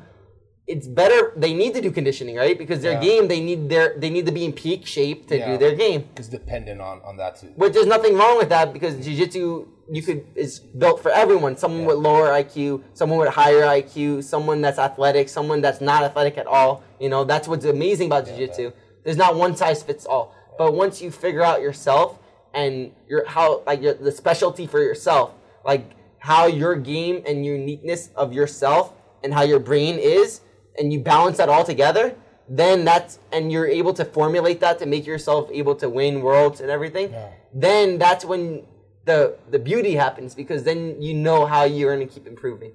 [0.67, 2.57] it's better they need to do conditioning, right?
[2.57, 2.99] Because their Yeah.
[3.09, 5.51] game they need their they need to be in peak shape to Yeah.
[5.51, 6.09] do their game.
[6.17, 7.47] it's dependent on on that too.
[7.55, 11.55] Which there's nothing wrong with that because jiu-jitsu you could is built for everyone.
[11.55, 16.37] Someone with lower IQ, someone with higher IQ, someone that's athletic, someone that's not athletic
[16.37, 16.83] at all.
[16.99, 18.71] You know, that's what's amazing about jiu-jitsu.
[19.05, 20.35] There's not one size fits all.
[20.57, 22.19] But once you figure out yourself
[22.53, 25.31] and your how like your, the specialty for yourself,
[25.63, 25.85] like
[26.19, 28.91] how your game and uniqueness of yourself
[29.23, 30.41] and how your brain is
[30.77, 32.15] and you balance that all together,
[32.49, 36.61] then that's and you're able to formulate that to make yourself able to win worlds
[36.61, 37.13] and everything.
[37.53, 38.65] Then that's when
[39.05, 42.73] the the beauty happens because then you know how you're gonna keep improving,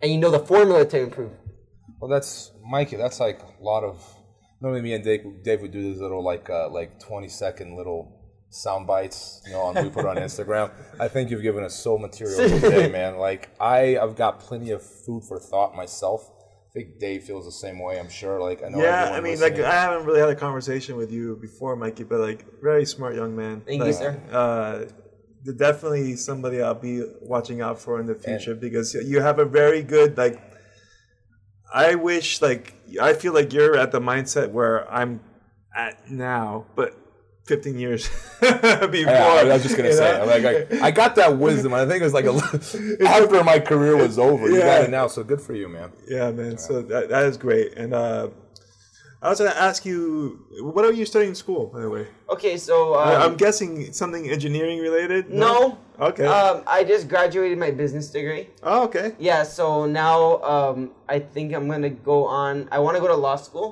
[0.00, 1.32] and you know the formula to improve.
[2.00, 2.96] Well, that's Mikey.
[2.96, 4.02] That's like a lot of.
[4.62, 8.20] Normally, me and Dave, Dave would do these little like uh, like twenty second little
[8.50, 9.42] sound bites.
[9.46, 10.70] You know, on, we put on Instagram.
[10.98, 13.16] I think you've given us so material today, man.
[13.16, 16.30] Like I, I've got plenty of food for thought myself.
[16.70, 17.98] I think Dave feels the same way.
[17.98, 18.40] I'm sure.
[18.40, 18.80] Like I know.
[18.80, 19.62] yeah, I mean, listening.
[19.62, 23.16] like I haven't really had a conversation with you before, Mikey, but like very smart
[23.16, 23.62] young man.
[23.66, 24.20] Thank you, sir.
[24.30, 24.84] Uh,
[25.56, 29.82] definitely somebody I'll be watching out for in the future because you have a very
[29.82, 30.40] good like.
[31.74, 35.20] I wish like I feel like you're at the mindset where I'm
[35.74, 36.96] at now, but
[37.50, 38.90] 15 years before.
[38.94, 40.24] Yeah, I was just gonna you say, know?
[40.34, 40.44] like,
[40.82, 41.74] I, I got that wisdom.
[41.74, 42.34] I think it was like a,
[43.16, 44.48] after my career was over.
[44.48, 45.90] You got it now, so good for you, man.
[46.08, 46.56] Yeah, man.
[46.58, 47.68] So that, that is great.
[47.76, 48.28] And uh,
[49.22, 50.00] I was going to ask you,
[50.74, 52.06] what are you studying in school, by the way?
[52.30, 55.28] Okay, so I- um, I'm guessing something engineering related.
[55.30, 55.78] no.
[56.10, 56.24] Okay.
[56.24, 58.48] Um, I just graduated my business degree.
[58.62, 59.12] oh, okay.
[59.18, 62.68] Yeah, so now um, I think I'm gonna go on.
[62.72, 63.68] I want to go to law school,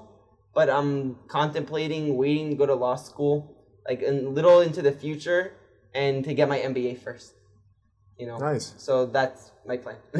[0.53, 3.58] but I'm contemplating waiting to go to law school,
[3.89, 5.53] like a little into the future,
[5.95, 7.33] and to get my MBA first.
[8.19, 8.39] You know.
[8.39, 8.75] Nice.
[8.79, 9.97] So that's my plan.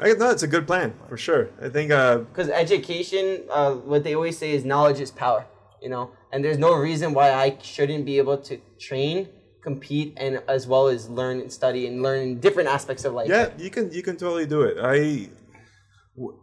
[0.00, 1.50] I, no, it's a good plan for sure.
[1.60, 1.90] I think.
[1.90, 5.46] Uh, Because education, uh, what they always say is knowledge is power.
[5.80, 9.28] You know, and there's no reason why I shouldn't be able to train,
[9.62, 13.28] compete, and as well as learn and study and learn different aspects of life.
[13.28, 14.76] yeah, you can you can totally do it.
[14.80, 15.28] I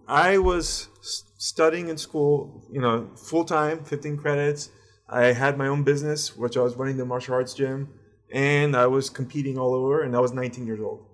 [0.08, 0.90] I was
[1.38, 4.70] studying in school, you know, full time, 15 credits.
[5.12, 7.90] I had my own business, which I was running the martial arts gym,
[8.32, 10.04] and I was competing all over.
[10.04, 11.06] And I was 19 years old.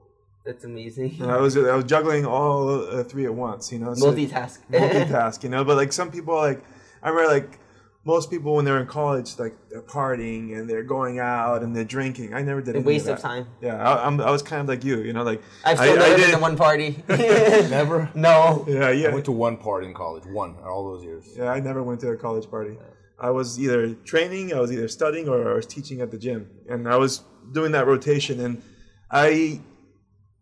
[0.46, 1.18] That's amazing.
[1.22, 3.72] And I was I was juggling all uh, three at once.
[3.72, 4.60] You know, So- Multitask.
[4.72, 5.64] multitask, you know.
[5.64, 6.62] But like some people, like
[7.02, 7.60] I remember, like
[8.04, 11.84] most people when they're in college, like they're partying and they're going out and they're
[11.98, 12.36] drinking.
[12.36, 12.76] I never did.
[12.76, 13.22] A any waste of that.
[13.28, 13.48] time.
[13.60, 15.96] Yeah, I, I'm, I was kind of like you, you know, like I've I- still
[16.04, 17.04] I never been did- to one party.
[17.10, 18.12] Never.
[18.14, 18.66] no.
[18.68, 19.08] Yeah, yeah.
[19.10, 21.26] I went to one party in college, one, all those years.
[21.36, 21.50] yeah.
[21.52, 22.78] I never went to a college party.
[23.20, 26.50] I was either training, I was either studying, or I was teaching at the gym,
[26.70, 27.24] and I was
[27.54, 28.40] doing that rotation.
[28.42, 28.62] And
[29.10, 29.62] I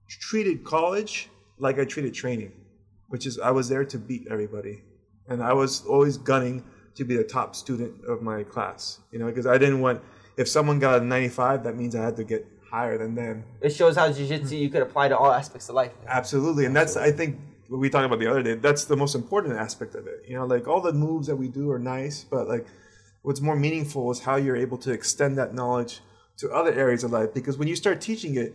[0.07, 2.51] treated college like I treated training,
[3.09, 4.81] which is I was there to beat everybody,
[5.27, 6.63] and I was always gunning
[6.95, 8.99] to be the top student of my class.
[9.11, 10.01] You know, because I didn't want
[10.37, 13.43] if someone got a 95, that means I had to get higher than them.
[13.61, 15.91] It shows how jiu-jitsu you could apply to all aspects of life.
[16.07, 17.39] Absolutely, and that's I think
[17.73, 18.53] what we talked about the other day.
[18.53, 20.25] That's the most important aspect of it.
[20.27, 22.67] You know, like all the moves that we do are nice, but like
[23.23, 26.01] what's more meaningful is how you're able to extend that knowledge
[26.37, 27.33] to other areas of life.
[27.33, 28.53] Because when you start teaching it,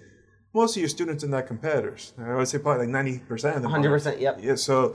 [0.54, 2.12] most of your students are not competitors.
[2.16, 3.74] I would say probably like ninety percent of them.
[3.74, 3.80] are.
[3.80, 4.38] 100%, yep.
[4.40, 4.54] Yeah.
[4.54, 4.94] So,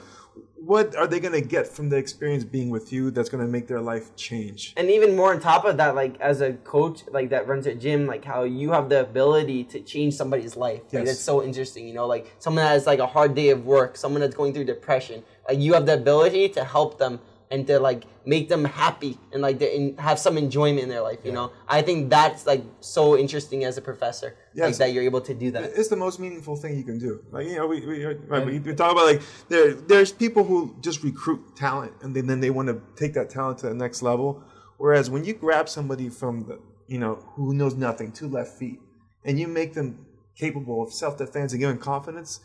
[0.65, 3.51] what are they going to get from the experience being with you that's going to
[3.51, 4.73] make their life change?
[4.77, 7.75] And even more on top of that, like as a coach, like that runs a
[7.75, 10.81] gym, like how you have the ability to change somebody's life.
[10.85, 11.07] Like Yes.
[11.07, 13.97] that's so interesting, you know, like someone that has like a hard day of work,
[13.97, 15.23] someone that's going through depression.
[15.49, 17.19] Like you have the ability to help them
[17.51, 21.19] and to like make them happy and like in, have some enjoyment in their life,
[21.23, 21.51] you know.
[21.67, 24.35] I think that's like so interesting as a professor.
[24.55, 25.63] Like that you're able to do that.
[25.75, 27.23] It's the most meaningful thing you can do.
[27.31, 30.75] Like you know, we we, right, we, we talk about like there there's people who
[30.81, 34.01] just recruit talent and then, then they want to take that talent to the next
[34.01, 34.43] level.
[34.77, 38.79] Whereas when you grab somebody from the you know who knows nothing, two left feet,
[39.23, 40.05] and you make them
[40.37, 42.39] capable of self defense and give them confidence,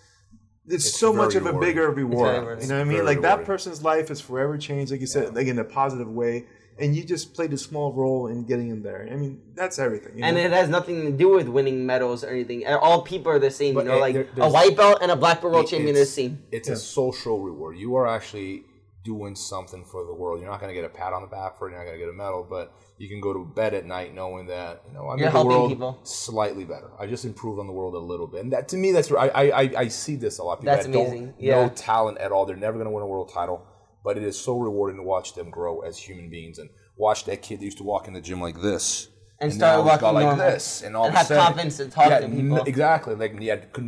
[0.70, 1.68] it's, so much of a rewarding.
[1.68, 2.34] bigger reward.
[2.40, 2.62] rewarding.
[2.64, 2.92] You know what I mean?
[2.98, 6.08] very Like that person's life is forever changed, like you said, like in a positive
[6.08, 6.46] way.
[6.80, 9.08] And you just played a small role in getting him there.
[9.10, 10.16] I mean, that's everything.
[10.18, 12.64] you And it has nothing to do with winning medals or anything.
[12.68, 13.96] All people are the same, But you know.
[13.96, 16.38] it- Like there- a white belt and a black belt world champion are the same.
[16.52, 17.76] It's a social reward.
[17.78, 18.62] You are actually
[19.04, 20.40] doing something for the world.
[20.40, 21.72] You're not going to get a pat on the back for it.
[21.72, 24.14] You're not going to get a medal, but you can go to bed at night
[24.14, 26.00] knowing that you know I made the world people.
[26.02, 26.90] slightly better.
[26.98, 29.28] I just improved on the world a little bit, and that to me, that's I
[29.28, 30.56] I, I, I see this a lot.
[30.60, 31.34] People That's that don't amazing.
[31.38, 31.62] Yeah.
[31.62, 32.44] no talent at all.
[32.44, 33.64] They're never going to win a world title,
[34.04, 37.40] but it is so rewarding to watch them grow as human beings and watch that
[37.42, 39.08] kid that used to walk in the gym like this.
[39.40, 40.50] And start now he's walking like normal.
[40.50, 42.58] this, and all And of a have sudden- confidence to talk yeah, to people.
[42.58, 43.14] n- exactly.
[43.14, 43.82] Like he had, you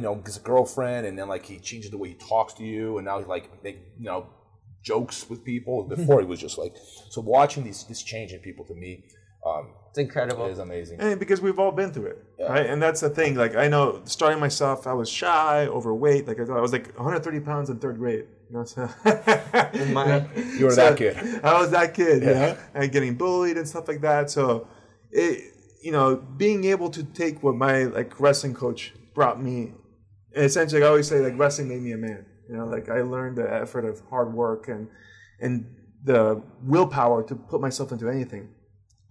[0.00, 3.04] know, a girlfriend, and then like he changes the way he talks to you, and
[3.04, 4.28] now he's like you know
[4.82, 5.84] jokes with people.
[5.84, 6.74] Before he was just like
[7.10, 7.20] so.
[7.20, 9.04] Watching these this change in people to me
[9.46, 10.46] um, It's incredible.
[10.46, 11.00] It is amazing.
[11.00, 12.18] And because we've all been through it,
[12.48, 12.66] right?
[12.66, 13.34] And that's the thing.
[13.34, 16.28] Like I know, starting myself, I was shy, overweight.
[16.28, 18.26] Like I thought I was like 130 pounds in third grade.
[18.50, 18.82] You know, so
[19.92, 20.26] My-
[20.58, 21.16] You were that kid.
[21.42, 24.30] I was that kid, you know, and getting bullied and stuff like that.
[24.30, 24.68] So,
[25.10, 25.52] it,
[25.82, 29.72] you know, being able to take what my like wrestling coach brought me,
[30.34, 32.26] and essentially, I always say like wrestling made me a man.
[32.48, 34.88] You know, like I learned the effort of hard work and
[35.40, 35.66] and
[36.04, 38.48] the willpower to put myself into anything.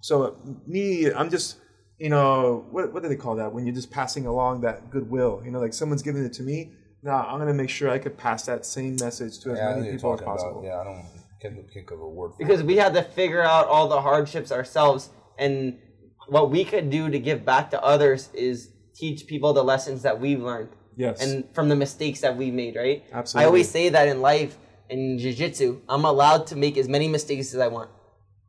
[0.02, 0.38] So
[0.68, 1.58] me, I'm just,
[2.00, 5.42] you know, what what do they call that when you're just passing along that goodwill?
[5.46, 6.74] You know, like someone's giving it to me.
[7.04, 9.76] Now I'm gonna make sure I could pass that same message to as Yeah, I
[9.80, 10.60] many people as possible.
[10.60, 10.64] about.
[10.64, 11.06] Yeah, I don't
[11.42, 12.32] can't think of a word.
[12.34, 12.66] For because it.
[12.68, 15.10] we had to figure out all the hardships ourselves
[15.40, 15.80] and
[16.28, 20.20] what we could do to give back to others is teach people the lessons that
[20.20, 20.70] we've learned
[21.06, 21.16] Yes.
[21.24, 23.44] and from the mistakes that we've made right Absolutely.
[23.44, 24.54] i always say that in life
[24.94, 27.90] in jiu-jitsu i'm allowed to make as many mistakes as i want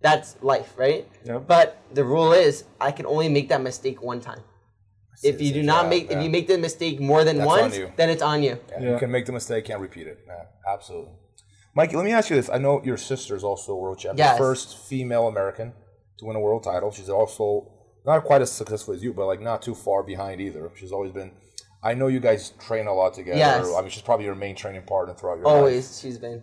[0.07, 1.41] that's life right Yep.
[1.55, 1.66] but
[1.99, 2.55] the rule is
[2.89, 4.43] i can only make that mistake one time
[5.23, 6.16] if you do not trap, make yeah.
[6.19, 7.93] if you make the mistake more than That's once you.
[7.97, 8.91] then it's on you Yeah, Yeah.
[8.93, 10.19] You can make the mistake, can't repeat it.
[10.27, 11.12] Yeah, absolutely.
[11.74, 12.51] Mikey, let me ask you this.
[12.51, 14.19] I know your sister is also a world champion.
[14.27, 14.39] Yes.
[14.47, 15.73] First female American
[16.19, 16.91] to win a world title.
[16.91, 17.47] She's also
[18.05, 20.70] not quite as successful as you, but like not too far behind either.
[20.74, 21.31] She's always been.
[21.82, 23.38] I know you guys train a lot together.
[23.38, 23.68] Yes.
[23.76, 25.54] I mean, she's probably your main training partner throughout your life.
[25.54, 26.42] Always, she's been.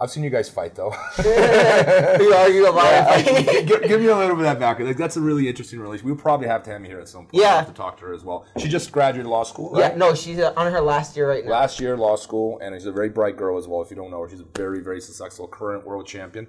[0.00, 0.88] I've seen you guys fight though.
[1.18, 3.68] We argue about it.
[3.68, 4.88] give, give me a little bit of that background.
[4.88, 6.06] Like that's a really interesting relationship.
[6.06, 7.34] We'll probably have Tammy here at some point.
[7.34, 7.40] Yeah.
[7.50, 8.44] We'll have to talk to her as well.
[8.58, 9.92] She just graduated law school, right?
[9.92, 11.52] yeah, no, she's uh, on her last year right now.
[11.52, 13.80] Last year law school, and she's a very bright girl as well.
[13.82, 16.48] If you don't know her, she's a very very successful current world champion.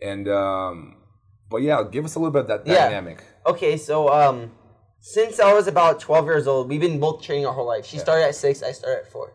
[0.00, 0.96] And um,
[1.50, 2.86] but yeah, give us a little bit of that Yeah.
[2.86, 3.22] dynamic.
[3.44, 4.52] Okay, so um,
[5.06, 7.86] since I was about 12 years old, we've been both training our whole life.
[7.86, 9.34] She started at six, I started at four.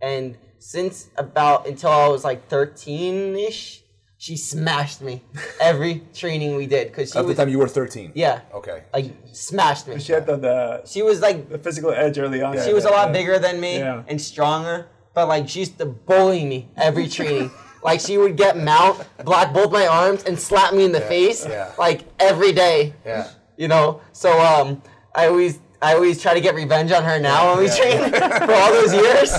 [0.00, 3.82] And since about until I was like 13 ish,
[4.16, 5.22] she smashed me
[5.60, 6.90] every training we did.
[6.94, 8.12] Cause she At the time you were 13.
[8.14, 8.84] yeah, Okay.
[8.94, 10.00] like smashed me.
[10.00, 12.58] She had the, the, She was like, the physical edge early on.
[12.64, 14.04] she was a lot bigger than me Yeah.
[14.08, 17.50] and stronger, but like she used to bully me every training.
[17.82, 21.46] like she would get mount, block both my arms, and slap me in the face
[21.46, 21.72] yeah.
[21.78, 22.94] like every day.
[23.04, 23.28] Yeah.
[23.58, 24.80] You know, so um,
[25.14, 28.10] I always I always try to get revenge on her now when we train
[28.46, 29.32] for all those years.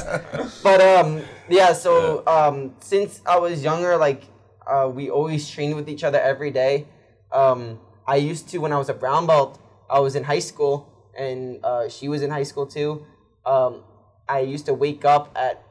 [0.64, 4.23] But um, yeah, so um, since I was younger, like
[4.65, 6.88] uh, we always trained with each other every day.
[7.31, 9.60] Um, I used to when I was a brown belt.
[9.89, 13.06] I was in high school, and uh, she was in high school too.
[13.45, 13.84] Um,
[14.27, 15.64] I used to wake up at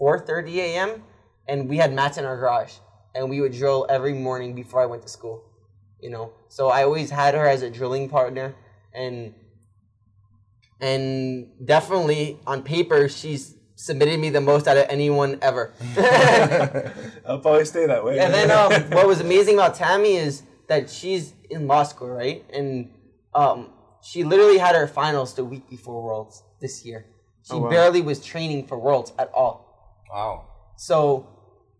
[0.00, 1.04] 4:30 a.m.
[1.46, 2.74] and we had mats in our garage,
[3.14, 5.44] and we would drill every morning before I went to school.
[6.00, 8.54] You know, so I always had her as a drilling partner,
[8.92, 9.34] and
[10.80, 15.72] and definitely on paper she's submitted me the most out of anyone ever.
[17.26, 18.18] I'll probably stay that way.
[18.18, 22.44] And then um, what was amazing about Tammy is that she's in law school, right?
[22.52, 22.90] And
[23.34, 23.70] um,
[24.02, 27.06] she literally had her finals the week before Worlds this year.
[27.42, 27.70] She Oh, wow.
[27.70, 30.02] barely was training for Worlds at all.
[30.10, 30.48] Wow.
[30.76, 31.28] So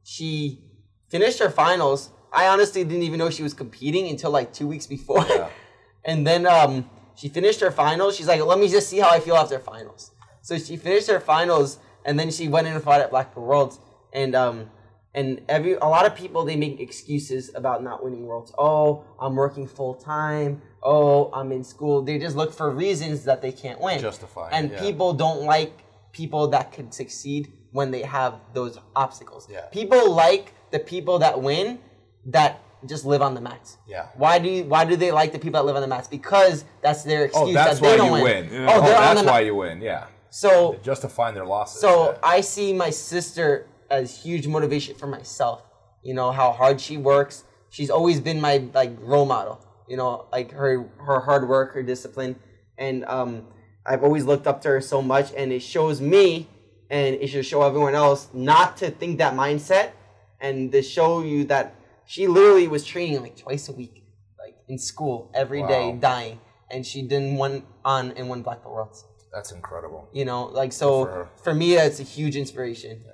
[0.04, 0.60] she
[1.08, 2.10] finished her finals.
[2.32, 5.24] I honestly didn't even know she was competing until like two weeks before.
[5.28, 5.48] Yeah.
[6.04, 8.16] and then um, she finished her finals.
[8.16, 10.12] She's like, let me just see how I feel after finals.
[10.42, 13.46] So she finished her finals, and then she went in and fought at Black Belt
[13.46, 13.80] Worlds.
[14.12, 14.70] And um,
[15.14, 18.52] and every a lot of people they make excuses about not winning worlds.
[18.56, 20.62] Oh, I'm working full time.
[20.82, 22.02] Oh, I'm in school.
[22.02, 23.98] They just look for reasons that they can't win.
[23.98, 24.80] Justify And yeah.
[24.80, 25.82] people don't like
[26.12, 29.48] people that can succeed when they have those obstacles.
[29.50, 29.62] Yeah.
[29.72, 31.80] People like the people that win
[32.26, 33.78] that just live on the mats.
[33.88, 34.08] Yeah.
[34.16, 36.08] Why do you, why do they like the people that live on the mats?
[36.08, 38.50] Because that's their excuse Oh, that's that they why don't you win.
[38.50, 38.68] win.
[38.68, 39.80] Oh, they're on that's why you win.
[39.80, 40.06] Yeah.
[40.30, 41.80] So Justifying their losses.
[41.80, 42.18] so yeah.
[42.22, 45.62] I see my sister as huge motivation for myself.
[46.02, 47.44] You know how hard she works.
[47.70, 49.60] She's always been my like role model.
[49.88, 52.36] You know, like her her hard work, her discipline,
[52.76, 53.46] and um,
[53.86, 55.32] I've always looked up to her so much.
[55.36, 56.48] And it shows me,
[56.90, 59.92] and it should show everyone else not to think that mindset,
[60.40, 61.74] and to show you that
[62.06, 64.04] she literally was training like twice a week,
[64.38, 65.98] like in school every day, Wow.
[66.00, 69.04] dying, and she didn't won on and won Black Belt Worlds.
[69.32, 70.08] That's incredible.
[70.12, 73.04] You know, like so for for me, it's a huge inspiration.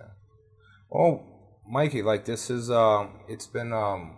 [0.95, 1.23] Oh,
[1.69, 4.17] Mikey, like this is um, it's been um,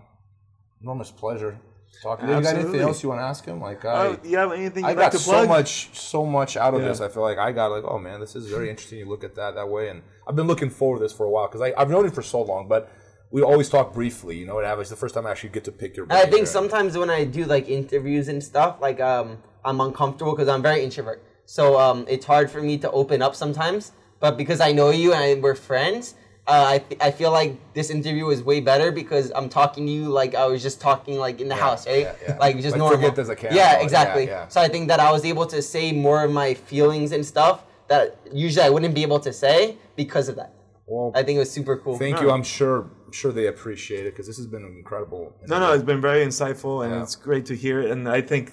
[0.83, 1.59] enormous pleasure
[2.03, 2.27] talking.
[2.27, 2.39] to you.
[2.39, 3.61] You got anything else you want to ask him?
[3.61, 5.49] Like I, Oh, you have anything I you'd got like to so plug?
[5.49, 6.89] much, so much out of Yeah.
[6.89, 7.01] this.
[7.01, 8.99] I feel like I got like, oh man, this is very interesting.
[8.99, 11.31] You look at that that way, and I've been looking forward to this for a
[11.31, 12.91] while because I've known you for so long, but
[13.35, 14.39] we always talk briefly.
[14.39, 16.05] You know, it it's the first time I actually get to pick your.
[16.05, 16.59] And I think here.
[16.59, 20.85] sometimes when I do like interviews and stuff, like um, I'm uncomfortable because I'm very
[20.85, 21.21] introvert.
[21.45, 23.91] So um, it's hard for me to open up sometimes.
[24.21, 26.15] But because I know you and we're friends,
[26.47, 30.11] uh, I, I feel like this interview is way better because I'm talking to you
[30.11, 32.03] like I was just talking like in the house, right?
[32.03, 32.39] yeah, yeah.
[32.39, 32.99] Like just Like, normal.
[32.99, 34.27] forget there's a camera Yeah, exactly.
[34.27, 34.49] Yeah, yeah.
[34.49, 37.65] So I think that I was able to say more of my feelings and stuff
[37.89, 40.55] that usually I wouldn't be able to say because of that.
[40.87, 41.99] Well, I think it was super cool.
[41.99, 42.31] thank you.
[42.31, 45.35] I'm sure, I'm sure they appreciate it because this has been incredible.
[45.47, 47.03] No, no, it's been very insightful, and Yeah.
[47.03, 47.91] it's great to hear it.
[47.91, 48.53] And I think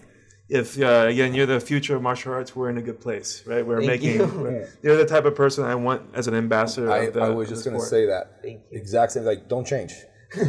[0.49, 3.65] if uh, again you're the future of martial arts, we're in a good place, right?
[3.65, 4.15] We're Thank making.
[4.19, 4.25] you.
[4.27, 6.91] we're- You're the type of person I want as an ambassador.
[6.91, 8.41] I, of the, I was of just going to say that.
[8.41, 8.77] Thank you.
[8.79, 9.23] Exact same.
[9.25, 9.93] Like, don't change.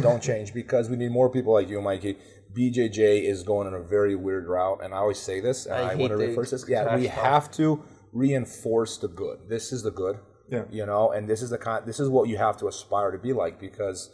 [0.01, 2.17] don't change because we need more people like you, Mikey.
[2.53, 5.91] BJJ is going in a very weird route, and I always say this, and I
[5.93, 6.65] I, want to the reinforce this.
[6.69, 7.15] Yeah, we talk.
[7.25, 7.83] have to
[8.13, 9.39] reinforce the good.
[9.49, 10.19] This is the good.
[10.53, 10.63] Yeah.
[10.71, 11.85] You know, and this is the kind.
[11.85, 14.09] This is what you have to aspire to be like because.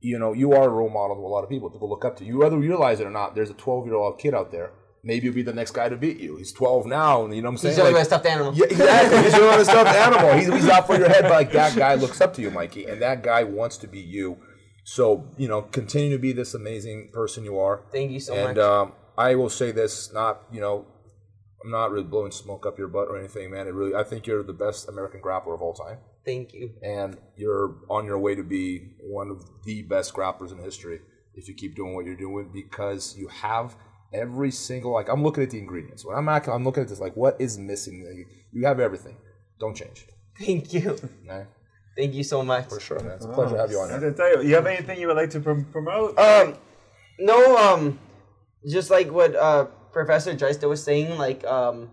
[0.00, 1.70] You know, you are a role model to a lot of people.
[1.70, 3.34] People look up to you, whether you realize it or not.
[3.34, 4.72] There's a 12 year old kid out there.
[5.02, 6.36] Maybe you'll be the next guy to beat you.
[6.36, 7.72] He's 12 now, and you know what I'm saying.
[7.72, 8.52] He's really Like- my stuffed animal.
[8.54, 9.22] yeah, exactly.
[9.22, 10.32] He's your own stuffed animal.
[10.32, 12.84] He's, he's out for your head, but like that guy looks up to you, Mikey,
[12.84, 14.38] and that guy wants to be you.
[14.84, 17.82] So you know, continue to be this amazing person you are.
[17.90, 18.50] Thank you so and much.
[18.50, 20.86] And um, I will say this: not you know,
[21.64, 23.66] I'm not really blowing smoke up your butt or anything, man.
[23.66, 26.72] It really, I think you're the best American grappler of all time, Thank you.
[26.82, 31.00] and you're on your way to be one of the best grapplers in history.
[31.34, 33.74] if you keep doing what you're doing because you have
[34.12, 36.04] every single like I'm looking at the ingredients.
[36.04, 38.26] When I'm at, I'm looking at this like what is missing.
[38.52, 39.16] You have everything.
[39.58, 40.06] Don't change.
[40.38, 40.90] Thank you.
[41.26, 41.46] Okay?
[41.96, 42.68] Thank you so much.
[42.68, 43.12] For sure, man.
[43.16, 44.00] It's a pleasure to have you on I here.
[44.00, 46.18] have to tell you, you have anything you would like to prom- promote?
[46.18, 46.54] Um,
[47.20, 47.98] no, um,
[48.68, 51.88] just like what uh, Professor Drysdale was saying, like um,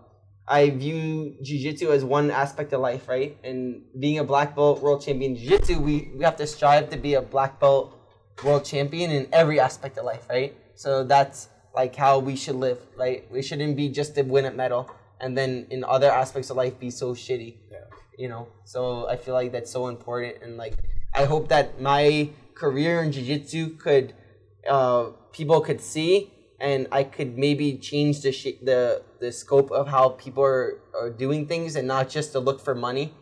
[0.46, 3.38] I view jiu-jitsu as one aspect of life, right?
[3.42, 6.98] And being a black belt world champion in jiu-jitsu, we, we have to strive to
[6.98, 7.96] be a black belt
[8.44, 10.54] world champion in every aspect of life, right?
[10.74, 13.24] So that's like how we should live, right?
[13.30, 16.78] We shouldn't be just to win a medal and then in other aspects of life
[16.78, 17.54] be so shitty.
[17.70, 17.78] Yeah.
[18.18, 20.74] You know, so I feel like that's so important, and like
[21.14, 24.12] I hope that my career in jiu-jitsu could
[24.68, 26.31] uh, people could see,
[26.62, 31.10] and I could maybe change the sh- the the scope of how people are, are
[31.10, 33.12] doing things, and not just to look for money,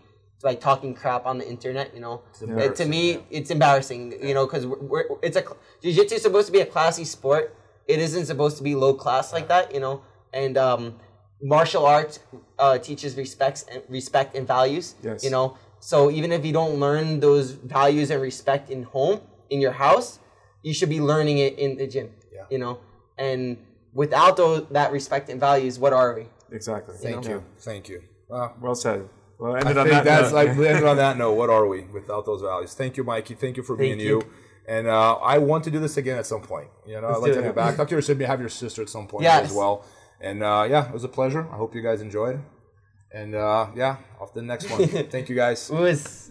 [0.43, 1.95] like talking crap on the internet.
[1.95, 3.19] You know, to me, yeah.
[3.31, 4.03] it's embarrassing.
[4.23, 5.45] You know, because we're, we're, it's a
[5.83, 7.57] jiu-jitsu is supposed to be a classy sport.
[7.89, 9.73] It isn't supposed to be low class like that.
[9.75, 10.03] You know,
[10.35, 11.01] and um,
[11.43, 12.21] martial arts
[12.59, 14.97] uh, teaches respects and respect and values.
[15.03, 15.25] Yes.
[15.25, 19.63] You know, so even if you don't learn those values and respect in home, in
[19.63, 20.19] your house,
[20.63, 22.11] you should be learning it in the gym.
[22.33, 22.45] Yeah.
[22.51, 22.81] You know,
[23.21, 23.57] and
[23.93, 26.27] without those that respect and values, what are we?
[26.53, 26.97] exactly.
[26.97, 27.45] Thank you.
[27.61, 28.03] Thank you.
[28.29, 29.09] Well, Well said.
[29.39, 30.35] Well, I ended think on that that's note.
[30.35, 31.35] like we ended on that note.
[31.35, 32.75] What are we without those values?
[32.75, 33.35] Thank you, Mikey.
[33.35, 34.07] Thank you for being you.
[34.19, 34.23] you.
[34.69, 36.69] And uh, I want to do this again at some point.
[36.87, 37.77] You know, I'd like to have you back.
[37.77, 39.51] Talk to your sister, have your sister at some point Yes.
[39.51, 39.85] as well.
[40.21, 41.49] And uh, yeah, it was a pleasure.
[41.53, 42.41] I hope you guys enjoyed.
[43.13, 44.87] And uh, yeah, off to the next one.
[45.15, 45.71] Thank you guys.
[45.71, 46.31] Was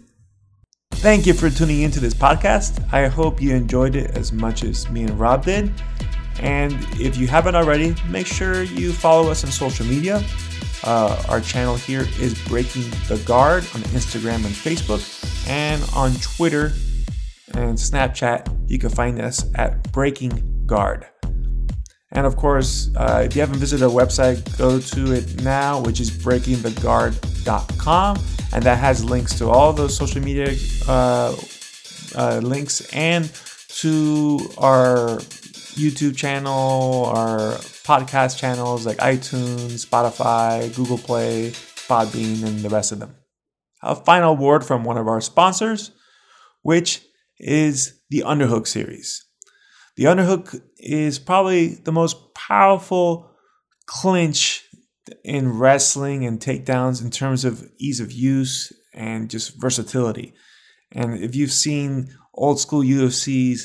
[0.93, 2.71] Thank you for tuning into this podcast.
[2.93, 5.71] I hope you enjoyed it as much as me and Rob did.
[6.39, 10.23] And if you haven't already, make sure you follow us on social media.
[10.83, 15.03] Uh, our channel here is Breaking the Guard on Instagram and Facebook,
[15.49, 16.71] and on Twitter
[17.53, 21.05] and Snapchat, you can find us at Breaking Guard.
[22.11, 25.99] And of course, uh, if you haven't visited our website, go to it now, which
[25.99, 28.17] is breakingtheguard.com.
[28.51, 30.55] And that has links to all those social media
[30.87, 31.35] uh,
[32.15, 33.31] uh, links and
[33.67, 35.19] to our
[35.75, 41.51] YouTube channel, our podcast channels like iTunes, Spotify, Google Play,
[41.87, 43.15] Podbean, and the rest of them.
[43.81, 45.91] A final word from one of our sponsors,
[46.61, 47.01] which
[47.39, 49.25] is the Underhook series.
[49.95, 53.31] The underhook is probably the most powerful
[53.85, 54.63] clinch
[55.25, 60.33] in wrestling and takedowns in terms of ease of use and just versatility.
[60.93, 63.63] And if you've seen old school UFCs,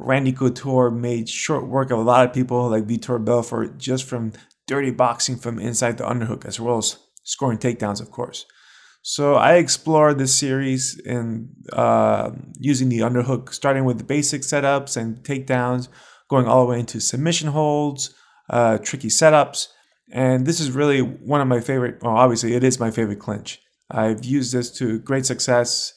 [0.00, 4.32] Randy Couture made short work of a lot of people like Vitor Belfort just from
[4.66, 8.46] dirty boxing from inside the underhook, as well as scoring takedowns, of course.
[9.02, 14.96] So I explored this series in uh, using the underhook, starting with the basic setups
[14.96, 15.88] and takedowns,
[16.28, 18.14] going all the way into submission holds,
[18.50, 19.68] uh, tricky setups,
[20.12, 22.02] and this is really one of my favorite.
[22.02, 23.60] Well, obviously, it is my favorite clinch.
[23.90, 25.94] I've used this to great success.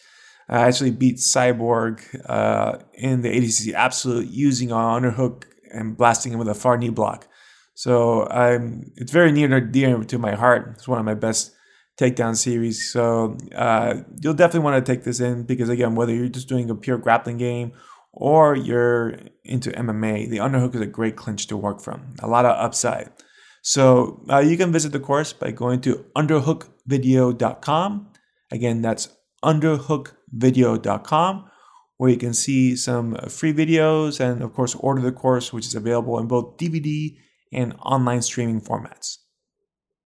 [0.53, 1.99] I actually beat Cyborg
[2.29, 6.89] uh, in the ADCC Absolute using an underhook and blasting him with a far knee
[6.89, 7.27] block.
[7.73, 10.73] So I'm, it's very near and dear to my heart.
[10.75, 11.55] It's one of my best
[11.99, 12.91] takedown series.
[12.91, 16.69] So uh, you'll definitely want to take this in because again, whether you're just doing
[16.69, 17.71] a pure grappling game
[18.11, 22.13] or you're into MMA, the underhook is a great clinch to work from.
[22.19, 23.09] A lot of upside.
[23.63, 28.11] So uh, you can visit the course by going to underhookvideo.com.
[28.51, 29.09] Again, that's
[30.33, 31.49] underhookvideo.com,
[31.97, 35.67] where you can see some uh, free videos and, of course, order the course, which
[35.67, 37.15] is available in both DVD
[37.51, 39.17] and online streaming formats.